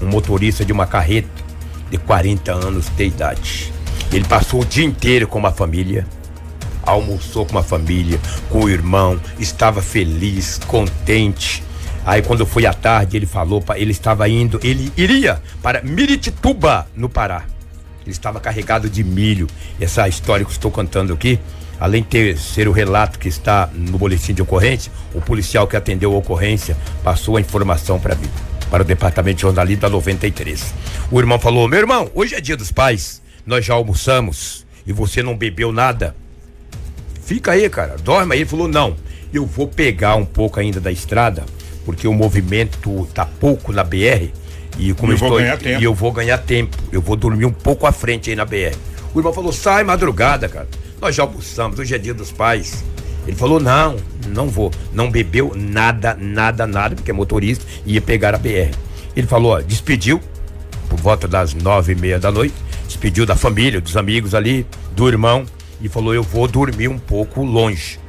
Um 0.00 0.06
motorista 0.06 0.64
de 0.64 0.72
uma 0.72 0.86
carreta 0.86 1.28
de 1.90 1.98
40 1.98 2.52
anos 2.52 2.88
de 2.88 3.04
idade. 3.04 3.72
Ele 4.12 4.24
passou 4.24 4.62
o 4.62 4.64
dia 4.64 4.84
inteiro 4.84 5.26
com 5.26 5.40
uma 5.40 5.50
família, 5.50 6.06
almoçou 6.82 7.44
com 7.44 7.50
uma 7.50 7.64
família, 7.64 8.20
com 8.48 8.60
o 8.60 8.68
irmão, 8.68 9.20
estava 9.40 9.82
feliz, 9.82 10.60
contente. 10.68 11.64
Aí 12.06 12.22
quando 12.22 12.46
foi 12.46 12.64
à 12.64 12.72
tarde, 12.72 13.16
ele 13.16 13.26
falou, 13.26 13.60
ele 13.74 13.90
estava 13.90 14.28
indo, 14.28 14.60
ele 14.62 14.92
iria 14.96 15.42
para 15.60 15.82
Miritituba, 15.82 16.86
no 16.94 17.08
Pará. 17.08 17.42
Ele 18.02 18.12
estava 18.12 18.38
carregado 18.38 18.88
de 18.88 19.02
milho. 19.02 19.48
Essa 19.80 20.06
história 20.06 20.46
que 20.46 20.52
estou 20.52 20.70
contando 20.70 21.12
aqui, 21.12 21.40
além 21.80 22.02
de 22.02 22.08
ter, 22.08 22.38
ser 22.38 22.68
o 22.68 22.72
relato 22.72 23.18
que 23.18 23.28
está 23.28 23.68
no 23.72 23.98
boletim 23.98 24.32
de 24.34 24.42
ocorrência, 24.42 24.90
o 25.14 25.20
policial 25.20 25.66
que 25.66 25.76
atendeu 25.76 26.12
a 26.14 26.16
ocorrência 26.16 26.76
passou 27.02 27.36
a 27.36 27.40
informação 27.40 27.98
para 28.00 28.14
mim, 28.14 28.28
para 28.70 28.82
o 28.82 28.86
departamento 28.86 29.36
de 29.36 29.42
jornalismo 29.42 29.82
da 29.82 29.88
93. 29.88 30.74
O 31.10 31.18
irmão 31.18 31.38
falou: 31.38 31.68
Meu 31.68 31.78
irmão, 31.78 32.10
hoje 32.14 32.34
é 32.34 32.40
dia 32.40 32.56
dos 32.56 32.72
pais, 32.72 33.22
nós 33.46 33.64
já 33.64 33.74
almoçamos 33.74 34.66
e 34.86 34.92
você 34.92 35.22
não 35.22 35.36
bebeu 35.36 35.72
nada. 35.72 36.14
Fica 37.24 37.52
aí, 37.52 37.68
cara, 37.68 37.96
dorme 37.96 38.34
aí. 38.34 38.40
Ele 38.40 38.48
falou: 38.48 38.66
Não, 38.66 38.96
eu 39.32 39.44
vou 39.44 39.68
pegar 39.68 40.16
um 40.16 40.24
pouco 40.24 40.58
ainda 40.58 40.80
da 40.80 40.90
estrada, 40.90 41.44
porque 41.84 42.08
o 42.08 42.14
movimento 42.14 43.08
tá 43.14 43.26
pouco 43.26 43.72
na 43.72 43.84
BR. 43.84 44.32
E 44.78 44.94
como 44.94 45.12
eu 45.12 45.16
eu 45.16 45.18
vou 45.18 45.40
estou, 45.40 45.70
e 45.70 45.84
eu 45.84 45.94
vou 45.94 46.12
ganhar 46.12 46.38
tempo. 46.38 46.76
Eu 46.92 47.02
vou 47.02 47.16
dormir 47.16 47.44
um 47.44 47.52
pouco 47.52 47.86
à 47.86 47.92
frente 47.92 48.30
aí 48.30 48.36
na 48.36 48.44
BR. 48.44 48.76
O 49.14 49.18
irmão 49.18 49.32
falou: 49.32 49.52
sai 49.52 49.84
madrugada, 49.84 50.48
cara. 50.48 50.68
Nós 51.00 51.14
já 51.14 51.22
almoçamos, 51.22 51.78
hoje 51.78 51.94
é 51.94 51.98
dia 51.98 52.14
dos 52.14 52.32
pais. 52.32 52.84
Ele 53.26 53.36
falou: 53.36 53.60
não, 53.60 53.96
não 54.28 54.48
vou. 54.48 54.72
Não 54.92 55.10
bebeu 55.10 55.52
nada, 55.54 56.16
nada, 56.18 56.66
nada, 56.66 56.96
porque 56.96 57.10
é 57.10 57.14
motorista 57.14 57.64
e 57.86 57.94
ia 57.94 58.00
pegar 58.00 58.34
a 58.34 58.38
BR. 58.38 58.74
Ele 59.14 59.26
falou: 59.26 59.52
ó, 59.52 59.60
despediu 59.60 60.20
por 60.88 60.98
volta 60.98 61.28
das 61.28 61.54
nove 61.54 61.92
e 61.92 61.94
meia 61.94 62.18
da 62.18 62.32
noite, 62.32 62.54
despediu 62.86 63.24
da 63.26 63.36
família, 63.36 63.80
dos 63.80 63.96
amigos 63.96 64.34
ali, 64.34 64.66
do 64.92 65.08
irmão, 65.08 65.46
e 65.80 65.88
falou: 65.88 66.14
eu 66.14 66.22
vou 66.22 66.48
dormir 66.48 66.88
um 66.88 66.98
pouco 66.98 67.44
longe. 67.44 68.00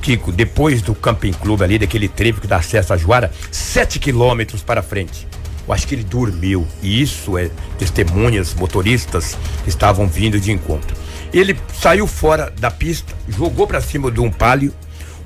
Kiko, 0.00 0.32
depois 0.32 0.80
do 0.80 0.94
Camping 0.94 1.32
Clube 1.32 1.64
ali, 1.64 1.78
daquele 1.78 2.08
trevo 2.08 2.40
que 2.40 2.46
dá 2.46 2.56
acesso 2.56 2.94
a 2.94 2.96
Juara, 2.96 3.30
sete 3.50 3.98
quilômetros 3.98 4.62
para 4.62 4.82
frente. 4.82 5.26
Eu 5.66 5.74
acho 5.74 5.86
que 5.86 5.94
ele 5.94 6.04
dormiu. 6.04 6.66
E 6.82 7.02
isso 7.02 7.36
é 7.36 7.50
testemunhas, 7.78 8.54
motoristas 8.54 9.36
que 9.64 9.68
estavam 9.68 10.08
vindo 10.08 10.40
de 10.40 10.50
encontro. 10.50 10.96
Ele 11.32 11.58
saiu 11.74 12.06
fora 12.06 12.52
da 12.58 12.70
pista, 12.70 13.14
jogou 13.28 13.66
para 13.66 13.80
cima 13.80 14.10
de 14.10 14.20
um 14.20 14.30
palio. 14.30 14.74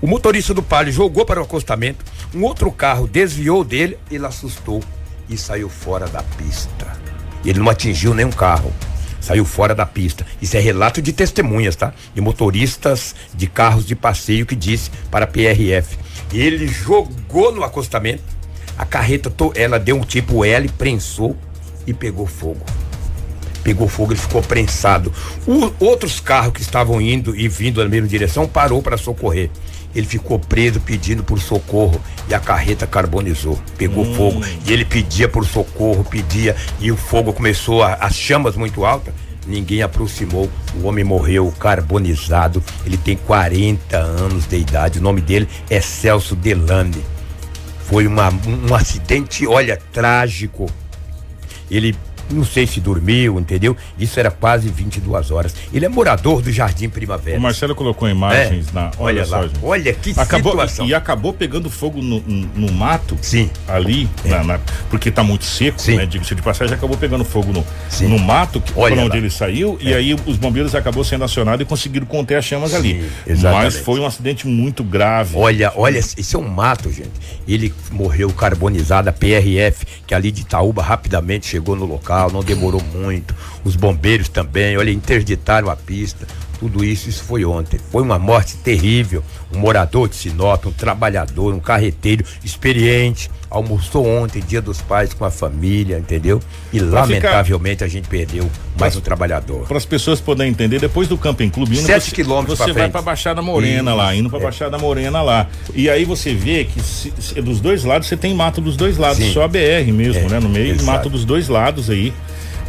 O 0.01 0.07
motorista 0.07 0.53
do 0.53 0.63
palio 0.63 0.93
jogou 0.93 1.25
para 1.25 1.41
o 1.41 1.45
acostamento. 1.45 2.05
Um 2.35 2.43
outro 2.43 2.71
carro 2.73 3.07
desviou 3.07 3.63
dele, 3.63 3.99
ele 4.11 4.27
assustou 4.27 4.83
e 5.29 5.37
saiu 5.37 5.69
fora 5.69 6.09
da 6.09 6.23
pista. 6.23 6.93
Ele 7.45 7.59
não 7.59 7.69
atingiu 7.69 8.15
nenhum 8.15 8.31
carro 8.31 8.73
saiu 9.23 9.45
fora 9.45 9.75
da 9.75 9.87
pista. 9.87 10.27
Isso 10.43 10.57
é 10.57 10.61
relato 10.61 11.01
de 11.01 11.13
testemunhas, 11.13 11.77
tá? 11.77 11.95
De 12.13 12.21
motoristas 12.21 13.15
de 13.33 13.47
carros 13.47 13.87
de 13.87 13.95
passeio 13.95 14.45
que 14.45 14.57
disse 14.57 14.91
para 15.11 15.25
a 15.25 15.29
PRF. 15.29 15.97
Ele 16.33 16.67
jogou 16.67 17.53
no 17.53 17.63
acostamento, 17.63 18.25
a 18.77 18.85
carreta, 18.85 19.33
ela 19.55 19.79
deu 19.79 19.97
um 19.97 20.05
tipo 20.05 20.45
L, 20.45 20.69
prensou 20.71 21.37
e 21.87 21.95
pegou 21.95 22.27
fogo. 22.27 22.65
Pegou 23.63 23.89
fogo, 23.89 24.13
ele 24.13 24.21
ficou 24.21 24.43
prensado. 24.43 25.13
O- 25.47 25.73
outros 25.79 26.19
carros 26.21 26.53
que 26.55 26.61
estavam 26.61 27.01
indo 27.01 27.35
e 27.37 27.49
vindo 27.49 27.83
na 27.83 27.89
mesma 27.89 28.09
direção 28.09 28.47
parou 28.49 28.83
para 28.83 28.97
socorrer. 28.97 29.51
Ele 29.95 30.07
ficou 30.07 30.39
preso 30.39 30.81
pedindo 30.81 31.23
por 31.23 31.39
socorro 31.39 32.01
e 32.29 32.35
a 32.35 32.41
carreta 32.41 32.87
carbonizou, 32.87 33.61
pegou 33.77 34.05
fogo. 34.15 34.43
E 34.67 34.73
ele 34.73 34.85
pedia 34.85 35.29
por 35.29 35.45
socorro, 35.47 36.03
pedia 36.03 36.57
e 36.81 36.91
o 36.91 36.97
fogo 36.97 37.33
começou, 37.33 37.83
a- 37.83 37.95
as 37.95 38.15
chamas 38.17 38.57
muito 38.57 38.85
altas. 38.85 39.13
Ninguém 39.47 39.83
aproximou, 39.83 40.49
o 40.81 40.87
homem 40.87 41.05
morreu 41.05 41.53
carbonizado. 41.59 42.63
Ele 42.87 42.97
tem 42.97 43.17
40 43.17 43.97
anos 43.99 44.47
de 44.47 44.57
idade. 44.57 44.99
O 44.99 45.03
nome 45.03 45.21
dele 45.21 45.49
é 45.69 45.81
Celso 45.81 46.35
Delane. 46.37 47.05
Foi 47.87 48.07
uma, 48.07 48.31
um, 48.31 48.71
um 48.71 48.75
acidente, 48.75 49.47
olha, 49.47 49.79
trágico. 49.93 50.71
Ele 51.71 51.95
não 52.33 52.45
sei 52.45 52.67
se 52.67 52.81
dormiu, 52.81 53.39
entendeu? 53.39 53.77
Isso 53.99 54.19
era 54.19 54.31
quase 54.31 54.69
22 54.69 55.31
horas. 55.31 55.55
Ele 55.73 55.85
é 55.85 55.89
morador 55.89 56.41
do 56.43 56.51
Jardim 56.53 56.89
Primavera. 56.89 57.39
O 57.39 57.41
Marcelo 57.41 57.75
colocou 57.75 58.09
imagens 58.09 58.69
É. 58.69 58.73
na. 58.73 58.91
Olha 58.99 59.13
Olha, 59.13 59.25
só, 59.25 59.37
lá, 59.37 59.43
gente. 59.43 59.59
olha 59.63 59.93
que 59.93 60.11
acabou, 60.17 60.53
situação. 60.53 60.87
E 60.87 60.95
acabou 60.95 61.33
pegando 61.33 61.69
fogo 61.71 62.01
no, 62.01 62.21
no, 62.21 62.47
no 62.55 62.73
mato. 62.73 63.17
Sim. 63.21 63.51
Ali, 63.69 64.09
na- 64.25 64.43
na- 64.45 64.61
porque 64.91 65.11
tá 65.11 65.23
muito 65.23 65.45
seco, 65.45 65.81
Sim. 65.81 65.97
né? 65.97 66.07
Diga-se 66.07 66.35
de 66.35 66.43
passagem, 66.43 66.75
acabou 66.75 66.97
pegando 66.97 67.25
fogo 67.25 67.53
no, 67.53 67.65
Sim. 67.89 68.09
no 68.09 68.19
mato, 68.19 68.61
que, 68.61 68.73
por 68.73 68.91
onde 68.93 69.09
lá. 69.09 69.17
ele 69.17 69.31
saiu, 69.31 69.77
e 69.81 69.93
aí 69.95 70.15
os 70.27 70.37
bombeiros 70.37 70.75
acabou 70.75 71.05
sendo 71.05 71.25
acionados 71.25 71.61
e 71.63 71.65
conseguiram 71.65 72.07
conter 72.07 72.37
as 72.37 72.45
chamas 72.45 72.75
ali. 72.75 73.05
exatamente. 73.27 73.65
Mas 73.65 73.77
foi 73.77 74.01
um 74.01 74.07
acidente 74.07 74.47
muito 74.47 74.83
grave. 74.83 75.37
Olha, 75.37 75.73
olha, 75.77 75.99
isso 75.99 76.37
é 76.37 76.41
um 76.41 76.49
mato, 76.49 76.91
gente. 76.91 77.11
Ele 77.47 77.73
morreu 77.91 78.31
carbonizado, 78.31 79.09
a 79.09 79.13
PRF, 79.13 79.85
que 80.07 80.15
ali 80.15 80.31
de 80.31 80.43
Itaúba 80.43 80.83
rapidamente 80.83 81.47
chegou 81.47 81.75
no 81.77 81.85
local, 81.85 82.22
não 82.31 82.43
demorou 82.43 82.83
muito. 82.95 83.35
Os 83.65 83.77
bombeiros 83.77 84.29
também, 84.29 84.77
olha, 84.77 84.91
interditaram 84.91 85.71
a 85.71 85.77
pista. 85.77 86.27
Tudo 86.63 86.85
isso, 86.85 87.09
isso 87.09 87.25
foi 87.25 87.45
ontem. 87.45 87.81
Foi 87.91 88.05
uma 88.05 88.21
morte 88.21 88.55
terrível. 88.59 89.21
Um 89.53 89.59
morador 89.59 90.09
de 90.09 90.15
Sinop, 90.15 90.65
um 90.67 90.71
trabalhador, 90.71 91.53
um 91.53 91.59
carreteiro 91.59 92.25
experiente. 92.45 93.29
Almoçou 93.51 94.07
ontem, 94.07 94.41
dia 94.41 94.63
dos 94.63 94.81
pais, 94.81 95.13
com 95.13 95.25
a 95.25 95.31
família, 95.31 95.99
entendeu? 95.99 96.41
E 96.73 96.79
Pra 96.79 96.87
ficar- 96.87 97.01
lamentavelmente 97.01 97.83
a 97.83 97.89
gente 97.89 98.07
perdeu 98.09 98.49
mais 98.79 98.95
um 98.95 99.01
trabalhador. 99.01 99.67
Para 99.67 99.77
as 99.77 99.85
pessoas 99.85 100.21
poderem 100.21 100.53
entender, 100.53 100.79
depois 100.79 101.09
do 101.09 101.19
Camping 101.19 101.51
Clube, 101.51 101.77
indo, 101.77 101.85
Sete 101.85 102.11
você, 102.11 102.15
quilômetros 102.15 102.57
você 102.57 102.73
pra 102.73 102.83
vai 102.83 102.91
para 102.91 103.03
Baixada 103.03 103.43
Morena 103.43 103.93
lá, 103.93 104.15
indo 104.15 104.31
para 104.31 104.39
é. 104.39 104.43
Baixada 104.45 104.79
Morena 104.79 105.21
lá. 105.21 105.49
E 105.75 105.91
aí 105.91 106.05
você 106.05 106.33
vê 106.33 106.65
que 106.65 106.81
se- 106.81 107.13
se- 107.19 107.43
dos 107.43 107.61
dois 107.61 107.83
lados 107.83 108.07
você 108.07 108.17
tem 108.17 108.33
mato 108.35 108.61
dos 108.61 108.77
dois 108.77 108.97
lados, 108.99 109.19
Sim. 109.19 109.33
só 109.33 109.43
a 109.43 109.49
BR 109.49 109.91
mesmo, 109.93 110.27
É, 110.27 110.29
né? 110.29 110.39
No 110.39 110.49
meio, 110.49 110.75
exato. 110.75 110.85
mato 110.87 111.11
dos 111.11 111.25
dois 111.25 111.49
lados 111.49 111.91
aí. 111.91 112.13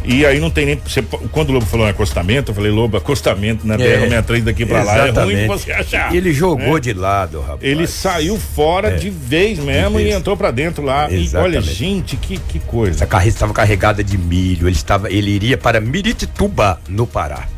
E 0.06 0.26
aí 0.26 0.38
não 0.38 0.50
tem 0.50 0.66
nem. 0.66 0.76
Você, 0.86 1.00
quando 1.32 1.48
o 1.48 1.52
Lobo 1.52 1.64
falou 1.64 1.86
em 1.86 1.90
acostamento, 1.90 2.50
eu 2.50 2.54
falei, 2.54 2.70
Lobo, 2.70 2.96
acostamento 2.96 3.66
na 3.66 3.76
BR-63 3.78 4.42
daqui 4.42 4.66
pra 4.66 4.82
lá 4.82 4.92
é 4.92 5.00
ruim 5.00 5.08
Exatamente. 5.10 5.46
você 5.48 5.72
achar. 5.72 6.14
Ele 6.14 6.32
jogou 6.32 6.74
né? 6.74 6.80
de 6.80 6.92
lado, 6.92 7.40
rapaz. 7.40 7.58
Ele 7.62 7.86
saiu 7.86 8.36
fora 8.38 8.88
É. 8.88 8.96
de 8.96 9.08
vez 9.08 9.58
mesmo 9.58 9.96
De 9.96 10.02
e 10.02 10.04
vez. 10.08 10.16
entrou 10.16 10.36
pra 10.36 10.50
dentro 10.50 10.84
lá. 10.84 11.10
E 11.10 11.14
olha, 11.14 11.56
Exatamente. 11.58 11.74
gente, 11.74 12.16
que, 12.16 12.38
que 12.38 12.58
coisa. 12.58 12.98
Essa 12.98 13.06
carreta 13.06 13.30
estava 13.30 13.52
carregada 13.54 14.04
de 14.04 14.18
milho. 14.18 14.68
Ele 14.68 14.76
estava, 14.76 15.10
ele 15.10 15.30
iria 15.30 15.56
para 15.56 15.80
Miritituba, 15.80 16.78
no 16.88 17.06
Pará. 17.06 17.48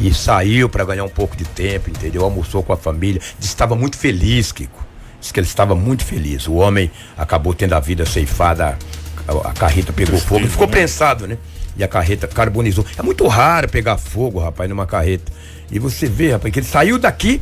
E 0.00 0.12
saiu 0.14 0.68
para 0.68 0.84
ganhar 0.84 1.04
um 1.04 1.08
pouco 1.08 1.36
de 1.36 1.44
tempo, 1.44 1.90
entendeu? 1.90 2.22
Almoçou 2.22 2.62
com 2.62 2.72
a 2.72 2.76
família. 2.76 3.20
Disse 3.20 3.38
que 3.38 3.44
estava 3.46 3.74
muito 3.74 3.96
feliz, 3.98 4.52
Kiko. 4.52 4.86
Disse 5.20 5.32
que 5.32 5.40
ele 5.40 5.46
estava 5.46 5.74
muito 5.74 6.04
feliz. 6.04 6.46
O 6.46 6.54
homem 6.54 6.90
acabou 7.16 7.52
tendo 7.54 7.72
a 7.72 7.80
vida 7.80 8.06
ceifada. 8.06 8.78
A, 9.26 9.48
a 9.48 9.52
carreta 9.54 9.92
pegou 9.92 10.12
Tristeza, 10.12 10.28
fogo. 10.28 10.40
Ele 10.42 10.48
ficou 10.50 10.66
né? 10.66 10.72
prensado, 10.72 11.26
né? 11.26 11.36
E 11.78 11.84
a 11.84 11.88
carreta 11.88 12.26
carbonizou. 12.26 12.84
É 12.98 13.02
muito 13.02 13.26
raro 13.28 13.68
pegar 13.68 13.96
fogo, 13.96 14.40
rapaz, 14.40 14.68
numa 14.68 14.86
carreta. 14.86 15.32
E 15.70 15.78
você 15.78 16.06
vê, 16.06 16.32
rapaz, 16.32 16.52
que 16.52 16.58
ele 16.58 16.66
saiu 16.66 16.98
daqui 16.98 17.40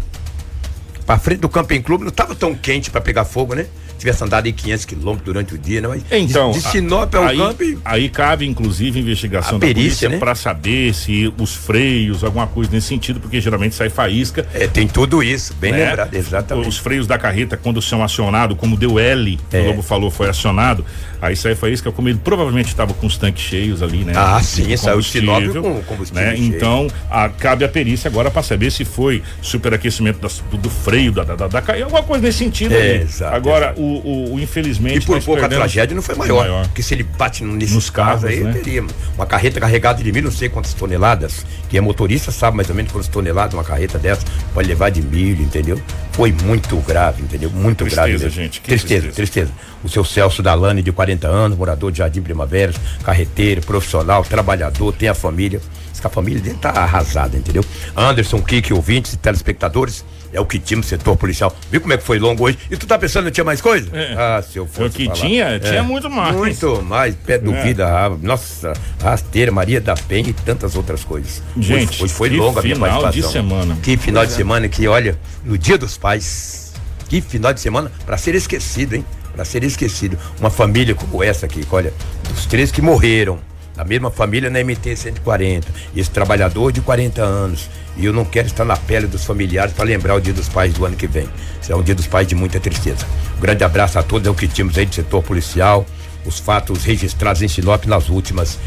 pra 1.07 1.18
frente 1.18 1.41
do 1.41 1.49
Camping 1.49 1.80
Clube. 1.80 2.05
Não 2.05 2.11
estava 2.11 2.34
tão 2.34 2.55
quente 2.55 2.91
para 2.91 3.01
pegar 3.01 3.24
fogo, 3.24 3.55
né? 3.55 3.66
Tivesse 3.99 4.22
andado 4.24 4.47
em 4.47 4.53
500 4.53 4.84
quilômetros 4.84 5.24
durante 5.24 5.55
o 5.55 5.59
dia, 5.59 5.80
né? 5.80 5.88
Mas 5.88 6.03
Então, 6.11 6.51
de, 6.51 6.61
de 6.61 6.68
Sinop 6.68 7.14
ao 7.14 7.24
aí, 7.24 7.36
camping. 7.38 7.78
aí 7.84 8.09
cabe 8.09 8.47
inclusive 8.47 9.01
investigação 9.01 9.57
A 9.57 9.59
da 9.59 9.66
perícia, 9.66 9.82
polícia 9.84 10.09
né? 10.11 10.18
pra 10.18 10.34
saber 10.34 10.94
se 10.94 11.32
os 11.38 11.55
freios, 11.55 12.22
alguma 12.22 12.47
coisa 12.47 12.70
nesse 12.70 12.88
sentido, 12.88 13.20
porque 13.20 13.40
geralmente 13.40 13.74
sai 13.74 13.88
faísca. 13.88 14.47
É, 14.55 14.66
tem 14.66 14.86
tudo 14.86 15.22
isso, 15.22 15.55
bem 15.55 15.72
né? 15.72 15.88
lembrado, 15.88 16.14
exatamente. 16.14 16.68
Os 16.68 16.78
freios 16.78 17.07
da 17.07 17.18
carreta, 17.18 17.57
quando 17.57 17.80
são 17.80 18.03
acionados, 18.03 18.57
como 18.59 18.76
deu 18.76 18.99
L, 18.99 19.38
que 19.51 19.57
É. 19.57 19.61
o 19.61 19.66
Lobo 19.68 19.82
falou, 19.82 20.11
foi 20.11 20.28
acionado, 20.28 20.84
aí 21.20 21.34
sai 21.34 21.55
faísca, 21.55 21.90
como 21.90 22.09
ele 22.09 22.20
provavelmente 22.22 22.68
estava 22.68 22.92
com 22.94 23.07
os 23.07 23.16
tanques 23.16 23.42
cheios 23.44 23.82
ali, 23.82 24.05
né? 24.05 24.12
Ah, 24.14 24.40
sim, 24.42 24.76
saiu 24.76 25.01
de 25.01 25.09
Sinop 25.09 25.42
com 25.55 25.82
combustível 25.82 26.22
Né? 26.22 26.34
Então, 26.36 26.86
a- 27.11 27.28
cabe 27.28 27.64
a 27.64 27.68
perícia 27.68 28.09
agora 28.09 28.30
para 28.30 28.42
saber 28.42 28.70
se 28.70 28.84
foi 28.84 29.22
superaquecimento 29.40 30.18
das- 30.20 30.42
do, 30.51 30.57
do 30.57 30.70
freio, 30.70 31.12
da, 31.12 31.24
da, 31.24 31.34
da, 31.34 31.49
da 31.49 31.62
alguma 31.82 32.03
coisa 32.03 32.24
nesse 32.24 32.38
sentido 32.38 32.74
É, 32.74 32.97
exato, 32.97 33.34
Agora, 33.36 33.66
exato. 33.66 33.80
o, 33.80 33.86
o, 33.87 34.34
o 34.34 34.41
infelizmente. 34.41 34.99
E 34.99 35.01
por 35.01 35.22
pouco 35.22 35.45
a 35.45 35.49
tragédia 35.49 35.95
não 35.95 36.03
foi 36.03 36.14
maior, 36.14 36.62
Porque 36.64 36.82
se 36.82 36.95
ele 36.95 37.03
bate 37.03 37.45
nesses 37.45 37.74
Nos 37.74 37.91
carros 37.91 38.24
aí, 38.24 38.41
né? 38.43 38.53
teria 38.53 38.84
uma 39.14 39.26
carreta 39.26 39.61
carregada 39.61 40.03
de 40.03 40.12
milho, 40.12 40.24
não 40.24 40.32
sei 40.37 40.49
quantas 40.49 40.74
toneladas. 40.74 41.45
Quem 41.68 41.78
é 41.78 41.80
motorista 41.80 42.30
sabe 42.30 42.57
mais 42.57 42.68
ou 42.68 42.74
menos 42.74 42.93
quantas 42.93 43.09
toneladas 43.09 43.55
uma 43.55 43.64
carreta 43.64 43.99
dessa 43.99 44.24
pode 44.53 44.68
levar 44.68 44.91
de 44.91 45.03
milho, 45.03 45.43
entendeu? 45.43 45.80
Foi 46.12 46.32
muito 46.32 46.76
grave, 46.78 47.22
entendeu? 47.22 47.51
Muito 47.51 47.84
Tristeza, 47.84 48.07
grave. 48.07 48.12
mesmo. 48.24 48.30
gente, 48.30 48.61
que 48.61 48.68
Tristeza, 48.68 49.03
tristeza. 49.12 49.14
tristeza. 49.16 49.53
O 49.84 49.89
seu 49.89 50.05
Celso 50.05 50.43
Dalane, 50.43 50.82
de 50.82 50.91
40 50.93 51.28
anos, 51.28 51.57
morador 51.59 51.93
de 51.93 51.99
Jardim 51.99 52.22
Primavera, 52.22 52.72
carreteiro, 53.05 53.61
profissional, 53.62 54.24
trabalhador, 54.24 54.93
tem 54.93 55.09
a 55.09 55.14
família. 55.14 55.61
Que 55.99 56.07
a 56.07 56.11
família 56.11 56.41
dele 56.43 56.59
tá 56.61 56.68
arrasada, 56.70 57.39
entendeu? 57.39 57.64
Anderson, 57.97 58.41
Kiki, 58.43 58.72
ouvintes 58.74 59.14
e 59.14 59.16
telespectadores, 59.16 60.05
é 60.32 60.40
o 60.40 60.44
que 60.46 60.58
tinha 60.58 60.76
no 60.78 60.82
setor 60.84 61.16
policial. 61.16 61.54
Viu 61.70 61.80
como 61.80 61.92
é 61.92 61.96
que 61.96 62.02
foi 62.04 62.18
longo 62.18 62.44
hoje? 62.44 62.58
E 62.70 62.76
tu 62.76 62.86
tá 62.86 62.98
pensando 62.98 63.24
que 63.26 63.30
tinha 63.32 63.44
mais 63.44 63.60
coisa? 63.60 63.88
É. 63.96 64.14
Ah, 64.16 64.42
se 64.42 64.58
eu 64.58 64.66
fosse 64.66 64.88
O 64.88 64.90
que 64.90 65.04
falar. 65.06 65.16
tinha, 65.16 65.58
tinha 65.60 65.82
muito 65.82 66.08
mais. 66.10 66.34
Muito 66.36 66.82
mais, 66.82 67.14
pé 67.14 67.38
do 67.38 67.54
É. 67.54 67.62
vida, 67.62 67.86
ah, 67.86 68.10
nossa, 68.22 68.72
rasteira, 69.02 69.50
Maria 69.52 69.80
da 69.80 69.94
Penha 69.94 70.28
e 70.30 70.32
tantas 70.32 70.74
outras 70.76 71.04
coisas. 71.04 71.42
Gente, 71.58 71.90
hoje, 71.94 72.04
hoje 72.04 72.14
foi 72.14 72.30
que 72.30 72.36
longa 72.36 72.60
a 72.60 72.62
minha 72.62 72.74
final 72.74 72.88
de 72.96 73.02
participação. 73.02 73.32
semana. 73.32 73.78
Que 73.82 73.96
final 73.96 74.22
de 74.24 74.28
Pois 74.28 74.34
é. 74.34 74.36
semana 74.36 74.68
que, 74.68 74.86
olha, 74.88 75.18
no 75.44 75.56
dia 75.56 75.78
dos 75.78 75.96
pais, 75.98 76.72
que 77.08 77.20
final 77.20 77.52
de 77.52 77.60
semana 77.60 77.90
pra 78.04 78.16
ser 78.18 78.34
esquecido, 78.34 78.94
hein? 78.96 79.04
para 79.34 79.44
ser 79.44 79.62
esquecido. 79.64 80.18
Uma 80.40 80.48
família 80.48 80.94
como 80.94 81.22
essa 81.22 81.44
aqui, 81.44 81.62
olha, 81.70 81.92
os 82.34 82.46
três 82.46 82.72
que 82.72 82.80
morreram, 82.80 83.38
da 83.76 83.84
mesma 83.84 84.10
família 84.10 84.48
na 84.48 84.58
MT 84.64 84.96
140, 84.96 85.68
esse 85.94 86.10
trabalhador 86.10 86.72
de 86.72 86.80
40 86.80 87.22
anos, 87.22 87.68
e 87.96 88.06
eu 88.06 88.12
não 88.12 88.24
quero 88.24 88.46
estar 88.46 88.64
na 88.64 88.76
pele 88.76 89.06
dos 89.06 89.24
familiares 89.24 89.72
para 89.72 89.84
lembrar 89.84 90.14
o 90.14 90.20
Dia 90.20 90.32
dos 90.32 90.48
Pais 90.48 90.72
do 90.72 90.84
ano 90.84 90.96
que 90.96 91.06
vem. 91.06 91.28
Será 91.60 91.78
um 91.78 91.82
Dia 91.82 91.94
dos 91.94 92.06
Pais 92.06 92.26
de 92.26 92.34
muita 92.34 92.58
tristeza. 92.58 93.06
Um 93.36 93.40
grande 93.40 93.62
abraço 93.64 93.98
a 93.98 94.02
todos, 94.02 94.26
é 94.26 94.30
o 94.30 94.34
que 94.34 94.48
tínhamos 94.48 94.76
aí 94.78 94.86
do 94.86 94.94
setor 94.94 95.22
policial, 95.22 95.86
os 96.24 96.38
fatos 96.38 96.84
registrados 96.84 97.42
em 97.42 97.48
Sinop 97.48 97.84
nas 97.84 98.08
últimas 98.08 98.58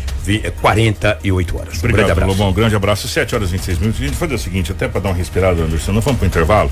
48 0.61 1.57
horas. 1.57 1.77
Obrigado, 1.79 1.83
um 1.83 1.91
grande 1.91 2.11
abraço. 2.11 2.31
Lobão, 2.31 2.49
um 2.49 2.53
grande 2.53 2.75
abraço. 2.75 3.07
7 3.07 3.35
horas 3.35 3.49
e 3.49 3.53
26 3.53 3.79
minutos. 3.79 4.01
A 4.01 4.05
gente 4.05 4.15
fazer 4.15 4.35
o 4.35 4.39
seguinte, 4.39 4.71
até 4.71 4.87
para 4.87 5.01
dar 5.01 5.09
uma 5.09 5.15
respirada, 5.15 5.61
Anderson, 5.61 5.91
não 5.91 6.01
vamos 6.01 6.19
para 6.19 6.25
o 6.25 6.27
intervalo? 6.27 6.71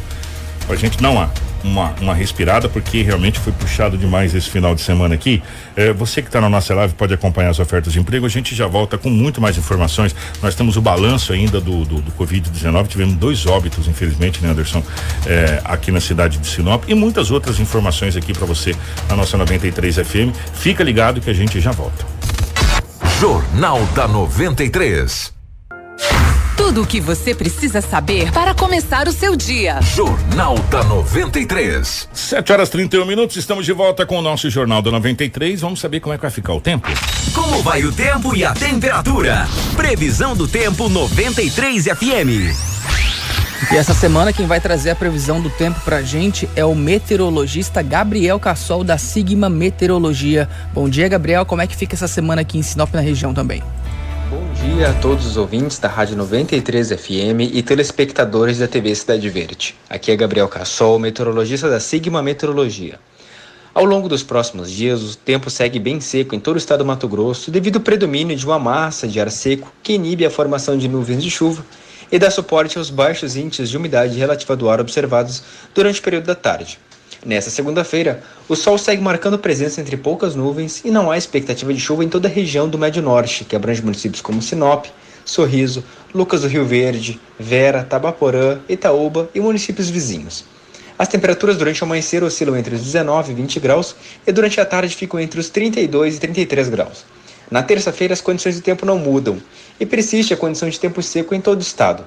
Pra 0.68 0.76
gente 0.76 1.02
não 1.02 1.20
há 1.20 1.30
uma, 1.64 1.94
uma 2.02 2.14
respirada, 2.14 2.68
porque 2.70 3.02
realmente 3.02 3.40
foi 3.40 3.54
puxado 3.54 3.98
demais 3.98 4.36
esse 4.36 4.50
final 4.50 4.76
de 4.76 4.82
semana 4.82 5.16
aqui. 5.16 5.42
É, 5.76 5.94
você 5.94 6.22
que 6.22 6.28
está 6.28 6.42
na 6.42 6.50
nossa 6.50 6.74
live 6.76 6.94
pode 6.94 7.14
acompanhar 7.14 7.50
as 7.50 7.60
ofertas 7.60 7.94
de 7.94 8.00
emprego. 8.00 8.26
A 8.26 8.30
gente 8.30 8.54
já 8.54 8.68
volta 8.68 8.98
com 8.98 9.10
muito 9.10 9.42
mais 9.42 9.58
informações. 9.58 10.16
Nós 10.42 10.56
temos 10.56 10.78
o 10.78 10.82
balanço 10.82 11.34
ainda 11.34 11.60
do, 11.60 11.86
do, 11.86 12.02
do 12.02 12.12
Covid-19. 12.12 12.88
Tivemos 12.88 13.16
dois 13.16 13.46
óbitos, 13.46 13.88
infelizmente, 13.88 14.42
né, 14.42 14.50
Anderson, 14.50 14.84
é, 15.26 15.62
aqui 15.64 15.92
na 15.92 16.00
cidade 16.00 16.38
de 16.38 16.48
Sinop 16.48 16.84
e 16.88 16.94
muitas 16.94 17.32
outras 17.32 17.60
informações 17.60 18.16
aqui 18.16 18.34
para 18.34 18.46
você 18.46 18.76
na 19.10 19.16
nossa 19.16 19.38
93 19.38 19.96
FM. 19.96 20.36
Fica 20.54 20.84
ligado 20.84 21.22
que 21.22 21.30
a 21.30 21.34
gente 21.34 21.60
já 21.60 21.72
volta. 21.72 22.06
Jornal 23.20 23.84
da 23.96 24.08
93. 24.08 25.34
Tudo 26.58 26.82
o 26.82 26.88
que 26.88 27.00
você 27.00 27.36
precisa 27.36 27.82
saber 27.82 28.32
para 28.32 28.52
começar 28.52 29.08
o 29.08 29.12
seu 29.12 29.36
dia. 29.36 29.80
Jornal 29.96 30.58
da 30.72 30.84
93. 30.84 32.10
7 32.12 32.52
horas 32.52 32.70
31 32.70 33.06
minutos, 33.06 33.38
estamos 33.38 33.64
de 33.64 33.72
volta 33.72 34.08
com 34.08 34.18
o 34.18 34.22
nosso 34.24 34.50
Jornal 34.50 34.82
da 34.82 34.90
93. 34.90 35.62
Vamos 35.62 35.80
saber 35.80 36.00
como 36.00 36.16
é 36.16 36.18
que 36.18 36.24
vai 36.24 36.32
ficar 36.32 36.54
o 36.54 36.60
tempo. 36.60 36.90
Como 37.32 37.62
vai 37.62 37.84
o 37.84 37.92
tempo 37.92 38.36
e 38.36 38.44
a 38.44 38.54
temperatura? 38.54 39.48
Previsão 39.76 40.36
do 40.36 40.48
tempo 40.48 40.90
93 40.90 41.86
FM. 41.86 42.52
E 43.72 43.76
essa 43.76 43.94
semana 43.94 44.34
quem 44.34 44.48
vai 44.48 44.60
trazer 44.60 44.90
a 44.90 44.96
previsão 44.96 45.40
do 45.40 45.52
tempo 45.52 45.80
pra 45.82 46.02
gente 46.02 46.50
é 46.56 46.66
o 46.66 46.74
meteorologista 46.74 47.84
Gabriel 47.84 48.40
Cassol 48.40 48.84
da 48.84 48.98
Sigma 48.98 49.48
Meteorologia. 49.48 50.50
Bom 50.74 50.90
dia, 50.90 51.08
Gabriel. 51.08 51.46
Como 51.46 51.62
é 51.62 51.68
que 51.68 51.76
fica 51.76 51.96
essa 51.96 52.08
semana 52.08 52.42
aqui 52.42 52.58
em 52.58 52.64
Sinop 52.64 52.92
na 52.94 53.02
região 53.02 53.34
também? 53.34 53.62
Dia 54.76 54.90
a 54.90 54.94
todos 54.94 55.26
os 55.26 55.38
ouvintes 55.38 55.80
da 55.80 55.88
Rádio 55.88 56.18
93 56.18 56.92
FM 56.92 57.54
e 57.54 57.64
telespectadores 57.64 58.60
da 58.60 58.68
TV 58.68 58.94
Cidade 58.94 59.28
Verde. 59.30 59.74
Aqui 59.90 60.12
é 60.12 60.16
Gabriel 60.16 60.48
Cassol, 60.50 61.00
meteorologista 61.00 61.70
da 61.70 61.80
Sigma 61.80 62.22
Meteorologia. 62.22 63.00
Ao 63.74 63.86
longo 63.86 64.10
dos 64.10 64.24
próximos 64.24 64.70
dias, 64.70 65.02
o 65.02 65.18
tempo 65.18 65.50
segue 65.50 65.80
bem 65.80 66.02
seco 66.02 66.36
em 66.36 66.40
todo 66.40 66.56
o 66.56 66.60
estado 66.60 66.80
do 66.80 66.86
Mato 66.86 67.08
Grosso 67.08 67.50
devido 67.50 67.78
ao 67.78 67.82
predomínio 67.82 68.36
de 68.36 68.46
uma 68.46 68.60
massa 68.60 69.08
de 69.08 69.20
ar 69.22 69.32
seco 69.32 69.72
que 69.82 69.94
inibe 69.94 70.26
a 70.26 70.30
formação 70.30 70.78
de 70.78 70.90
nuvens 70.90 71.24
de 71.24 71.32
chuva 71.32 71.66
e 72.12 72.20
dá 72.20 72.30
suporte 72.30 72.78
aos 72.78 72.90
baixos 72.90 73.38
índices 73.38 73.70
de 73.70 73.78
umidade 73.78 74.20
relativa 74.20 74.56
do 74.56 74.70
ar 74.70 74.82
observados 74.82 75.44
durante 75.74 76.02
o 76.02 76.04
período 76.04 76.26
da 76.26 76.36
tarde. 76.36 76.78
Nessa 77.28 77.50
segunda-feira, 77.50 78.24
o 78.48 78.56
sol 78.56 78.78
segue 78.78 79.02
marcando 79.02 79.38
presença 79.38 79.82
entre 79.82 79.98
poucas 79.98 80.34
nuvens 80.34 80.82
e 80.86 80.90
não 80.90 81.12
há 81.12 81.18
expectativa 81.18 81.74
de 81.74 81.80
chuva 81.82 82.06
em 82.06 82.08
toda 82.08 82.30
a 82.30 82.32
região 82.32 82.70
do 82.70 82.78
Médio 82.78 83.04
Norte, 83.04 83.44
que 83.44 83.54
abrange 83.54 83.82
municípios 83.82 84.22
como 84.22 84.42
Sinop, 84.42 84.86
Sorriso, 85.26 85.84
Lucas 86.16 86.44
do 86.44 86.48
Rio 86.48 86.64
Verde, 86.64 87.20
Vera, 87.38 87.84
Tabaporã, 87.84 88.60
Itaúba 88.70 89.30
e 89.36 89.42
municípios 89.42 89.90
vizinhos. 89.90 90.46
As 90.98 91.10
temperaturas 91.10 91.58
durante 91.58 91.84
o 91.84 91.86
amanhecer 91.86 92.24
oscilam 92.24 92.56
entre 92.56 92.76
os 92.76 92.82
19 92.82 93.34
e 93.34 93.36
20 93.36 93.60
graus 93.60 93.94
e 94.26 94.32
durante 94.32 94.62
a 94.62 94.66
tarde 94.66 94.96
ficam 94.96 95.20
entre 95.20 95.38
os 95.38 95.50
32 95.50 96.16
e 96.16 96.20
33 96.22 96.70
graus. 96.70 97.04
Na 97.52 97.62
terça-feira, 97.62 98.14
as 98.14 98.22
condições 98.22 98.56
do 98.56 98.62
tempo 98.62 98.86
não 98.86 98.98
mudam 98.98 99.38
e 99.78 99.86
persiste 99.86 100.34
a 100.34 100.38
condição 100.38 100.70
de 100.70 100.80
tempo 100.80 101.04
seco 101.04 101.36
em 101.36 101.42
todo 101.42 101.60
o 101.60 101.62
estado. 101.62 102.06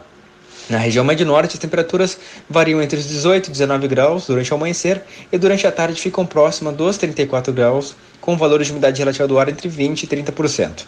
Na 0.70 0.78
região 0.78 1.04
médio 1.04 1.26
norte, 1.26 1.54
as 1.54 1.58
temperaturas 1.58 2.16
variam 2.48 2.80
entre 2.80 2.96
os 2.96 3.08
18 3.08 3.48
e 3.48 3.50
19 3.50 3.88
graus 3.88 4.28
durante 4.28 4.52
o 4.52 4.54
amanhecer 4.54 5.02
e 5.32 5.36
durante 5.36 5.66
a 5.66 5.72
tarde 5.72 6.00
ficam 6.00 6.24
próximas 6.24 6.76
dos 6.76 6.96
34 6.96 7.52
graus, 7.52 7.96
com 8.20 8.36
valores 8.36 8.68
de 8.68 8.72
umidade 8.72 9.00
relativa 9.00 9.26
do 9.26 9.36
ar 9.36 9.48
entre 9.48 9.68
20 9.68 10.04
e 10.04 10.06
30%. 10.06 10.84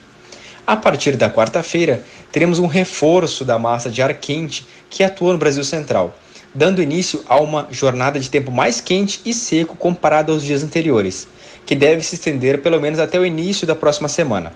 A 0.64 0.76
partir 0.76 1.16
da 1.16 1.28
quarta-feira, 1.28 2.00
teremos 2.30 2.60
um 2.60 2.68
reforço 2.68 3.44
da 3.44 3.58
massa 3.58 3.90
de 3.90 4.00
ar 4.00 4.14
quente 4.14 4.64
que 4.88 5.02
atua 5.02 5.32
no 5.32 5.38
Brasil 5.40 5.64
Central, 5.64 6.16
dando 6.54 6.80
início 6.80 7.24
a 7.28 7.40
uma 7.40 7.66
jornada 7.68 8.20
de 8.20 8.30
tempo 8.30 8.52
mais 8.52 8.80
quente 8.80 9.20
e 9.24 9.34
seco 9.34 9.74
comparado 9.74 10.30
aos 10.30 10.44
dias 10.44 10.62
anteriores, 10.62 11.26
que 11.66 11.74
deve 11.74 12.04
se 12.04 12.14
estender 12.14 12.62
pelo 12.62 12.80
menos 12.80 13.00
até 13.00 13.18
o 13.18 13.26
início 13.26 13.66
da 13.66 13.74
próxima 13.74 14.06
semana. 14.06 14.52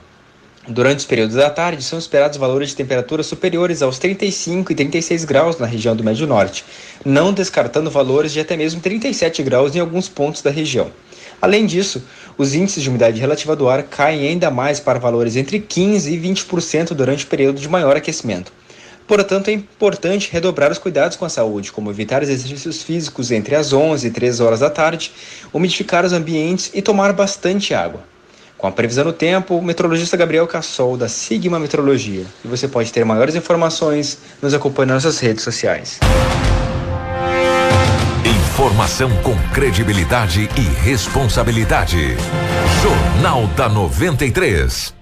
Durante 0.69 0.99
os 0.99 1.05
períodos 1.05 1.37
da 1.37 1.49
tarde, 1.49 1.81
são 1.85 1.97
esperados 1.97 2.37
valores 2.39 2.71
de 2.71 2.77
temperatura 2.77 3.23
superiores 3.23 3.83
aos 3.83 4.01
35 4.01 4.73
e 4.73 4.75
36 4.75 5.25
graus 5.25 5.59
na 5.59 5.67
região 5.67 5.95
do 5.95 6.03
Médio 6.03 6.27
Norte, 6.27 6.65
não 7.05 7.33
descartando 7.33 7.89
valores 7.89 8.33
de 8.33 8.41
até 8.41 8.57
mesmo 8.57 8.81
37 8.81 9.45
graus 9.45 9.77
em 9.77 9.79
alguns 9.79 10.09
pontos 10.09 10.43
da 10.43 10.51
região. 10.51 10.91
Além 11.41 11.67
disso, 11.67 12.03
os 12.37 12.53
índices 12.53 12.83
de 12.83 12.89
umidade 12.89 13.21
relativa 13.21 13.55
do 13.55 13.69
ar 13.69 13.85
caem 13.85 14.27
ainda 14.27 14.51
mais 14.51 14.81
para 14.81 14.99
valores 14.99 15.37
entre 15.37 15.61
15% 15.61 16.09
e 16.09 16.19
20% 16.19 16.95
durante 16.95 17.25
o 17.25 17.29
período 17.29 17.61
de 17.61 17.69
maior 17.69 17.97
aquecimento. 17.97 18.53
Portanto, 19.07 19.49
é 19.49 19.53
importante 19.53 20.31
redobrar 20.33 20.73
os 20.73 20.79
cuidados 20.79 21.17
com 21.17 21.25
a 21.25 21.29
saúde, 21.29 21.71
como 21.71 21.91
evitar 21.91 22.25
exercícios 22.25 22.83
físicos 22.83 23.31
entre 23.31 23.55
as 23.55 23.73
11 23.73 24.09
e 24.09 24.11
13 24.11 24.43
horas 24.43 24.61
da 24.61 24.71
tarde, 24.71 25.13
umidificar 25.53 26.05
os 26.05 26.13
ambientes 26.13 26.73
e 26.75 26.83
tomar 26.83 27.13
bastante 27.13 27.73
água. 27.73 28.16
Com 28.59 28.67
a 28.67 28.73
previsão 28.73 29.05
do 29.05 29.13
tempo, 29.13 29.57
o 29.57 29.63
meteorologista 29.63 30.17
Gabriel 30.17 30.47
Cassol, 30.47 30.97
da 30.97 31.09
Sigma 31.09 31.59
Meteorologia. 31.59 32.25
E 32.45 32.49
você 32.49 32.67
pode 32.67 32.93
ter 32.93 33.05
maiores 33.05 33.35
informações 33.35 34.19
nos 34.41 34.55
acompanhando 34.55 34.95
nas 34.95 35.05
nossas 35.05 35.21
redes 35.21 35.45
sociais. 35.45 36.01
Informação 38.25 39.11
com 39.23 39.37
credibilidade 39.53 40.49
e 40.57 40.83
responsabilidade. 40.83 42.17
Jornal 42.83 43.47
da 43.49 43.69
93. 43.69 44.96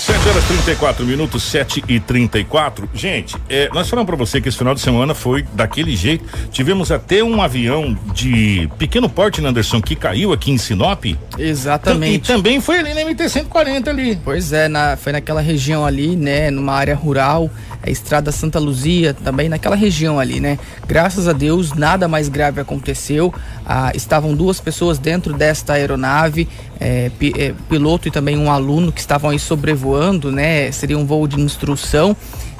7 0.00 0.28
horas 0.30 0.44
34 0.44 1.04
minutos, 1.04 1.42
7 1.42 1.84
e 1.86 2.00
34 2.00 2.88
Gente, 2.94 3.36
é, 3.50 3.68
nós 3.74 3.88
falamos 3.88 4.06
para 4.06 4.16
você 4.16 4.40
que 4.40 4.48
esse 4.48 4.56
final 4.56 4.74
de 4.74 4.80
semana 4.80 5.14
foi 5.14 5.44
daquele 5.52 5.94
jeito. 5.94 6.24
Tivemos 6.50 6.90
até 6.90 7.22
um 7.22 7.42
avião 7.42 7.96
de 8.14 8.68
pequeno 8.78 9.10
porte, 9.10 9.44
Anderson, 9.44 9.80
que 9.80 9.94
caiu 9.94 10.32
aqui 10.32 10.50
em 10.50 10.56
Sinop. 10.56 11.04
Exatamente. 11.38 12.14
E 12.14 12.18
também 12.34 12.60
foi 12.62 12.78
ali 12.78 12.94
na 12.94 13.02
MT-140 13.02 13.88
ali. 13.88 14.18
Pois 14.24 14.52
é, 14.52 14.68
na, 14.68 14.96
foi 14.96 15.12
naquela 15.12 15.42
região 15.42 15.84
ali, 15.84 16.16
né, 16.16 16.50
numa 16.50 16.72
área 16.72 16.94
rural 16.94 17.50
a 17.82 17.90
Estrada 17.90 18.30
Santa 18.30 18.58
Luzia, 18.58 19.14
também 19.14 19.48
naquela 19.48 19.76
região 19.76 20.18
ali, 20.18 20.40
né? 20.40 20.58
Graças 20.86 21.26
a 21.28 21.32
Deus, 21.32 21.72
nada 21.72 22.06
mais 22.06 22.28
grave 22.28 22.60
aconteceu. 22.60 23.32
Ah, 23.64 23.92
estavam 23.94 24.34
duas 24.34 24.60
pessoas 24.60 24.98
dentro 24.98 25.32
desta 25.32 25.74
aeronave, 25.74 26.48
é, 26.78 27.10
pi, 27.18 27.32
é, 27.36 27.54
piloto 27.68 28.08
e 28.08 28.10
também 28.10 28.36
um 28.36 28.50
aluno 28.50 28.92
que 28.92 29.00
estavam 29.00 29.30
aí 29.30 29.38
sobrevoando, 29.38 30.30
né? 30.30 30.70
Seria 30.72 30.98
um 30.98 31.06
voo 31.06 31.26
de 31.26 31.40
instrução 31.40 32.16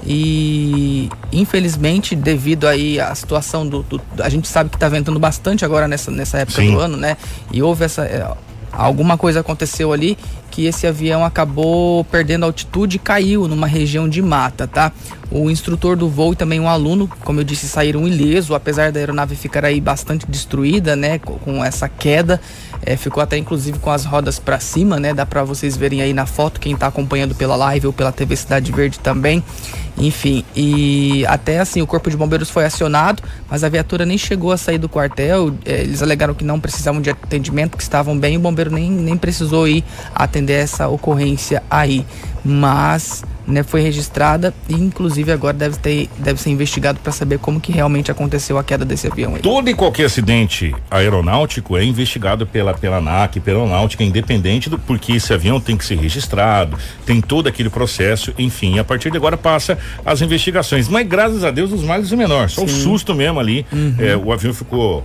e 0.06 1.10
infelizmente 1.30 2.16
devido 2.16 2.66
aí 2.66 2.98
à 2.98 3.14
situação 3.14 3.66
do, 3.66 3.82
do 3.82 4.00
a 4.20 4.30
gente 4.30 4.48
sabe 4.48 4.70
que 4.70 4.76
está 4.76 4.88
ventando 4.88 5.18
bastante 5.18 5.62
agora 5.62 5.86
nessa, 5.86 6.10
nessa 6.10 6.38
época 6.38 6.62
Sim. 6.62 6.72
do 6.72 6.80
ano, 6.80 6.96
né? 6.96 7.16
E 7.52 7.62
houve 7.62 7.84
essa 7.84 8.04
é, 8.04 8.26
alguma 8.72 9.18
coisa 9.18 9.40
aconteceu 9.40 9.92
ali 9.92 10.16
que 10.50 10.66
esse 10.66 10.86
avião 10.86 11.24
acabou 11.24 12.04
perdendo 12.04 12.44
altitude 12.44 12.96
e 12.96 12.98
caiu 12.98 13.46
numa 13.46 13.66
região 13.66 14.08
de 14.08 14.20
mata, 14.20 14.66
tá? 14.66 14.92
O 15.30 15.48
instrutor 15.48 15.96
do 15.96 16.08
voo 16.08 16.32
e 16.32 16.36
também 16.36 16.58
um 16.58 16.68
aluno, 16.68 17.08
como 17.24 17.38
eu 17.40 17.44
disse, 17.44 17.68
saíram 17.68 18.06
ileso, 18.08 18.54
apesar 18.54 18.90
da 18.90 18.98
aeronave 18.98 19.36
ficar 19.36 19.64
aí 19.64 19.80
bastante 19.80 20.26
destruída, 20.28 20.96
né, 20.96 21.20
com 21.20 21.64
essa 21.64 21.88
queda, 21.88 22.40
é, 22.82 22.96
ficou 22.96 23.22
até 23.22 23.36
inclusive 23.36 23.78
com 23.78 23.90
as 23.90 24.04
rodas 24.04 24.38
para 24.38 24.58
cima, 24.58 24.98
né? 24.98 25.14
Dá 25.14 25.24
para 25.24 25.44
vocês 25.44 25.76
verem 25.76 26.02
aí 26.02 26.12
na 26.12 26.26
foto 26.26 26.58
quem 26.58 26.76
tá 26.76 26.88
acompanhando 26.88 27.34
pela 27.34 27.54
live 27.54 27.86
ou 27.86 27.92
pela 27.92 28.10
TV 28.10 28.34
Cidade 28.34 28.72
Verde 28.72 28.98
também. 28.98 29.44
Enfim, 30.00 30.42
e 30.56 31.26
até 31.26 31.58
assim, 31.58 31.82
o 31.82 31.86
Corpo 31.86 32.08
de 32.08 32.16
Bombeiros 32.16 32.48
foi 32.48 32.64
acionado, 32.64 33.22
mas 33.50 33.62
a 33.62 33.68
viatura 33.68 34.06
nem 34.06 34.16
chegou 34.16 34.50
a 34.50 34.56
sair 34.56 34.78
do 34.78 34.88
quartel. 34.88 35.54
É, 35.66 35.82
eles 35.82 36.02
alegaram 36.02 36.32
que 36.32 36.42
não 36.42 36.58
precisavam 36.58 37.02
de 37.02 37.10
atendimento, 37.10 37.76
que 37.76 37.82
estavam 37.82 38.18
bem, 38.18 38.38
o 38.38 38.40
bombeiro 38.40 38.70
nem, 38.70 38.90
nem 38.90 39.16
precisou 39.16 39.68
ir 39.68 39.84
atender 40.14 40.54
essa 40.54 40.88
ocorrência 40.88 41.62
aí. 41.70 42.06
Mas 42.42 43.22
né, 43.50 43.62
foi 43.62 43.82
registrada 43.82 44.54
e 44.68 44.74
inclusive 44.74 45.32
agora 45.32 45.56
deve, 45.56 45.76
ter, 45.76 46.08
deve 46.18 46.40
ser 46.40 46.50
investigado 46.50 46.98
para 47.00 47.12
saber 47.12 47.38
como 47.38 47.60
que 47.60 47.72
realmente 47.72 48.10
aconteceu 48.10 48.58
a 48.58 48.64
queda 48.64 48.84
desse 48.84 49.06
avião. 49.06 49.34
Aí. 49.34 49.42
Todo 49.42 49.68
e 49.68 49.74
qualquer 49.74 50.06
acidente 50.06 50.74
aeronáutico 50.90 51.76
é 51.76 51.84
investigado 51.84 52.46
pela 52.46 52.74
pela 52.74 52.96
ANAC, 52.96 53.40
pela 53.40 53.60
aeronáutica, 53.60 54.02
independente 54.02 54.70
do 54.70 54.78
porque 54.78 55.12
esse 55.12 55.32
avião 55.32 55.60
tem 55.60 55.76
que 55.76 55.84
ser 55.84 55.96
registrado, 55.96 56.78
tem 57.04 57.20
todo 57.20 57.48
aquele 57.48 57.70
processo, 57.70 58.32
enfim, 58.38 58.78
a 58.78 58.84
partir 58.84 59.10
de 59.10 59.16
agora 59.16 59.36
passa 59.36 59.78
as 60.04 60.20
investigações. 60.20 60.88
Mas 60.88 61.06
graças 61.06 61.44
a 61.44 61.50
Deus 61.50 61.72
os 61.72 61.82
males 61.82 62.10
e 62.10 62.16
menores, 62.16 62.52
só 62.52 62.66
Sim. 62.66 62.66
o 62.66 62.68
susto 62.68 63.14
mesmo 63.14 63.38
ali, 63.40 63.66
uhum. 63.72 63.94
é, 63.98 64.16
o 64.16 64.32
avião 64.32 64.54
ficou 64.54 65.04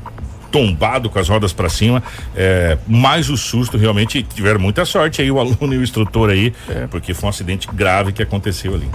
tombado 0.55 1.09
com 1.09 1.19
as 1.19 1.27
rodas 1.27 1.51
para 1.51 1.67
cima. 1.67 2.01
É, 2.33 2.77
mais 2.87 3.29
o 3.29 3.35
susto, 3.35 3.77
realmente 3.77 4.23
tiveram 4.23 4.57
muita 4.57 4.85
sorte 4.85 5.21
aí, 5.21 5.29
o 5.29 5.37
aluno 5.41 5.73
e 5.73 5.77
o 5.77 5.83
instrutor 5.83 6.29
aí, 6.29 6.53
é. 6.69 6.87
porque 6.87 7.13
foi 7.13 7.27
um 7.27 7.29
acidente 7.29 7.67
grave 7.73 8.13
que 8.13 8.23
aconteceu 8.23 8.73
ali. 8.73 8.89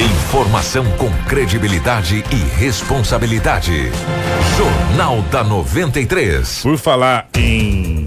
Informação 0.00 0.90
com 0.92 1.10
credibilidade 1.28 2.24
e 2.30 2.58
responsabilidade. 2.58 3.90
Jornal 4.56 5.20
da 5.30 5.44
93. 5.44 6.62
Por 6.62 6.78
falar 6.78 7.28
em 7.36 8.06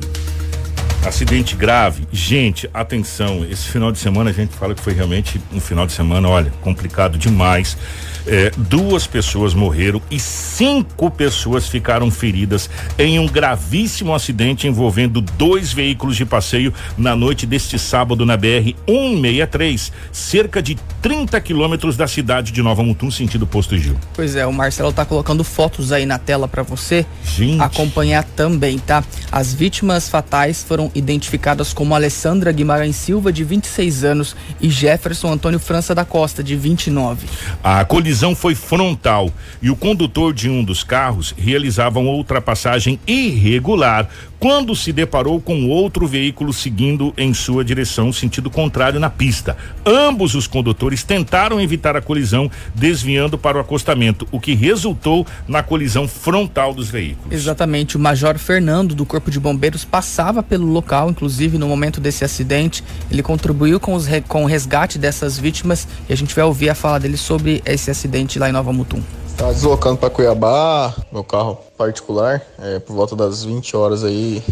acidente 1.05 1.55
grave, 1.55 2.07
gente, 2.11 2.67
atenção, 2.73 3.45
esse 3.47 3.67
final 3.67 3.91
de 3.91 3.99
semana 3.99 4.31
a 4.31 4.33
gente 4.33 4.55
fala 4.55 4.73
que 4.73 4.81
foi 4.81 4.93
realmente 4.93 5.39
um 5.53 5.59
final 5.59 5.85
de 5.85 5.91
semana, 5.91 6.27
olha, 6.27 6.51
complicado 6.61 7.15
demais. 7.15 7.77
É, 8.25 8.51
duas 8.55 9.05
pessoas 9.05 9.53
morreram 9.53 10.01
e 10.09 10.19
cinco 10.19 11.11
pessoas 11.11 11.67
ficaram 11.67 12.09
feridas 12.09 12.69
em 12.97 13.19
um 13.19 13.27
gravíssimo 13.27 14.13
acidente 14.13 14.67
envolvendo 14.67 15.19
dois 15.19 15.73
veículos 15.73 16.15
de 16.15 16.25
passeio 16.25 16.73
na 16.97 17.15
noite 17.15 17.45
deste 17.45 17.77
sábado 17.77 18.25
na 18.25 18.37
BR 18.37 18.73
163, 18.87 19.91
cerca 20.11 20.61
de 20.61 20.77
30 21.01 21.39
quilômetros 21.41 21.97
da 21.97 22.07
cidade 22.07 22.51
de 22.51 22.61
Nova 22.61 22.81
Mutum, 22.81 23.11
sentido 23.11 23.45
Posto 23.45 23.77
Gil. 23.77 23.97
Pois 24.13 24.35
é, 24.35 24.45
o 24.45 24.53
Marcelo 24.53 24.93
tá 24.93 25.03
colocando 25.03 25.43
fotos 25.43 25.91
aí 25.91 26.05
na 26.05 26.17
tela 26.17 26.47
para 26.47 26.63
você 26.63 27.05
Gente. 27.25 27.61
acompanhar 27.61 28.23
também, 28.23 28.79
tá? 28.79 29.03
As 29.31 29.53
vítimas 29.53 30.07
fatais 30.07 30.63
foram 30.63 30.89
identificadas 30.95 31.73
como 31.73 31.93
Alessandra 31.93 32.51
Guimarães 32.51 32.95
Silva, 32.95 33.33
de 33.33 33.43
26 33.43 34.03
anos, 34.05 34.35
e 34.61 34.69
Jefferson 34.69 35.33
Antônio 35.33 35.59
França 35.59 35.93
da 35.93 36.05
Costa, 36.05 36.41
de 36.41 36.55
29. 36.55 37.27
A 37.63 37.83
colisão 37.83 38.12
colisão 38.13 38.35
foi 38.35 38.53
frontal 38.53 39.31
e 39.59 39.71
o 39.71 39.75
condutor 39.75 40.35
de 40.35 40.47
um 40.47 40.63
dos 40.63 40.83
carros 40.83 41.33
realizava 41.35 41.99
uma 41.99 42.11
ultrapassagem 42.11 42.99
irregular 43.07 44.07
quando 44.43 44.75
se 44.75 44.91
deparou 44.91 45.39
com 45.39 45.69
outro 45.69 46.05
veículo 46.05 46.51
seguindo 46.51 47.13
em 47.17 47.33
sua 47.33 47.63
direção, 47.63 48.11
sentido 48.11 48.49
contrário 48.49 48.99
na 48.99 49.09
pista. 49.09 49.55
Ambos 49.85 50.35
os 50.35 50.47
condutores 50.47 51.01
tentaram 51.01 51.61
evitar 51.61 51.95
a 51.95 52.01
colisão, 52.01 52.51
desviando 52.75 53.37
para 53.37 53.57
o 53.57 53.61
acostamento, 53.61 54.27
o 54.33 54.41
que 54.41 54.53
resultou 54.53 55.25
na 55.47 55.63
colisão 55.63 56.09
frontal 56.09 56.73
dos 56.73 56.89
veículos. 56.89 57.31
Exatamente. 57.31 57.95
O 57.95 57.99
Major 58.01 58.37
Fernando, 58.37 58.93
do 58.93 59.05
Corpo 59.05 59.31
de 59.31 59.39
Bombeiros, 59.39 59.85
passava 59.85 60.43
pelo 60.43 60.67
local, 60.67 61.09
inclusive 61.09 61.57
no 61.57 61.69
momento 61.69 62.01
desse 62.01 62.25
acidente. 62.25 62.83
Ele 63.09 63.23
contribuiu 63.23 63.79
com, 63.79 63.93
os, 63.93 64.07
com 64.27 64.43
o 64.43 64.45
resgate 64.45 64.99
dessas 64.99 65.39
vítimas 65.39 65.87
e 66.09 66.11
a 66.11 66.17
gente 66.17 66.35
vai 66.35 66.43
ouvir 66.43 66.69
a 66.69 66.75
fala 66.75 66.99
dele 66.99 67.15
sobre 67.15 67.61
esse 67.65 67.89
acidente 67.89 68.37
lá 68.37 68.49
em 68.49 68.51
Nova 68.51 68.73
Mutum. 68.73 69.01
Tá 69.37 69.51
deslocando 69.51 69.97
para 69.97 70.09
Cuiabá, 70.09 70.93
meu 71.11 71.23
carro 71.23 71.57
particular, 71.77 72.41
é, 72.59 72.79
por 72.79 72.95
volta 72.95 73.15
das 73.15 73.43
20 73.43 73.75
horas 73.75 74.03
aí, 74.03 74.43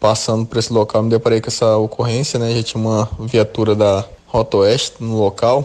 passando 0.00 0.46
por 0.46 0.58
esse 0.58 0.72
local, 0.72 1.02
me 1.02 1.10
deparei 1.10 1.40
com 1.40 1.48
essa 1.48 1.76
ocorrência, 1.76 2.38
né? 2.38 2.54
Já 2.56 2.62
tinha 2.62 2.82
uma 2.82 3.08
viatura 3.20 3.74
da 3.74 4.04
Rota 4.26 4.58
Oeste 4.58 4.96
no 5.00 5.18
local. 5.18 5.64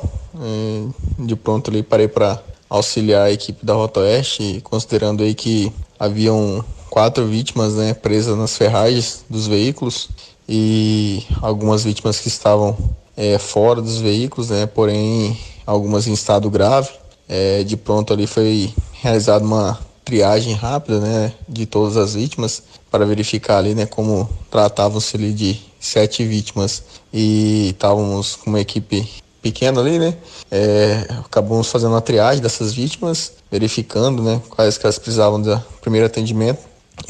de 1.17 1.35
pronto 1.35 1.71
ali 1.71 1.81
parei 1.81 2.07
para 2.07 2.41
auxiliar 2.69 3.27
a 3.27 3.31
equipe 3.31 3.65
da 3.65 3.73
Rota 3.73 4.01
Oeste, 4.01 4.59
considerando 4.63 5.23
aí 5.23 5.33
que 5.33 5.71
haviam 5.97 6.63
quatro 6.89 7.25
vítimas, 7.25 7.73
né, 7.75 7.93
presas 7.93 8.37
nas 8.37 8.57
ferragens 8.57 9.23
dos 9.29 9.47
veículos 9.47 10.09
e 10.47 11.25
algumas 11.41 11.83
vítimas 11.83 12.19
que 12.19 12.27
estavam 12.27 12.75
é, 13.15 13.37
fora 13.37 13.81
dos 13.81 13.97
veículos, 13.97 14.49
né, 14.49 14.65
porém 14.65 15.37
algumas 15.65 16.07
em 16.07 16.13
estado 16.13 16.49
grave. 16.49 16.89
É, 17.27 17.63
de 17.63 17.75
pronto 17.75 18.13
ali 18.13 18.27
foi 18.27 18.73
realizada 18.93 19.43
uma 19.43 19.79
triagem 20.03 20.53
rápida, 20.53 20.99
né, 20.99 21.33
de 21.49 21.65
todas 21.65 21.97
as 21.97 22.13
vítimas 22.13 22.61
para 22.91 23.05
verificar 23.05 23.57
ali, 23.57 23.73
né, 23.73 23.87
como 23.87 24.29
tratavam-se 24.51 25.17
ali 25.17 25.33
de 25.33 25.59
sete 25.79 26.23
vítimas. 26.23 26.83
E 27.11 27.69
estávamos 27.69 28.35
com 28.35 28.51
uma 28.51 28.59
equipe 28.59 29.09
pequena 29.41 29.81
ali, 29.81 29.97
né, 29.97 30.15
é, 30.51 31.07
acabamos 31.25 31.67
fazendo 31.67 31.91
uma 31.91 32.01
triagem 32.01 32.41
dessas 32.41 32.73
vítimas, 32.73 33.33
verificando, 33.51 34.21
né, 34.21 34.39
quais 34.49 34.77
que 34.77 34.85
elas 34.85 34.99
precisavam 34.99 35.41
do 35.41 35.59
primeiro 35.81 36.05
atendimento. 36.05 36.59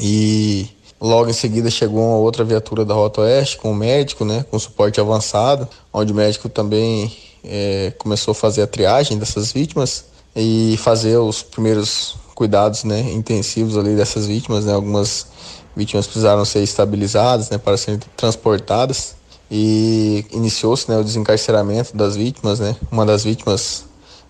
E 0.00 0.70
Logo 1.00 1.28
em 1.28 1.34
seguida 1.34 1.70
chegou 1.70 2.00
uma 2.00 2.16
outra 2.16 2.42
viatura 2.42 2.84
da 2.84 2.94
Rota 2.94 3.20
Oeste 3.20 3.58
com 3.58 3.70
o 3.70 3.74
médico, 3.74 4.24
né, 4.24 4.44
com 4.50 4.58
suporte 4.58 4.98
avançado, 4.98 5.68
onde 5.92 6.10
o 6.10 6.16
médico 6.16 6.48
também 6.48 7.14
é, 7.46 7.92
começou 7.98 8.32
a 8.32 8.34
fazer 8.34 8.62
a 8.62 8.66
triagem 8.66 9.18
dessas 9.18 9.52
vítimas 9.52 10.04
e 10.34 10.76
fazer 10.78 11.16
os 11.16 11.42
primeiros 11.42 12.16
cuidados 12.34 12.84
né, 12.84 13.00
intensivos 13.12 13.76
ali 13.78 13.96
dessas 13.96 14.26
vítimas. 14.26 14.64
Né? 14.64 14.74
Algumas 14.74 15.26
vítimas 15.74 16.06
precisaram 16.06 16.44
ser 16.44 16.62
estabilizadas 16.62 17.50
né, 17.50 17.58
para 17.58 17.76
serem 17.76 18.00
transportadas 18.16 19.16
e 19.50 20.24
iniciou-se 20.32 20.90
né, 20.90 20.98
o 20.98 21.04
desencarceramento 21.04 21.96
das 21.96 22.16
vítimas. 22.16 22.60
Né? 22.60 22.76
Uma 22.90 23.06
das 23.06 23.24
vítimas, 23.24 23.84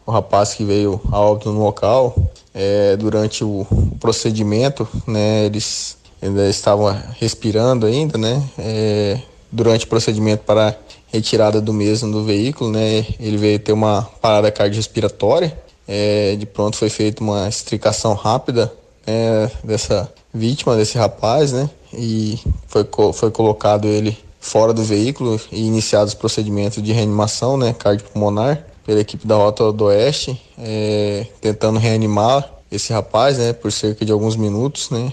o 0.05 0.12
rapaz 0.12 0.55
que 0.55 0.64
veio 0.64 1.01
a 1.11 1.19
óbito 1.19 1.51
no 1.51 1.62
local, 1.62 2.14
é, 2.55 2.97
durante 2.97 3.45
o, 3.45 3.67
procedimento, 4.01 4.89
né, 5.07 5.45
eles 5.45 5.99
ainda 6.23 6.49
estavam 6.49 6.97
respirando 7.19 7.85
ainda, 7.87 8.17
né, 8.17 8.43
é, 8.59 9.21
durante 9.51 9.85
o 9.85 9.89
procedimento 9.89 10.45
para 10.45 10.75
retirada 11.17 11.61
do 11.61 11.73
mesmo 11.73 12.11
do 12.11 12.25
veículo, 12.25 12.71
né? 12.71 13.07
Ele 13.19 13.37
veio 13.37 13.59
ter 13.59 13.73
uma 13.73 14.03
parada 14.21 14.51
cardiorrespiratória. 14.51 15.57
É, 15.89 16.35
de 16.37 16.47
pronto 16.47 16.77
foi 16.77 16.89
feita 16.89 17.23
uma 17.23 17.49
extricação 17.49 18.14
rápida 18.14 18.73
né, 19.07 19.51
dessa 19.62 20.12
vítima, 20.33 20.77
desse 20.77 20.99
rapaz, 20.99 21.53
né? 21.53 21.71
E 21.93 22.39
foi, 22.67 22.87
foi 23.12 23.31
colocado 23.31 23.87
ele 23.87 24.17
fora 24.41 24.73
do 24.73 24.83
veículo 24.83 25.41
e 25.51 25.67
iniciados 25.67 26.12
os 26.12 26.19
procedimentos 26.19 26.83
de 26.83 26.93
reanimação, 26.93 27.57
né? 27.57 27.73
Cardiopulmonar 27.73 28.64
pela 28.85 29.01
equipe 29.01 29.27
da 29.27 29.35
Rota 29.35 29.73
do 29.73 29.85
Oeste, 29.87 30.41
é, 30.59 31.27
tentando 31.41 31.79
reanimar 31.79 32.49
esse 32.71 32.93
rapaz, 32.93 33.39
né? 33.39 33.53
Por 33.53 33.73
cerca 33.73 34.05
de 34.05 34.12
alguns 34.12 34.37
minutos, 34.37 34.91
né? 34.91 35.12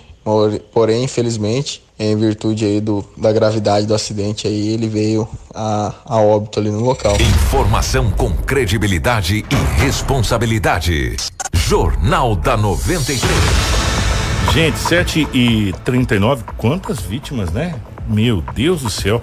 Porém, 0.74 1.04
infelizmente, 1.04 1.84
em 2.00 2.16
virtude 2.16 2.66
aí 2.66 2.80
do, 2.80 3.06
da 3.18 3.32
gravidade 3.32 3.86
do 3.86 3.94
acidente 3.94 4.48
aí, 4.48 4.70
ele 4.70 4.88
veio 4.88 5.28
a, 5.54 5.94
a 6.06 6.18
óbito 6.18 6.60
ali 6.60 6.72
no 6.72 6.80
local. 6.80 7.16
Informação 7.20 8.10
com 8.12 8.32
credibilidade 8.32 9.46
e 9.50 9.82
responsabilidade. 9.82 11.18
Jornal 11.54 12.36
da 12.36 12.56
93. 12.56 13.22
Gente, 14.54 14.78
7 14.78 15.28
e 15.34 15.74
39 15.84 16.44
quantas 16.58 17.00
vítimas, 17.00 17.52
né? 17.52 17.76
Meu 18.08 18.42
Deus 18.54 18.82
do 18.82 18.90
céu. 18.90 19.22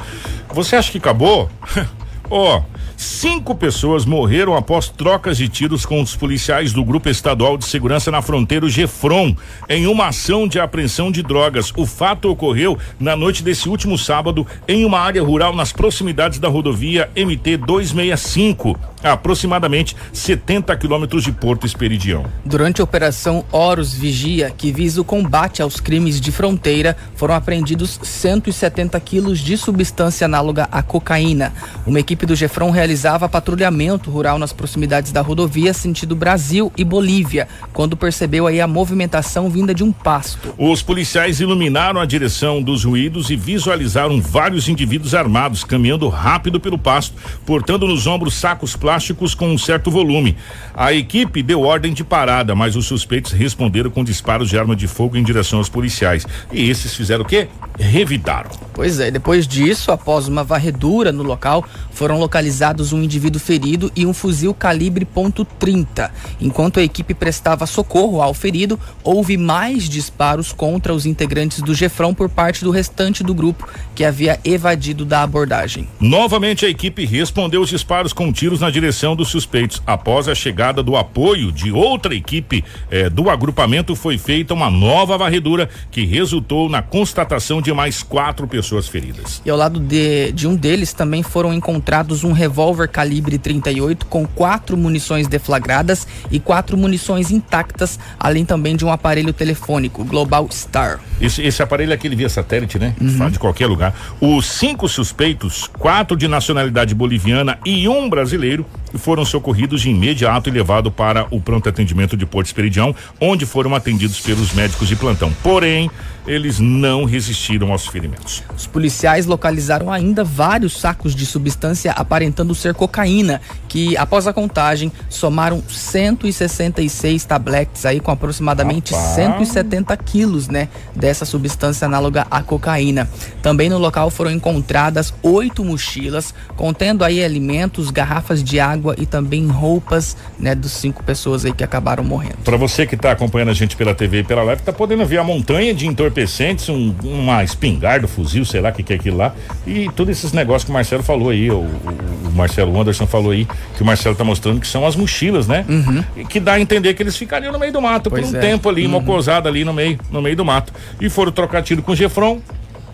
Você 0.52 0.76
acha 0.76 0.90
que 0.90 0.98
acabou? 0.98 1.48
Ó, 2.28 2.58
oh, 2.58 2.62
Cinco 3.00 3.54
pessoas 3.54 4.04
morreram 4.04 4.54
após 4.54 4.90
trocas 4.90 5.38
de 5.38 5.48
tiros 5.48 5.86
com 5.86 6.02
os 6.02 6.14
policiais 6.14 6.70
do 6.70 6.84
Grupo 6.84 7.08
Estadual 7.08 7.56
de 7.56 7.64
Segurança 7.64 8.10
na 8.10 8.20
fronteira, 8.20 8.68
Gefron, 8.68 9.34
em 9.70 9.86
uma 9.86 10.08
ação 10.08 10.46
de 10.46 10.60
apreensão 10.60 11.10
de 11.10 11.22
drogas. 11.22 11.72
O 11.78 11.86
fato 11.86 12.28
ocorreu 12.28 12.76
na 12.98 13.16
noite 13.16 13.42
desse 13.42 13.70
último 13.70 13.96
sábado 13.96 14.46
em 14.68 14.84
uma 14.84 15.00
área 15.00 15.22
rural 15.22 15.56
nas 15.56 15.72
proximidades 15.72 16.38
da 16.38 16.48
rodovia 16.48 17.10
MT 17.16 17.56
265, 17.56 18.78
a 19.02 19.12
aproximadamente 19.12 19.96
70 20.12 20.76
quilômetros 20.76 21.24
de 21.24 21.32
Porto 21.32 21.66
Esperidião. 21.66 22.26
Durante 22.44 22.82
a 22.82 22.84
operação 22.84 23.46
Horus 23.50 23.94
Vigia, 23.94 24.50
que 24.50 24.70
visa 24.70 25.00
o 25.00 25.04
combate 25.04 25.62
aos 25.62 25.80
crimes 25.80 26.20
de 26.20 26.30
fronteira, 26.30 26.94
foram 27.16 27.34
apreendidos 27.34 27.98
170 28.02 29.00
quilos 29.00 29.38
de 29.38 29.56
substância 29.56 30.26
análoga 30.26 30.68
à 30.70 30.82
cocaína. 30.82 31.54
Uma 31.86 31.98
equipe 31.98 32.26
do 32.26 32.36
Gefron 32.36 32.70
realizou 32.70 32.89
realizava 32.90 33.28
patrulhamento 33.28 34.10
rural 34.10 34.36
nas 34.36 34.52
proximidades 34.52 35.12
da 35.12 35.20
rodovia 35.20 35.72
sentido 35.72 36.16
Brasil 36.16 36.72
e 36.76 36.82
Bolívia, 36.82 37.46
quando 37.72 37.96
percebeu 37.96 38.48
aí 38.48 38.60
a 38.60 38.66
movimentação 38.66 39.48
vinda 39.48 39.72
de 39.72 39.84
um 39.84 39.92
pasto. 39.92 40.52
Os 40.58 40.82
policiais 40.82 41.38
iluminaram 41.38 42.00
a 42.00 42.04
direção 42.04 42.60
dos 42.60 42.82
ruídos 42.82 43.30
e 43.30 43.36
visualizaram 43.36 44.20
vários 44.20 44.68
indivíduos 44.68 45.14
armados 45.14 45.62
caminhando 45.62 46.08
rápido 46.08 46.58
pelo 46.58 46.76
pasto, 46.76 47.14
portando 47.46 47.86
nos 47.86 48.08
ombros 48.08 48.34
sacos 48.34 48.74
plásticos 48.74 49.36
com 49.36 49.48
um 49.48 49.58
certo 49.58 49.88
volume. 49.88 50.36
A 50.74 50.92
equipe 50.92 51.44
deu 51.44 51.60
ordem 51.60 51.92
de 51.92 52.02
parada, 52.02 52.56
mas 52.56 52.74
os 52.74 52.86
suspeitos 52.86 53.30
responderam 53.30 53.90
com 53.90 54.02
disparos 54.02 54.48
de 54.48 54.58
arma 54.58 54.74
de 54.74 54.88
fogo 54.88 55.16
em 55.16 55.22
direção 55.22 55.60
aos 55.60 55.68
policiais. 55.68 56.26
E 56.50 56.68
esses 56.68 56.92
fizeram 56.92 57.22
o 57.22 57.26
quê? 57.26 57.46
Revidaram. 57.78 58.50
Pois 58.74 58.98
é, 58.98 59.10
depois 59.10 59.46
disso, 59.46 59.92
após 59.92 60.26
uma 60.26 60.42
varredura 60.42 61.12
no 61.12 61.22
local, 61.22 61.64
foram 61.92 62.18
localizados 62.18 62.79
um 62.92 63.02
indivíduo 63.02 63.40
ferido 63.40 63.92
e 63.94 64.06
um 64.06 64.12
fuzil 64.12 64.54
calibre 64.54 65.06
.30. 65.06 66.10
Enquanto 66.40 66.80
a 66.80 66.82
equipe 66.82 67.14
prestava 67.14 67.66
socorro 67.66 68.22
ao 68.22 68.34
ferido, 68.34 68.78
houve 69.04 69.36
mais 69.36 69.88
disparos 69.88 70.52
contra 70.52 70.94
os 70.94 71.06
integrantes 71.06 71.60
do 71.60 71.74
Gefrão 71.74 72.14
por 72.14 72.28
parte 72.28 72.64
do 72.64 72.70
restante 72.70 73.22
do 73.22 73.34
grupo, 73.34 73.68
que 73.94 74.04
havia 74.04 74.40
evadido 74.44 75.04
da 75.04 75.22
abordagem. 75.22 75.88
Novamente, 76.00 76.64
a 76.64 76.68
equipe 76.68 77.04
respondeu 77.04 77.60
os 77.60 77.68
disparos 77.68 78.12
com 78.12 78.32
tiros 78.32 78.60
na 78.60 78.70
direção 78.70 79.14
dos 79.14 79.28
suspeitos. 79.28 79.82
Após 79.86 80.28
a 80.28 80.34
chegada 80.34 80.82
do 80.82 80.96
apoio 80.96 81.52
de 81.52 81.70
outra 81.70 82.14
equipe 82.14 82.64
eh, 82.90 83.10
do 83.10 83.28
agrupamento, 83.28 83.94
foi 83.94 84.16
feita 84.16 84.54
uma 84.54 84.70
nova 84.70 85.18
varredura 85.18 85.68
que 85.90 86.04
resultou 86.04 86.68
na 86.68 86.82
constatação 86.82 87.60
de 87.60 87.72
mais 87.72 88.02
quatro 88.02 88.46
pessoas 88.46 88.88
feridas. 88.88 89.42
E 89.44 89.50
ao 89.50 89.56
lado 89.56 89.78
de, 89.78 90.32
de 90.32 90.46
um 90.46 90.54
deles 90.56 90.92
também 90.92 91.22
foram 91.22 91.52
encontrados 91.52 92.24
um 92.24 92.32
revólver 92.32 92.69
calibre 92.88 93.38
38 93.38 94.06
com 94.06 94.26
quatro 94.26 94.76
munições 94.76 95.26
deflagradas 95.26 96.06
e 96.30 96.38
quatro 96.38 96.76
munições 96.76 97.30
intactas, 97.30 97.98
além 98.18 98.44
também 98.44 98.76
de 98.76 98.84
um 98.84 98.90
aparelho 98.90 99.32
telefônico 99.32 100.04
Global 100.04 100.48
Star. 100.50 101.00
Esse, 101.20 101.42
esse 101.42 101.62
aparelho 101.62 101.92
é 101.92 101.94
aquele 101.94 102.16
via 102.16 102.28
satélite, 102.28 102.78
né? 102.78 102.94
Uhum. 103.00 103.30
De 103.30 103.38
qualquer 103.38 103.66
lugar. 103.66 103.94
Os 104.20 104.46
cinco 104.46 104.88
suspeitos, 104.88 105.68
quatro 105.78 106.16
de 106.16 106.26
nacionalidade 106.26 106.94
boliviana 106.94 107.58
e 107.64 107.88
um 107.88 108.08
brasileiro, 108.08 108.64
foram 108.94 109.24
socorridos 109.24 109.82
de 109.82 109.90
imediato 109.90 110.48
e 110.48 110.52
levados 110.52 110.92
para 110.92 111.26
o 111.30 111.40
pronto 111.40 111.68
atendimento 111.68 112.16
de 112.16 112.26
Porto 112.26 112.46
Esperidião, 112.46 112.94
onde 113.20 113.46
foram 113.46 113.74
atendidos 113.74 114.20
pelos 114.20 114.52
médicos 114.52 114.88
de 114.88 114.96
plantão. 114.96 115.32
Porém, 115.42 115.90
eles 116.26 116.58
não 116.58 117.04
resistiram 117.04 117.72
aos 117.72 117.86
ferimentos. 117.86 118.42
Os 118.56 118.66
policiais 118.66 119.26
localizaram 119.26 119.90
ainda 119.90 120.22
vários 120.22 120.78
sacos 120.78 121.14
de 121.14 121.24
substância 121.24 121.92
aparentando 121.92 122.54
ser 122.54 122.74
cocaína, 122.74 123.40
que 123.68 123.96
após 123.96 124.26
a 124.26 124.32
contagem 124.32 124.92
somaram 125.08 125.62
166 125.68 127.24
tabletes 127.24 127.86
aí 127.86 128.00
com 128.00 128.10
aproximadamente 128.10 128.92
Rapaz. 128.92 129.14
170 129.14 129.96
quilos, 129.98 130.48
né, 130.48 130.68
dessa 130.94 131.24
substância 131.24 131.86
análoga 131.86 132.26
à 132.30 132.42
cocaína. 132.42 133.08
Também 133.42 133.68
no 133.68 133.78
local 133.78 134.10
foram 134.10 134.30
encontradas 134.30 135.14
oito 135.22 135.64
mochilas 135.64 136.34
contendo 136.56 137.04
aí 137.04 137.24
alimentos, 137.24 137.90
garrafas 137.90 138.42
de 138.42 138.60
água 138.60 138.79
e 138.98 139.06
também 139.06 139.46
roupas, 139.46 140.16
né, 140.38 140.54
dos 140.54 140.72
cinco 140.72 141.02
pessoas 141.02 141.44
aí 141.44 141.52
que 141.52 141.64
acabaram 141.64 142.02
morrendo. 142.02 142.38
Para 142.44 142.56
você 142.56 142.86
que 142.86 142.94
está 142.94 143.12
acompanhando 143.12 143.50
a 143.50 143.54
gente 143.54 143.76
pela 143.76 143.94
TV 143.94 144.20
e 144.20 144.24
pela 144.24 144.42
live, 144.42 144.62
tá 144.62 144.72
podendo 144.72 145.04
ver 145.04 145.18
a 145.18 145.24
montanha 145.24 145.74
de 145.74 145.86
entorpecentes, 145.86 146.68
um, 146.68 146.94
uma 147.02 147.42
espingarda, 147.44 148.06
fuzil, 148.06 148.44
sei 148.44 148.60
lá 148.60 148.70
o 148.70 148.72
que, 148.72 148.82
que 148.82 148.92
é 148.92 148.96
aquilo 148.96 149.16
lá, 149.16 149.34
e 149.66 149.88
todos 149.94 150.16
esses 150.16 150.32
negócios 150.32 150.64
que 150.64 150.70
o 150.70 150.74
Marcelo 150.74 151.02
falou 151.02 151.30
aí, 151.30 151.50
o, 151.50 151.58
o, 151.58 152.32
Marcelo 152.34 152.78
Anderson 152.80 153.06
falou 153.06 153.32
aí, 153.32 153.46
que 153.76 153.82
o 153.82 153.84
Marcelo 153.84 154.14
tá 154.14 154.24
mostrando 154.24 154.60
que 154.60 154.66
são 154.66 154.86
as 154.86 154.96
mochilas, 154.96 155.46
né? 155.46 155.64
Uhum. 155.68 156.24
Que 156.24 156.40
dá 156.40 156.54
a 156.54 156.60
entender 156.60 156.94
que 156.94 157.02
eles 157.02 157.16
ficariam 157.16 157.52
no 157.52 157.58
meio 157.58 157.72
do 157.72 157.80
mato 157.80 158.08
pois 158.10 158.26
por 158.26 158.34
um 158.34 158.38
é. 158.38 158.40
tempo 158.40 158.68
ali, 158.68 158.84
uhum. 158.84 158.92
mocosada 158.92 159.48
ali 159.48 159.64
no 159.64 159.72
meio, 159.72 159.98
no 160.10 160.22
meio 160.22 160.36
do 160.36 160.44
mato. 160.44 160.72
E 161.00 161.08
foram 161.10 161.32
trocar 161.32 161.62
tiro 161.62 161.82
com 161.82 161.92
o 161.92 161.96
Gefron, 161.96 162.40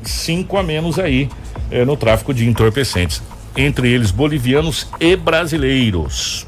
cinco 0.03 0.57
a 0.57 0.63
menos 0.63 0.99
aí 0.99 1.29
eh, 1.71 1.85
no 1.85 1.97
tráfico 1.97 2.33
de 2.33 2.49
entorpecentes. 2.49 3.23
Entre 3.57 3.91
eles 3.91 4.11
bolivianos 4.11 4.87
e 5.01 5.17
brasileiros. 5.17 6.47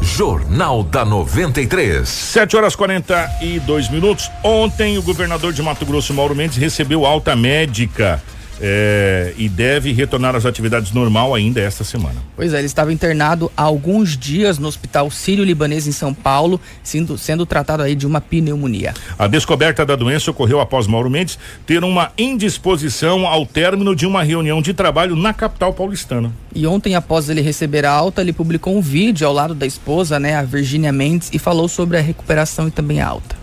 Jornal 0.00 0.82
da 0.82 1.04
93. 1.04 2.08
7 2.08 2.56
horas 2.56 2.76
42 2.76 3.88
minutos. 3.90 4.30
Ontem, 4.44 4.98
o 4.98 5.02
governador 5.02 5.52
de 5.52 5.62
Mato 5.62 5.84
Grosso, 5.84 6.14
Mauro 6.14 6.34
Mendes, 6.34 6.58
recebeu 6.58 7.04
alta 7.06 7.34
médica 7.34 8.22
é, 8.62 9.34
e 9.36 9.48
deve 9.48 9.92
retornar 9.92 10.36
às 10.36 10.46
atividades 10.46 10.92
normal 10.92 11.34
ainda 11.34 11.60
esta 11.60 11.82
semana. 11.82 12.14
Pois 12.36 12.54
é, 12.54 12.58
ele 12.58 12.66
estava 12.66 12.92
internado 12.92 13.50
há 13.56 13.62
alguns 13.62 14.16
dias 14.16 14.56
no 14.58 14.68
Hospital 14.68 15.10
Sírio-Libanês 15.10 15.88
em 15.88 15.92
São 15.92 16.14
Paulo, 16.14 16.60
sendo, 16.82 17.18
sendo 17.18 17.44
tratado 17.44 17.82
aí 17.82 17.96
de 17.96 18.06
uma 18.06 18.20
pneumonia. 18.20 18.94
A 19.18 19.26
descoberta 19.26 19.84
da 19.84 19.96
doença 19.96 20.30
ocorreu 20.30 20.60
após 20.60 20.86
Mauro 20.86 21.10
Mendes 21.10 21.36
ter 21.66 21.82
uma 21.82 22.12
indisposição 22.16 23.26
ao 23.26 23.44
término 23.44 23.96
de 23.96 24.06
uma 24.06 24.22
reunião 24.22 24.62
de 24.62 24.72
trabalho 24.72 25.16
na 25.16 25.34
capital 25.34 25.74
paulistana. 25.74 26.32
E 26.54 26.64
ontem, 26.64 26.94
após 26.94 27.28
ele 27.28 27.40
receber 27.40 27.84
a 27.84 27.90
alta, 27.90 28.20
ele 28.20 28.32
publicou 28.32 28.76
um 28.76 28.80
vídeo 28.80 29.26
ao 29.26 29.32
lado 29.32 29.54
da 29.54 29.66
esposa, 29.66 30.20
né, 30.20 30.36
a 30.36 30.42
Virgínia 30.42 30.92
Mendes, 30.92 31.30
e 31.32 31.38
falou 31.38 31.66
sobre 31.66 31.96
a 31.96 32.00
recuperação 32.00 32.68
e 32.68 32.70
também 32.70 33.00
a 33.00 33.08
alta. 33.08 33.34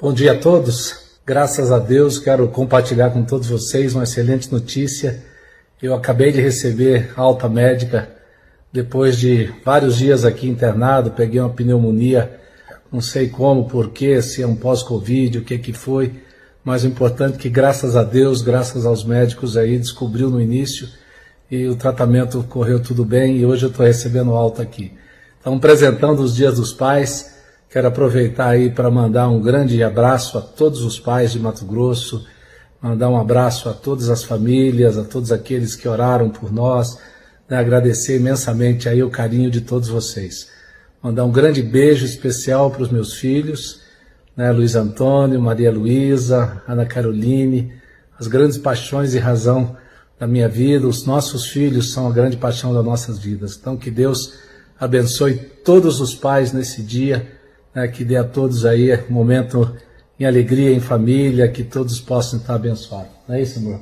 Bom 0.00 0.12
dia 0.12 0.32
a 0.32 0.38
todos. 0.38 1.03
Graças 1.26 1.72
a 1.72 1.78
Deus, 1.78 2.18
quero 2.18 2.46
compartilhar 2.48 3.08
com 3.08 3.24
todos 3.24 3.48
vocês 3.48 3.94
uma 3.94 4.04
excelente 4.04 4.52
notícia. 4.52 5.22
Eu 5.80 5.94
acabei 5.94 6.30
de 6.30 6.38
receber 6.38 7.14
alta 7.16 7.48
médica 7.48 8.10
depois 8.70 9.16
de 9.16 9.50
vários 9.64 9.96
dias 9.96 10.26
aqui 10.26 10.46
internado, 10.46 11.12
peguei 11.12 11.40
uma 11.40 11.48
pneumonia, 11.48 12.38
não 12.92 13.00
sei 13.00 13.30
como, 13.30 13.66
porquê, 13.66 14.20
se 14.20 14.42
é 14.42 14.46
um 14.46 14.54
pós-Covid, 14.54 15.38
o 15.38 15.44
que 15.44 15.56
que 15.56 15.72
foi, 15.72 16.12
mas 16.62 16.84
o 16.84 16.88
importante 16.88 17.36
é 17.36 17.38
que 17.38 17.48
graças 17.48 17.96
a 17.96 18.02
Deus, 18.02 18.42
graças 18.42 18.84
aos 18.84 19.02
médicos 19.02 19.56
aí, 19.56 19.78
descobriu 19.78 20.28
no 20.28 20.42
início 20.42 20.90
e 21.50 21.66
o 21.66 21.74
tratamento 21.74 22.44
correu 22.50 22.82
tudo 22.82 23.02
bem 23.02 23.38
e 23.38 23.46
hoje 23.46 23.64
eu 23.64 23.70
estou 23.70 23.86
recebendo 23.86 24.32
alta 24.32 24.60
aqui. 24.60 24.92
Então, 25.40 25.54
apresentando 25.54 26.20
os 26.20 26.36
dias 26.36 26.56
dos 26.56 26.74
pais, 26.74 27.33
Quero 27.74 27.88
aproveitar 27.88 28.50
aí 28.50 28.70
para 28.70 28.88
mandar 28.88 29.28
um 29.28 29.42
grande 29.42 29.82
abraço 29.82 30.38
a 30.38 30.40
todos 30.40 30.82
os 30.82 31.00
pais 31.00 31.32
de 31.32 31.40
Mato 31.40 31.64
Grosso, 31.64 32.24
mandar 32.80 33.10
um 33.10 33.16
abraço 33.16 33.68
a 33.68 33.72
todas 33.72 34.08
as 34.08 34.22
famílias, 34.22 34.96
a 34.96 35.02
todos 35.02 35.32
aqueles 35.32 35.74
que 35.74 35.88
oraram 35.88 36.30
por 36.30 36.52
nós, 36.52 36.96
né, 37.50 37.56
agradecer 37.56 38.18
imensamente 38.18 38.88
aí 38.88 39.02
o 39.02 39.10
carinho 39.10 39.50
de 39.50 39.60
todos 39.60 39.88
vocês. 39.88 40.46
Mandar 41.02 41.24
um 41.24 41.32
grande 41.32 41.64
beijo 41.64 42.04
especial 42.04 42.70
para 42.70 42.82
os 42.84 42.92
meus 42.92 43.14
filhos, 43.14 43.80
né, 44.36 44.52
Luiz 44.52 44.76
Antônio, 44.76 45.40
Maria 45.40 45.72
Luísa, 45.72 46.62
Ana 46.68 46.86
Caroline, 46.86 47.72
as 48.16 48.28
grandes 48.28 48.56
paixões 48.56 49.14
e 49.14 49.18
razão 49.18 49.76
da 50.16 50.28
minha 50.28 50.48
vida, 50.48 50.86
os 50.86 51.04
nossos 51.04 51.48
filhos 51.48 51.92
são 51.92 52.06
a 52.06 52.12
grande 52.12 52.36
paixão 52.36 52.72
das 52.72 52.84
nossas 52.84 53.18
vidas. 53.18 53.58
Então 53.60 53.76
que 53.76 53.90
Deus 53.90 54.34
abençoe 54.78 55.34
todos 55.64 56.00
os 56.00 56.14
pais 56.14 56.52
nesse 56.52 56.80
dia 56.80 57.33
né, 57.74 57.88
que 57.88 58.04
dê 58.04 58.16
a 58.16 58.24
todos 58.24 58.64
aí 58.64 58.94
um 59.10 59.12
momento 59.12 59.74
em 60.18 60.24
alegria, 60.24 60.70
em 60.70 60.80
família, 60.80 61.48
que 61.48 61.64
todos 61.64 62.00
possam 62.00 62.38
estar 62.38 62.54
abençoados. 62.54 63.10
Não 63.28 63.34
é 63.34 63.42
isso, 63.42 63.58
amor? 63.58 63.80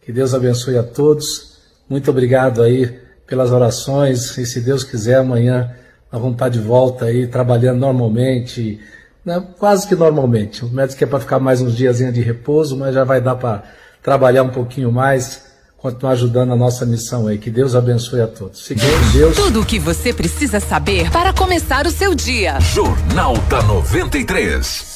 Que 0.00 0.12
Deus 0.12 0.32
abençoe 0.32 0.78
a 0.78 0.82
todos. 0.82 1.58
Muito 1.88 2.10
obrigado 2.10 2.62
aí 2.62 2.98
pelas 3.26 3.50
orações. 3.50 4.36
E 4.38 4.46
se 4.46 4.60
Deus 4.60 4.82
quiser, 4.82 5.16
amanhã 5.16 5.74
nós 6.10 6.20
vamos 6.20 6.36
estar 6.36 6.48
de 6.48 6.58
volta 6.58 7.06
aí, 7.06 7.26
trabalhando 7.26 7.80
normalmente, 7.80 8.80
né, 9.24 9.42
quase 9.58 9.86
que 9.86 9.94
normalmente. 9.94 10.64
O 10.64 10.68
médico 10.68 10.98
quer 10.98 11.06
para 11.06 11.20
ficar 11.20 11.38
mais 11.38 11.60
uns 11.60 11.76
dias 11.76 11.98
de 11.98 12.20
repouso, 12.20 12.76
mas 12.76 12.94
já 12.94 13.04
vai 13.04 13.20
dar 13.20 13.34
para 13.34 13.64
trabalhar 14.02 14.42
um 14.42 14.50
pouquinho 14.50 14.92
mais 14.92 15.43
continuar 15.84 16.12
ajudando 16.12 16.50
a 16.50 16.56
nossa 16.56 16.86
missão 16.86 17.26
aí. 17.26 17.36
Que 17.36 17.50
Deus 17.50 17.74
abençoe 17.74 18.22
a 18.22 18.26
todos. 18.26 18.66
Fiquem 18.66 18.88
com 18.88 19.10
Deus. 19.10 19.36
Tudo 19.36 19.60
o 19.60 19.66
que 19.66 19.78
você 19.78 20.14
precisa 20.14 20.58
saber 20.58 21.10
para 21.10 21.30
começar 21.34 21.86
o 21.86 21.90
seu 21.90 22.14
dia. 22.14 22.58
Jornal 22.58 23.36
da 23.50 23.62
93. 23.62 24.94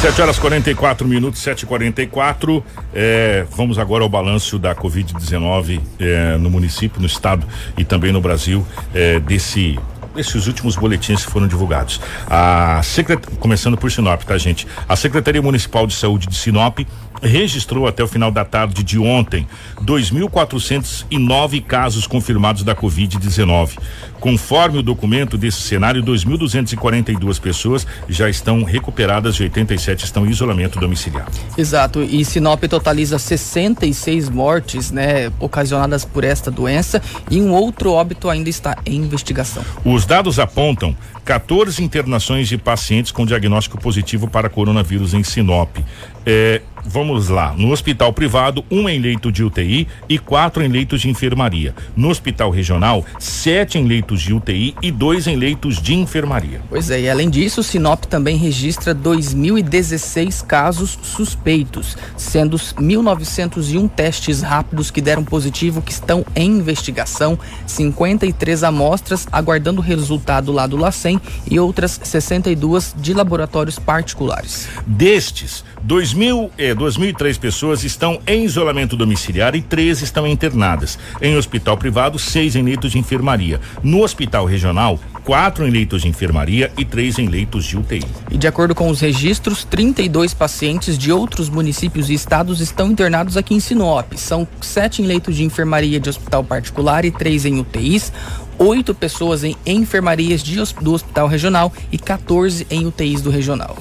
7 0.00 0.22
horas 0.22 0.38
44 0.38 1.08
minutos, 1.08 1.42
7h44. 1.42 2.62
É, 2.94 3.44
vamos 3.50 3.80
agora 3.80 4.04
ao 4.04 4.08
balanço 4.08 4.60
da 4.60 4.76
Covid-19 4.76 5.80
é, 5.98 6.36
no 6.36 6.50
município, 6.50 7.00
no 7.00 7.06
estado 7.06 7.44
e 7.76 7.84
também 7.84 8.12
no 8.12 8.20
Brasil, 8.20 8.64
é, 8.94 9.18
desse 9.18 9.76
esses 10.18 10.46
últimos 10.46 10.76
boletins 10.76 11.24
que 11.24 11.30
foram 11.30 11.46
divulgados. 11.46 12.00
A 12.28 12.80
secret... 12.82 13.20
Começando 13.38 13.76
por 13.76 13.90
Sinop, 13.90 14.22
tá, 14.22 14.36
gente? 14.38 14.66
A 14.88 14.96
Secretaria 14.96 15.42
Municipal 15.42 15.86
de 15.86 15.94
Saúde 15.94 16.26
de 16.26 16.36
Sinop 16.36 16.80
registrou 17.22 17.86
até 17.86 18.02
o 18.02 18.08
final 18.08 18.30
da 18.30 18.44
tarde 18.44 18.82
de 18.82 18.98
ontem 18.98 19.46
2.409 19.82 21.64
casos 21.64 22.06
confirmados 22.06 22.62
da 22.62 22.74
Covid-19. 22.74 23.78
Conforme 24.20 24.78
o 24.78 24.82
documento 24.82 25.36
desse 25.36 25.60
cenário, 25.60 26.02
2.242 26.02 27.40
pessoas 27.40 27.86
já 28.08 28.28
estão 28.28 28.64
recuperadas 28.64 29.36
e 29.36 29.44
87 29.44 30.04
estão 30.04 30.26
em 30.26 30.30
isolamento 30.30 30.80
domiciliar. 30.80 31.28
Exato, 31.56 32.02
e 32.02 32.24
Sinop 32.24 32.62
totaliza 32.64 33.18
66 33.18 34.28
mortes, 34.28 34.90
né, 34.90 35.30
ocasionadas 35.38 36.04
por 36.04 36.24
esta 36.24 36.50
doença 36.50 37.02
e 37.30 37.40
um 37.40 37.52
outro 37.52 37.92
óbito 37.92 38.28
ainda 38.30 38.48
está 38.48 38.76
em 38.86 38.96
investigação. 38.96 39.62
Os 39.84 40.05
dados 40.06 40.38
apontam 40.38 40.96
14 41.24 41.82
internações 41.82 42.48
de 42.48 42.56
pacientes 42.56 43.10
com 43.10 43.26
diagnóstico 43.26 43.78
positivo 43.78 44.28
para 44.28 44.48
coronavírus 44.48 45.12
em 45.12 45.22
Sinop. 45.22 45.76
É, 46.24 46.62
vamos 46.86 47.28
lá. 47.28 47.54
No 47.56 47.70
hospital 47.70 48.12
privado, 48.12 48.64
um 48.70 48.88
em 48.88 48.98
leito 48.98 49.32
de 49.32 49.42
UTI 49.42 49.86
e 50.08 50.18
quatro 50.18 50.62
em 50.62 50.68
leitos 50.68 51.00
de 51.00 51.08
enfermaria. 51.08 51.74
No 51.96 52.08
hospital 52.08 52.50
regional, 52.50 53.04
sete 53.18 53.78
em 53.78 53.86
leitos 53.86 54.20
de 54.20 54.32
UTI 54.32 54.74
e 54.82 54.90
dois 54.90 55.26
em 55.26 55.36
leitos 55.36 55.80
de 55.80 55.94
enfermaria. 55.94 56.60
Pois 56.68 56.90
é, 56.90 57.00
e 57.00 57.10
além 57.10 57.28
disso, 57.28 57.62
Sinop 57.62 58.04
também 58.04 58.36
registra 58.36 58.94
2.016 58.94 60.44
casos 60.46 60.98
suspeitos, 61.02 61.96
sendo 62.16 62.56
1.901 62.56 63.90
testes 63.90 64.42
rápidos 64.42 64.90
que 64.90 65.00
deram 65.00 65.24
positivo 65.24 65.82
que 65.82 65.92
estão 65.92 66.24
em 66.34 66.50
investigação, 66.50 67.38
53 67.66 68.62
amostras 68.62 69.26
aguardando 69.32 69.80
o 69.80 69.84
resultado 69.84 70.52
lá 70.52 70.66
do 70.66 70.76
LACEN 70.76 71.20
e 71.50 71.58
outras 71.58 72.00
62 72.02 72.94
de 72.96 73.12
laboratórios 73.12 73.78
particulares. 73.78 74.68
Destes, 74.86 75.64
2.000, 75.86 76.50
eh, 76.58 76.74
2.003 76.74 77.38
pessoas 77.38 77.84
estão 77.84 78.20
em 78.26 78.44
isolamento 78.44 78.96
domiciliar 78.96 79.54
e 79.54 79.62
13 79.62 80.02
estão 80.02 80.26
internadas. 80.26 80.98
Em 81.22 81.36
hospital 81.36 81.76
privado, 81.76 82.18
seis 82.18 82.56
em 82.56 82.62
leitos 82.62 82.90
de 82.90 82.98
enfermaria. 82.98 83.60
No 83.84 84.02
hospital 84.02 84.46
regional, 84.46 84.98
quatro 85.22 85.64
em 85.64 85.70
leitos 85.70 86.02
de 86.02 86.08
enfermaria 86.08 86.72
e 86.76 86.84
três 86.84 87.20
em 87.20 87.28
leitos 87.28 87.64
de 87.64 87.78
UTI. 87.78 88.04
E 88.32 88.36
de 88.36 88.48
acordo 88.48 88.74
com 88.74 88.90
os 88.90 89.00
registros, 89.00 89.62
32 89.62 90.34
pacientes 90.34 90.98
de 90.98 91.12
outros 91.12 91.48
municípios 91.48 92.10
e 92.10 92.14
estados 92.14 92.60
estão 92.60 92.90
internados 92.90 93.36
aqui 93.36 93.54
em 93.54 93.60
Sinop. 93.60 94.12
São 94.16 94.46
sete 94.60 95.02
em 95.02 95.06
leitos 95.06 95.36
de 95.36 95.44
enfermaria 95.44 96.00
de 96.00 96.08
hospital 96.08 96.42
particular 96.42 97.04
e 97.04 97.12
três 97.12 97.44
em 97.44 97.60
UTIs 97.60 98.12
oito 98.58 98.94
pessoas 98.94 99.44
em 99.44 99.54
enfermarias 99.66 100.42
de, 100.42 100.56
do 100.80 100.94
hospital 100.94 101.28
regional 101.28 101.72
e 101.92 101.98
14 101.98 102.66
em 102.70 102.86
UTIs 102.86 103.20
do 103.20 103.30
regional. 103.30 103.76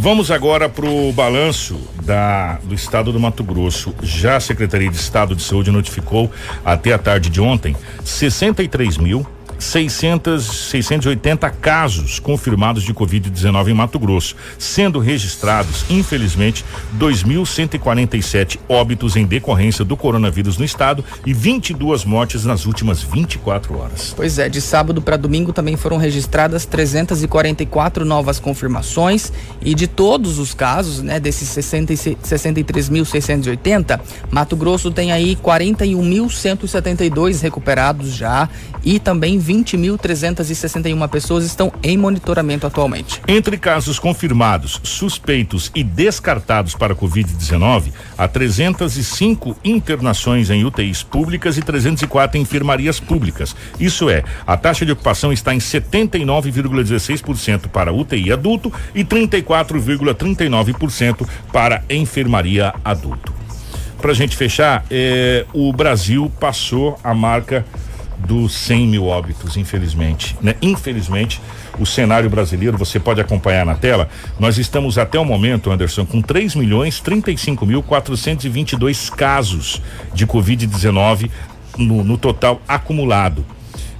Vamos 0.00 0.30
agora 0.30 0.68
para 0.68 0.86
o 0.86 1.12
balanço 1.12 1.76
da, 2.04 2.60
do 2.62 2.72
estado 2.72 3.12
do 3.12 3.18
Mato 3.18 3.42
Grosso. 3.42 3.92
Já 4.00 4.36
a 4.36 4.40
Secretaria 4.40 4.88
de 4.88 4.96
Estado 4.96 5.34
de 5.34 5.42
Saúde 5.42 5.72
notificou 5.72 6.30
até 6.64 6.92
a 6.92 6.98
tarde 6.98 7.28
de 7.28 7.40
ontem 7.40 7.74
63 8.04 8.96
mil 8.96 9.26
600, 9.58 10.70
680 10.70 11.50
casos 11.50 12.18
confirmados 12.18 12.82
de 12.82 12.94
Covid-19 12.94 13.68
em 13.68 13.74
Mato 13.74 13.98
Grosso, 13.98 14.34
sendo 14.58 14.98
registrados, 14.98 15.84
infelizmente, 15.90 16.64
2.147 16.98 18.58
óbitos 18.68 19.16
em 19.16 19.24
decorrência 19.24 19.84
do 19.84 19.96
coronavírus 19.96 20.58
no 20.58 20.64
estado 20.64 21.04
e 21.26 21.32
22 21.32 22.04
mortes 22.04 22.44
nas 22.44 22.66
últimas 22.66 23.02
24 23.02 23.76
horas. 23.76 24.14
Pois 24.16 24.38
é, 24.38 24.48
de 24.48 24.60
sábado 24.60 25.02
para 25.02 25.16
domingo 25.16 25.52
também 25.52 25.76
foram 25.76 25.96
registradas 25.96 26.64
344 26.64 28.04
novas 28.04 28.38
confirmações 28.38 29.32
e 29.60 29.74
de 29.74 29.86
todos 29.86 30.38
os 30.38 30.54
casos, 30.54 31.02
né, 31.02 31.18
desses 31.18 31.48
63.680, 31.48 34.00
Mato 34.30 34.56
Grosso 34.56 34.90
tem 34.90 35.12
aí 35.12 35.36
41.172 35.36 37.40
recuperados 37.40 38.14
já 38.14 38.48
e 38.84 38.98
também 38.98 39.38
20.361 39.48 41.08
pessoas 41.08 41.44
estão 41.44 41.72
em 41.82 41.96
monitoramento 41.96 42.66
atualmente. 42.66 43.22
Entre 43.26 43.56
casos 43.56 43.98
confirmados, 43.98 44.78
suspeitos 44.82 45.72
e 45.74 45.82
descartados 45.82 46.74
para 46.74 46.94
Covid-19, 46.94 47.94
há 48.16 48.28
305 48.28 49.56
internações 49.64 50.50
em 50.50 50.62
UTIs 50.64 51.02
públicas 51.02 51.56
e 51.56 51.62
304 51.62 52.36
em 52.36 52.42
enfermarias 52.42 53.00
públicas. 53.00 53.56
Isso 53.80 54.10
é, 54.10 54.22
a 54.46 54.54
taxa 54.56 54.84
de 54.84 54.92
ocupação 54.92 55.32
está 55.32 55.54
em 55.54 55.58
79,16% 55.58 57.68
para 57.68 57.92
UTI 57.92 58.32
adulto 58.32 58.72
e 58.94 59.04
34,39% 59.04 61.26
para 61.52 61.82
enfermaria 61.88 62.74
adulto. 62.84 63.38
Para 64.00 64.12
a 64.12 64.14
gente 64.14 64.36
fechar, 64.36 64.84
eh, 64.90 65.44
o 65.52 65.72
Brasil 65.72 66.30
passou 66.38 66.96
a 67.02 67.12
marca 67.12 67.66
dos 68.26 68.54
100 68.54 68.86
mil 68.86 69.06
óbitos, 69.06 69.56
infelizmente. 69.56 70.36
Né? 70.40 70.54
Infelizmente, 70.60 71.40
o 71.78 71.86
cenário 71.86 72.28
brasileiro, 72.28 72.76
você 72.76 72.98
pode 72.98 73.20
acompanhar 73.20 73.64
na 73.64 73.74
tela, 73.74 74.08
nós 74.38 74.58
estamos 74.58 74.98
até 74.98 75.18
o 75.18 75.24
momento, 75.24 75.70
Anderson, 75.70 76.04
com 76.04 76.20
3 76.20 76.54
milhões 76.54 77.00
35 77.00 77.64
mil 77.64 77.82
422 77.82 79.10
casos 79.10 79.80
de 80.12 80.26
Covid-19 80.26 81.30
no, 81.76 82.02
no 82.02 82.18
total 82.18 82.60
acumulado. 82.66 83.44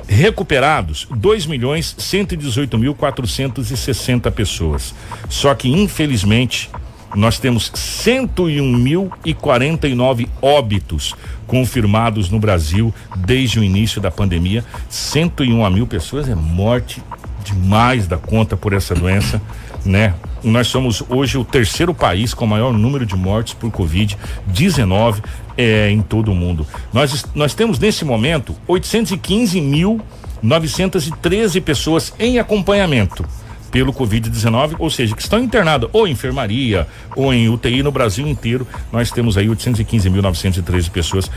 Recuperados, 0.08 1.06
2 1.10 1.46
milhões 1.46 1.94
118 1.98 2.78
mil 2.78 2.94
460 2.94 4.30
pessoas. 4.30 4.94
Só 5.28 5.54
que, 5.54 5.68
infelizmente, 5.68 6.70
nós 7.14 7.38
temos 7.38 7.70
101.049 7.70 10.28
óbitos 10.42 11.14
confirmados 11.48 12.30
no 12.30 12.38
Brasil 12.38 12.94
desde 13.16 13.58
o 13.58 13.64
início 13.64 14.00
da 14.00 14.10
pandemia. 14.10 14.64
101 14.88 15.70
mil 15.70 15.86
pessoas 15.86 16.28
é 16.28 16.34
morte 16.34 17.02
demais 17.42 18.06
da 18.06 18.18
conta 18.18 18.56
por 18.56 18.72
essa 18.72 18.94
doença, 18.94 19.40
né? 19.84 20.14
Nós 20.44 20.68
somos 20.68 21.02
hoje 21.08 21.36
o 21.38 21.44
terceiro 21.44 21.92
país 21.92 22.32
com 22.32 22.46
maior 22.46 22.72
número 22.72 23.04
de 23.04 23.16
mortes 23.16 23.54
por 23.54 23.72
Covid-19 23.72 25.22
é, 25.56 25.90
em 25.90 26.02
todo 26.02 26.30
o 26.30 26.34
mundo. 26.34 26.66
Nós, 26.92 27.26
nós 27.34 27.54
temos 27.54 27.78
nesse 27.78 28.04
momento 28.04 28.54
815 28.68 29.60
mil 29.60 30.00
913 30.40 31.60
pessoas 31.60 32.12
em 32.18 32.38
acompanhamento 32.38 33.24
pelo 33.70 33.92
Covid-19, 33.92 34.76
ou 34.78 34.90
seja, 34.90 35.14
que 35.14 35.22
estão 35.22 35.40
internadas 35.40 35.88
ou 35.92 36.06
em 36.06 36.12
enfermaria 36.12 36.86
ou 37.14 37.32
em 37.32 37.48
UTI 37.48 37.82
no 37.82 37.92
Brasil 37.92 38.26
inteiro. 38.26 38.66
Nós 38.92 39.10
temos 39.10 39.36
aí 39.36 39.46
815.913 39.46 40.90
pessoas 40.90 41.30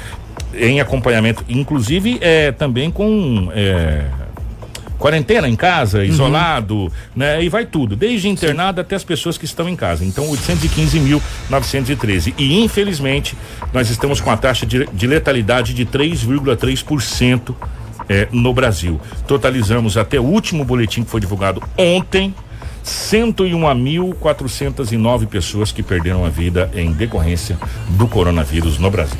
em 0.53 0.81
acompanhamento, 0.81 1.45
inclusive 1.47 2.17
é, 2.21 2.51
também 2.51 2.91
com 2.91 3.49
é, 3.53 4.05
quarentena 5.01 5.49
em 5.49 5.55
casa, 5.55 5.99
uhum. 5.99 6.05
isolado, 6.05 6.91
né? 7.15 7.43
E 7.43 7.49
vai 7.49 7.65
tudo, 7.65 7.95
desde 7.95 8.29
internado 8.29 8.79
Sim. 8.79 8.81
até 8.81 8.95
as 8.95 9.03
pessoas 9.03 9.35
que 9.37 9.45
estão 9.45 9.67
em 9.67 9.75
casa. 9.75 10.05
Então, 10.05 10.29
815.913. 10.29 12.35
E 12.37 12.63
infelizmente, 12.63 13.35
nós 13.73 13.89
estamos 13.89 14.21
com 14.21 14.29
a 14.29 14.37
taxa 14.37 14.63
de, 14.65 14.85
de 14.93 15.07
letalidade 15.07 15.73
de 15.73 15.85
3,3% 15.85 17.55
é, 18.11 18.27
no 18.29 18.53
Brasil. 18.53 18.99
Totalizamos 19.25 19.95
até 19.95 20.19
o 20.19 20.23
último 20.23 20.65
boletim 20.65 21.03
que 21.03 21.09
foi 21.09 21.21
divulgado 21.21 21.63
ontem. 21.77 22.35
101.409 22.83 25.27
pessoas 25.27 25.71
que 25.71 25.83
perderam 25.83 26.25
a 26.25 26.29
vida 26.29 26.67
em 26.73 26.91
decorrência 26.91 27.55
do 27.89 28.07
coronavírus 28.07 28.79
no 28.79 28.89
Brasil. 28.89 29.19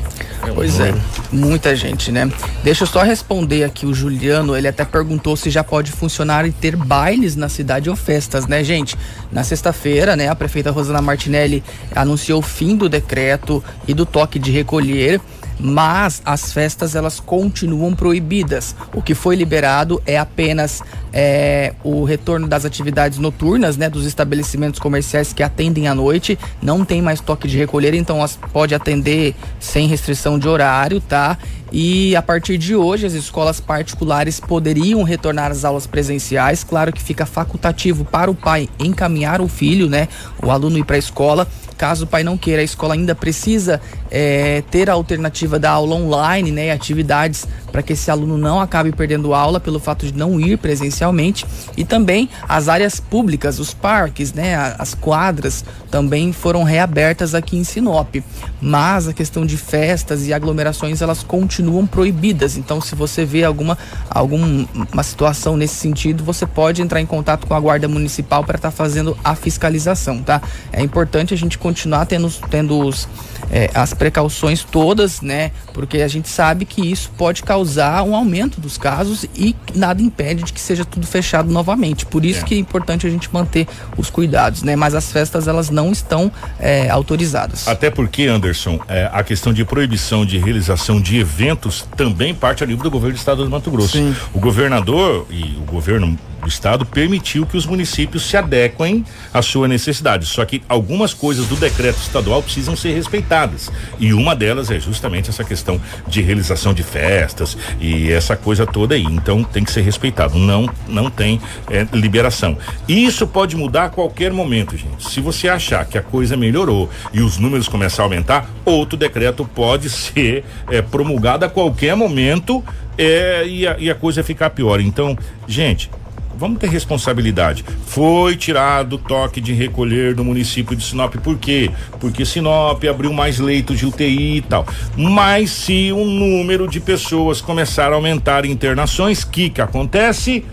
Pois 0.52 0.80
é, 0.80 0.92
muita 1.30 1.76
gente, 1.76 2.10
né? 2.10 2.28
Deixa 2.64 2.82
eu 2.82 2.88
só 2.88 3.04
responder 3.04 3.62
aqui 3.62 3.86
o 3.86 3.94
Juliano, 3.94 4.56
ele 4.56 4.66
até 4.66 4.84
perguntou 4.84 5.36
se 5.36 5.48
já 5.48 5.62
pode 5.62 5.92
funcionar 5.92 6.44
e 6.44 6.50
ter 6.50 6.74
bailes 6.74 7.36
na 7.36 7.48
cidade 7.48 7.88
ou 7.88 7.94
festas, 7.94 8.48
né, 8.48 8.64
gente? 8.64 8.96
Na 9.30 9.44
sexta-feira, 9.44 10.16
né, 10.16 10.28
a 10.28 10.34
prefeita 10.34 10.72
Rosana 10.72 11.00
Martinelli 11.00 11.62
anunciou 11.94 12.40
o 12.40 12.42
fim 12.42 12.76
do 12.76 12.88
decreto 12.88 13.62
e 13.86 13.94
do 13.94 14.04
toque 14.04 14.40
de 14.40 14.50
recolher 14.50 15.20
mas 15.62 16.20
as 16.24 16.52
festas 16.52 16.96
elas 16.96 17.20
continuam 17.20 17.94
proibidas. 17.94 18.74
O 18.92 19.00
que 19.00 19.14
foi 19.14 19.36
liberado 19.36 20.02
é 20.04 20.18
apenas 20.18 20.82
é, 21.12 21.74
o 21.84 22.04
retorno 22.04 22.48
das 22.48 22.64
atividades 22.64 23.18
noturnas, 23.18 23.76
né, 23.76 23.88
dos 23.88 24.04
estabelecimentos 24.04 24.80
comerciais 24.80 25.32
que 25.32 25.42
atendem 25.42 25.86
à 25.86 25.94
noite. 25.94 26.38
Não 26.60 26.84
tem 26.84 27.00
mais 27.00 27.20
toque 27.20 27.46
de 27.46 27.56
recolher, 27.56 27.94
então 27.94 28.18
pode 28.52 28.74
atender 28.74 29.34
sem 29.60 29.86
restrição 29.86 30.38
de 30.38 30.48
horário, 30.48 31.00
tá? 31.00 31.38
E 31.72 32.14
a 32.14 32.20
partir 32.20 32.58
de 32.58 32.76
hoje, 32.76 33.06
as 33.06 33.14
escolas 33.14 33.58
particulares 33.58 34.38
poderiam 34.38 35.02
retornar 35.02 35.50
às 35.50 35.64
aulas 35.64 35.86
presenciais. 35.86 36.62
Claro 36.62 36.92
que 36.92 37.02
fica 37.02 37.24
facultativo 37.24 38.04
para 38.04 38.30
o 38.30 38.34
pai 38.34 38.68
encaminhar 38.78 39.40
o 39.40 39.48
filho, 39.48 39.88
né? 39.88 40.06
O 40.44 40.50
aluno 40.50 40.76
ir 40.76 40.84
para 40.84 40.96
a 40.96 40.98
escola. 40.98 41.48
Caso 41.82 42.04
o 42.04 42.06
pai 42.06 42.22
não 42.22 42.38
queira, 42.38 42.62
a 42.62 42.64
escola 42.64 42.94
ainda 42.94 43.12
precisa 43.12 43.80
é, 44.08 44.62
ter 44.70 44.88
a 44.88 44.92
alternativa 44.92 45.58
da 45.58 45.72
aula 45.72 45.96
online, 45.96 46.52
né? 46.52 46.70
Atividades 46.70 47.44
para 47.72 47.82
que 47.82 47.94
esse 47.94 48.08
aluno 48.08 48.38
não 48.38 48.60
acabe 48.60 48.92
perdendo 48.92 49.34
aula 49.34 49.58
pelo 49.58 49.80
fato 49.80 50.06
de 50.06 50.14
não 50.14 50.38
ir 50.38 50.58
presencialmente. 50.58 51.44
E 51.76 51.84
também 51.84 52.30
as 52.48 52.68
áreas 52.68 53.00
públicas, 53.00 53.58
os 53.58 53.74
parques, 53.74 54.32
né? 54.32 54.76
As 54.78 54.94
quadras 54.94 55.64
também 55.90 56.32
foram 56.32 56.62
reabertas 56.62 57.34
aqui 57.34 57.56
em 57.56 57.64
Sinop. 57.64 58.14
Mas 58.60 59.08
a 59.08 59.12
questão 59.12 59.44
de 59.44 59.56
festas 59.56 60.28
e 60.28 60.32
aglomerações 60.32 61.02
elas 61.02 61.24
continuam 61.24 61.84
proibidas. 61.84 62.56
Então, 62.56 62.80
se 62.80 62.94
você 62.94 63.24
vê 63.24 63.42
alguma, 63.42 63.76
alguma 64.08 65.02
situação 65.02 65.56
nesse 65.56 65.74
sentido, 65.74 66.22
você 66.22 66.46
pode 66.46 66.80
entrar 66.80 67.00
em 67.00 67.06
contato 67.06 67.44
com 67.44 67.54
a 67.54 67.58
Guarda 67.58 67.88
Municipal 67.88 68.44
para 68.44 68.54
estar 68.54 68.70
tá 68.70 68.76
fazendo 68.76 69.18
a 69.24 69.34
fiscalização, 69.34 70.22
tá? 70.22 70.40
É 70.72 70.80
importante 70.80 71.34
a 71.34 71.36
gente 71.36 71.58
continuar 71.58 71.71
continuar 71.72 72.04
tendo, 72.04 72.30
tendo 72.50 72.78
os, 72.78 73.08
é, 73.50 73.70
as 73.74 73.94
precauções 73.94 74.62
todas, 74.62 75.22
né? 75.22 75.50
Porque 75.72 76.02
a 76.02 76.08
gente 76.08 76.28
sabe 76.28 76.66
que 76.66 76.92
isso 76.92 77.10
pode 77.16 77.42
causar 77.42 78.02
um 78.02 78.14
aumento 78.14 78.60
dos 78.60 78.76
casos 78.76 79.24
e 79.34 79.56
nada 79.74 80.02
impede 80.02 80.42
de 80.42 80.52
que 80.52 80.60
seja 80.60 80.84
tudo 80.84 81.06
fechado 81.06 81.50
novamente. 81.50 82.04
Por 82.04 82.26
isso 82.26 82.40
é. 82.40 82.42
que 82.44 82.54
é 82.54 82.58
importante 82.58 83.06
a 83.06 83.10
gente 83.10 83.32
manter 83.32 83.66
os 83.96 84.10
cuidados, 84.10 84.62
né? 84.62 84.76
Mas 84.76 84.94
as 84.94 85.10
festas 85.10 85.48
elas 85.48 85.70
não 85.70 85.90
estão 85.90 86.30
é, 86.60 86.90
autorizadas. 86.90 87.66
Até 87.66 87.90
porque, 87.90 88.26
Anderson, 88.26 88.78
é, 88.86 89.08
a 89.10 89.24
questão 89.24 89.52
de 89.52 89.64
proibição 89.64 90.26
de 90.26 90.36
realização 90.36 91.00
de 91.00 91.18
eventos 91.18 91.88
também 91.96 92.34
parte 92.34 92.62
ali 92.62 92.76
do 92.76 92.90
governo 92.90 93.14
do 93.14 93.18
estado 93.18 93.44
do 93.44 93.50
Mato 93.50 93.70
Grosso. 93.70 93.96
Sim. 93.96 94.14
O 94.34 94.38
governador 94.38 95.26
e 95.30 95.56
o 95.58 95.64
governo 95.64 96.18
do 96.42 96.48
estado 96.48 96.84
permitiu 96.84 97.46
que 97.46 97.56
os 97.56 97.64
municípios 97.64 98.24
se 98.24 98.36
adequem 98.36 99.04
à 99.32 99.40
sua 99.40 99.68
necessidade. 99.68 100.26
Só 100.26 100.44
que 100.44 100.62
algumas 100.68 101.14
coisas 101.14 101.46
do 101.46 101.56
decreto 101.56 101.98
estadual 101.98 102.42
precisam 102.42 102.76
ser 102.76 102.92
respeitadas. 102.92 103.70
E 103.98 104.12
uma 104.12 104.34
delas 104.34 104.70
é 104.70 104.78
justamente 104.78 105.30
essa 105.30 105.44
questão 105.44 105.80
de 106.06 106.20
realização 106.20 106.74
de 106.74 106.82
festas 106.82 107.56
e 107.80 108.10
essa 108.10 108.36
coisa 108.36 108.66
toda 108.66 108.94
aí. 108.94 109.04
Então 109.04 109.44
tem 109.44 109.62
que 109.62 109.70
ser 109.70 109.82
respeitado. 109.82 110.36
Não, 110.36 110.68
não 110.88 111.08
tem 111.08 111.40
é, 111.70 111.86
liberação. 111.92 112.58
Isso 112.88 113.26
pode 113.26 113.56
mudar 113.56 113.84
a 113.84 113.88
qualquer 113.88 114.32
momento, 114.32 114.76
gente. 114.76 115.08
Se 115.08 115.20
você 115.20 115.48
achar 115.48 115.84
que 115.86 115.96
a 115.96 116.02
coisa 116.02 116.36
melhorou 116.36 116.90
e 117.12 117.20
os 117.20 117.38
números 117.38 117.68
começar 117.68 118.02
a 118.02 118.06
aumentar, 118.06 118.50
outro 118.64 118.98
decreto 118.98 119.44
pode 119.44 119.88
ser 119.88 120.44
é, 120.68 120.82
promulgado 120.82 121.44
a 121.44 121.48
qualquer 121.48 121.94
momento 121.94 122.64
é, 122.98 123.46
e, 123.46 123.66
a, 123.66 123.76
e 123.78 123.90
a 123.90 123.94
coisa 123.94 124.24
ficar 124.24 124.50
pior. 124.50 124.80
Então, 124.80 125.16
gente, 125.46 125.88
vamos 126.36 126.58
ter 126.58 126.68
responsabilidade. 126.68 127.64
Foi 127.86 128.36
tirado 128.36 128.94
o 128.94 128.98
toque 128.98 129.40
de 129.40 129.52
recolher 129.52 130.14
do 130.14 130.24
município 130.24 130.76
de 130.76 130.84
Sinop, 130.84 131.14
por 131.16 131.36
quê? 131.38 131.70
Porque 132.00 132.24
Sinop 132.24 132.82
abriu 132.84 133.12
mais 133.12 133.38
leitos 133.38 133.78
de 133.78 133.86
UTI 133.86 134.38
e 134.38 134.42
tal. 134.42 134.66
Mas 134.96 135.50
se 135.50 135.92
o 135.92 136.04
número 136.04 136.68
de 136.68 136.80
pessoas 136.80 137.40
começar 137.40 137.92
a 137.92 137.94
aumentar 137.94 138.44
internações, 138.44 139.22
o 139.22 139.30
que 139.30 139.50
que 139.50 139.60
acontece? 139.60 140.44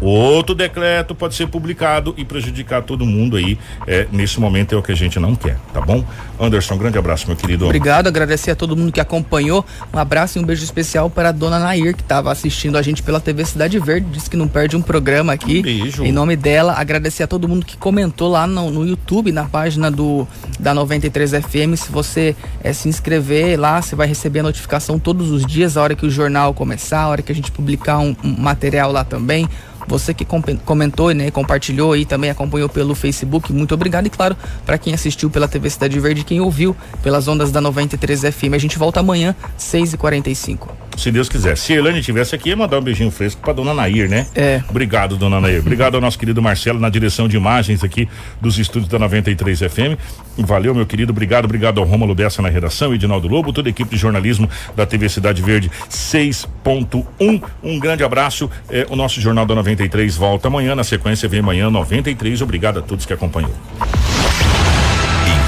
Outro 0.00 0.54
decreto 0.54 1.14
pode 1.14 1.34
ser 1.34 1.48
publicado 1.48 2.14
e 2.16 2.24
prejudicar 2.24 2.82
todo 2.82 3.04
mundo 3.04 3.36
aí. 3.36 3.58
É, 3.86 4.06
nesse 4.12 4.38
momento 4.40 4.74
é 4.74 4.78
o 4.78 4.82
que 4.82 4.92
a 4.92 4.96
gente 4.96 5.18
não 5.18 5.34
quer, 5.34 5.56
tá 5.72 5.80
bom? 5.80 6.04
Anderson, 6.40 6.74
um 6.74 6.78
grande 6.78 6.98
abraço, 6.98 7.26
meu 7.26 7.36
querido. 7.36 7.64
Obrigado, 7.64 8.06
agradecer 8.06 8.52
a 8.52 8.54
todo 8.54 8.76
mundo 8.76 8.92
que 8.92 9.00
acompanhou. 9.00 9.64
Um 9.92 9.98
abraço 9.98 10.38
e 10.38 10.42
um 10.42 10.44
beijo 10.44 10.62
especial 10.62 11.10
para 11.10 11.30
a 11.30 11.32
dona 11.32 11.58
Nair, 11.58 11.94
que 11.96 12.02
estava 12.02 12.30
assistindo 12.30 12.78
a 12.78 12.82
gente 12.82 13.02
pela 13.02 13.20
TV 13.20 13.44
Cidade 13.44 13.78
Verde. 13.78 14.06
Disse 14.10 14.30
que 14.30 14.36
não 14.36 14.46
perde 14.46 14.76
um 14.76 14.82
programa 14.82 15.32
aqui. 15.32 15.58
Um 15.58 15.62
beijo. 15.62 16.04
Em 16.04 16.12
nome 16.12 16.36
dela, 16.36 16.74
agradecer 16.76 17.24
a 17.24 17.26
todo 17.26 17.48
mundo 17.48 17.66
que 17.66 17.76
comentou 17.76 18.30
lá 18.30 18.46
no, 18.46 18.70
no 18.70 18.86
YouTube, 18.86 19.32
na 19.32 19.44
página 19.44 19.90
do 19.90 20.26
da 20.58 20.74
93 20.74 21.30
FM. 21.32 21.76
Se 21.76 21.90
você 21.90 22.36
é, 22.62 22.72
se 22.72 22.88
inscrever 22.88 23.58
lá, 23.58 23.80
você 23.80 23.96
vai 23.96 24.06
receber 24.06 24.40
a 24.40 24.42
notificação 24.44 24.98
todos 24.98 25.30
os 25.30 25.44
dias, 25.44 25.76
a 25.76 25.82
hora 25.82 25.94
que 25.94 26.06
o 26.06 26.10
jornal 26.10 26.54
começar, 26.54 27.00
a 27.00 27.08
hora 27.08 27.22
que 27.22 27.32
a 27.32 27.34
gente 27.34 27.50
publicar 27.50 27.98
um, 27.98 28.14
um 28.22 28.40
material 28.40 28.92
lá 28.92 29.04
também. 29.04 29.48
Você 29.88 30.12
que 30.12 30.26
comentou, 30.64 31.12
né, 31.12 31.30
compartilhou 31.30 31.96
e 31.96 32.04
também 32.04 32.28
acompanhou 32.28 32.68
pelo 32.68 32.94
Facebook, 32.94 33.52
muito 33.52 33.72
obrigado. 33.72 34.06
E 34.06 34.10
claro, 34.10 34.36
para 34.66 34.76
quem 34.76 34.92
assistiu 34.92 35.30
pela 35.30 35.48
TV 35.48 35.70
Cidade 35.70 35.98
Verde, 35.98 36.24
quem 36.24 36.40
ouviu 36.40 36.76
pelas 37.02 37.26
ondas 37.26 37.50
da 37.50 37.60
93 37.60 38.20
FM. 38.20 38.54
A 38.54 38.58
gente 38.58 38.78
volta 38.78 39.00
amanhã, 39.00 39.34
6h45 39.58 40.87
se 40.98 41.10
Deus 41.10 41.28
quiser. 41.28 41.56
Se 41.56 41.72
a 41.72 41.76
Elane 41.76 42.02
tivesse 42.02 42.34
aqui, 42.34 42.50
ia 42.50 42.56
mandar 42.56 42.78
um 42.78 42.82
beijinho 42.82 43.10
fresco 43.10 43.40
pra 43.40 43.52
dona 43.52 43.72
Nair, 43.72 44.08
né? 44.08 44.26
É. 44.34 44.62
Obrigado, 44.68 45.16
dona 45.16 45.40
Nair. 45.40 45.60
Obrigado 45.60 45.94
ao 45.94 46.00
nosso 46.00 46.18
querido 46.18 46.42
Marcelo 46.42 46.78
na 46.78 46.88
direção 46.88 47.28
de 47.28 47.36
imagens 47.36 47.84
aqui 47.84 48.08
dos 48.40 48.58
estúdios 48.58 48.90
da 48.90 48.98
93 48.98 49.60
FM. 49.60 49.98
Valeu, 50.38 50.74
meu 50.74 50.86
querido. 50.86 51.12
Obrigado, 51.12 51.44
obrigado 51.44 51.78
ao 51.80 51.86
Rômulo 51.86 52.14
Bessa 52.14 52.42
na 52.42 52.48
redação, 52.48 52.94
Edinaldo 52.94 53.28
Lobo, 53.28 53.52
toda 53.52 53.68
a 53.68 53.70
equipe 53.70 53.90
de 53.90 53.96
jornalismo 53.96 54.48
da 54.76 54.84
TV 54.84 55.08
Cidade 55.08 55.42
Verde 55.42 55.70
6.1. 55.90 57.42
Um 57.62 57.78
grande 57.78 58.02
abraço. 58.04 58.50
É, 58.68 58.86
o 58.90 58.96
nosso 58.96 59.20
Jornal 59.20 59.46
da 59.46 59.54
93 59.54 60.16
volta 60.16 60.48
amanhã. 60.48 60.74
Na 60.74 60.84
sequência, 60.84 61.28
vem 61.28 61.40
amanhã 61.40 61.70
93. 61.70 62.42
Obrigado 62.42 62.78
a 62.78 62.82
todos 62.82 63.06
que 63.06 63.12
acompanhou. 63.12 63.52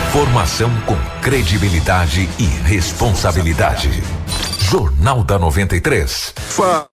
Informação 0.09 0.71
com 0.87 0.97
credibilidade 1.23 2.29
e 2.39 2.45
responsabilidade. 2.67 4.20
Jornal 4.71 5.25
da 5.25 5.37
93. 5.37 6.33
Fá. 6.37 6.90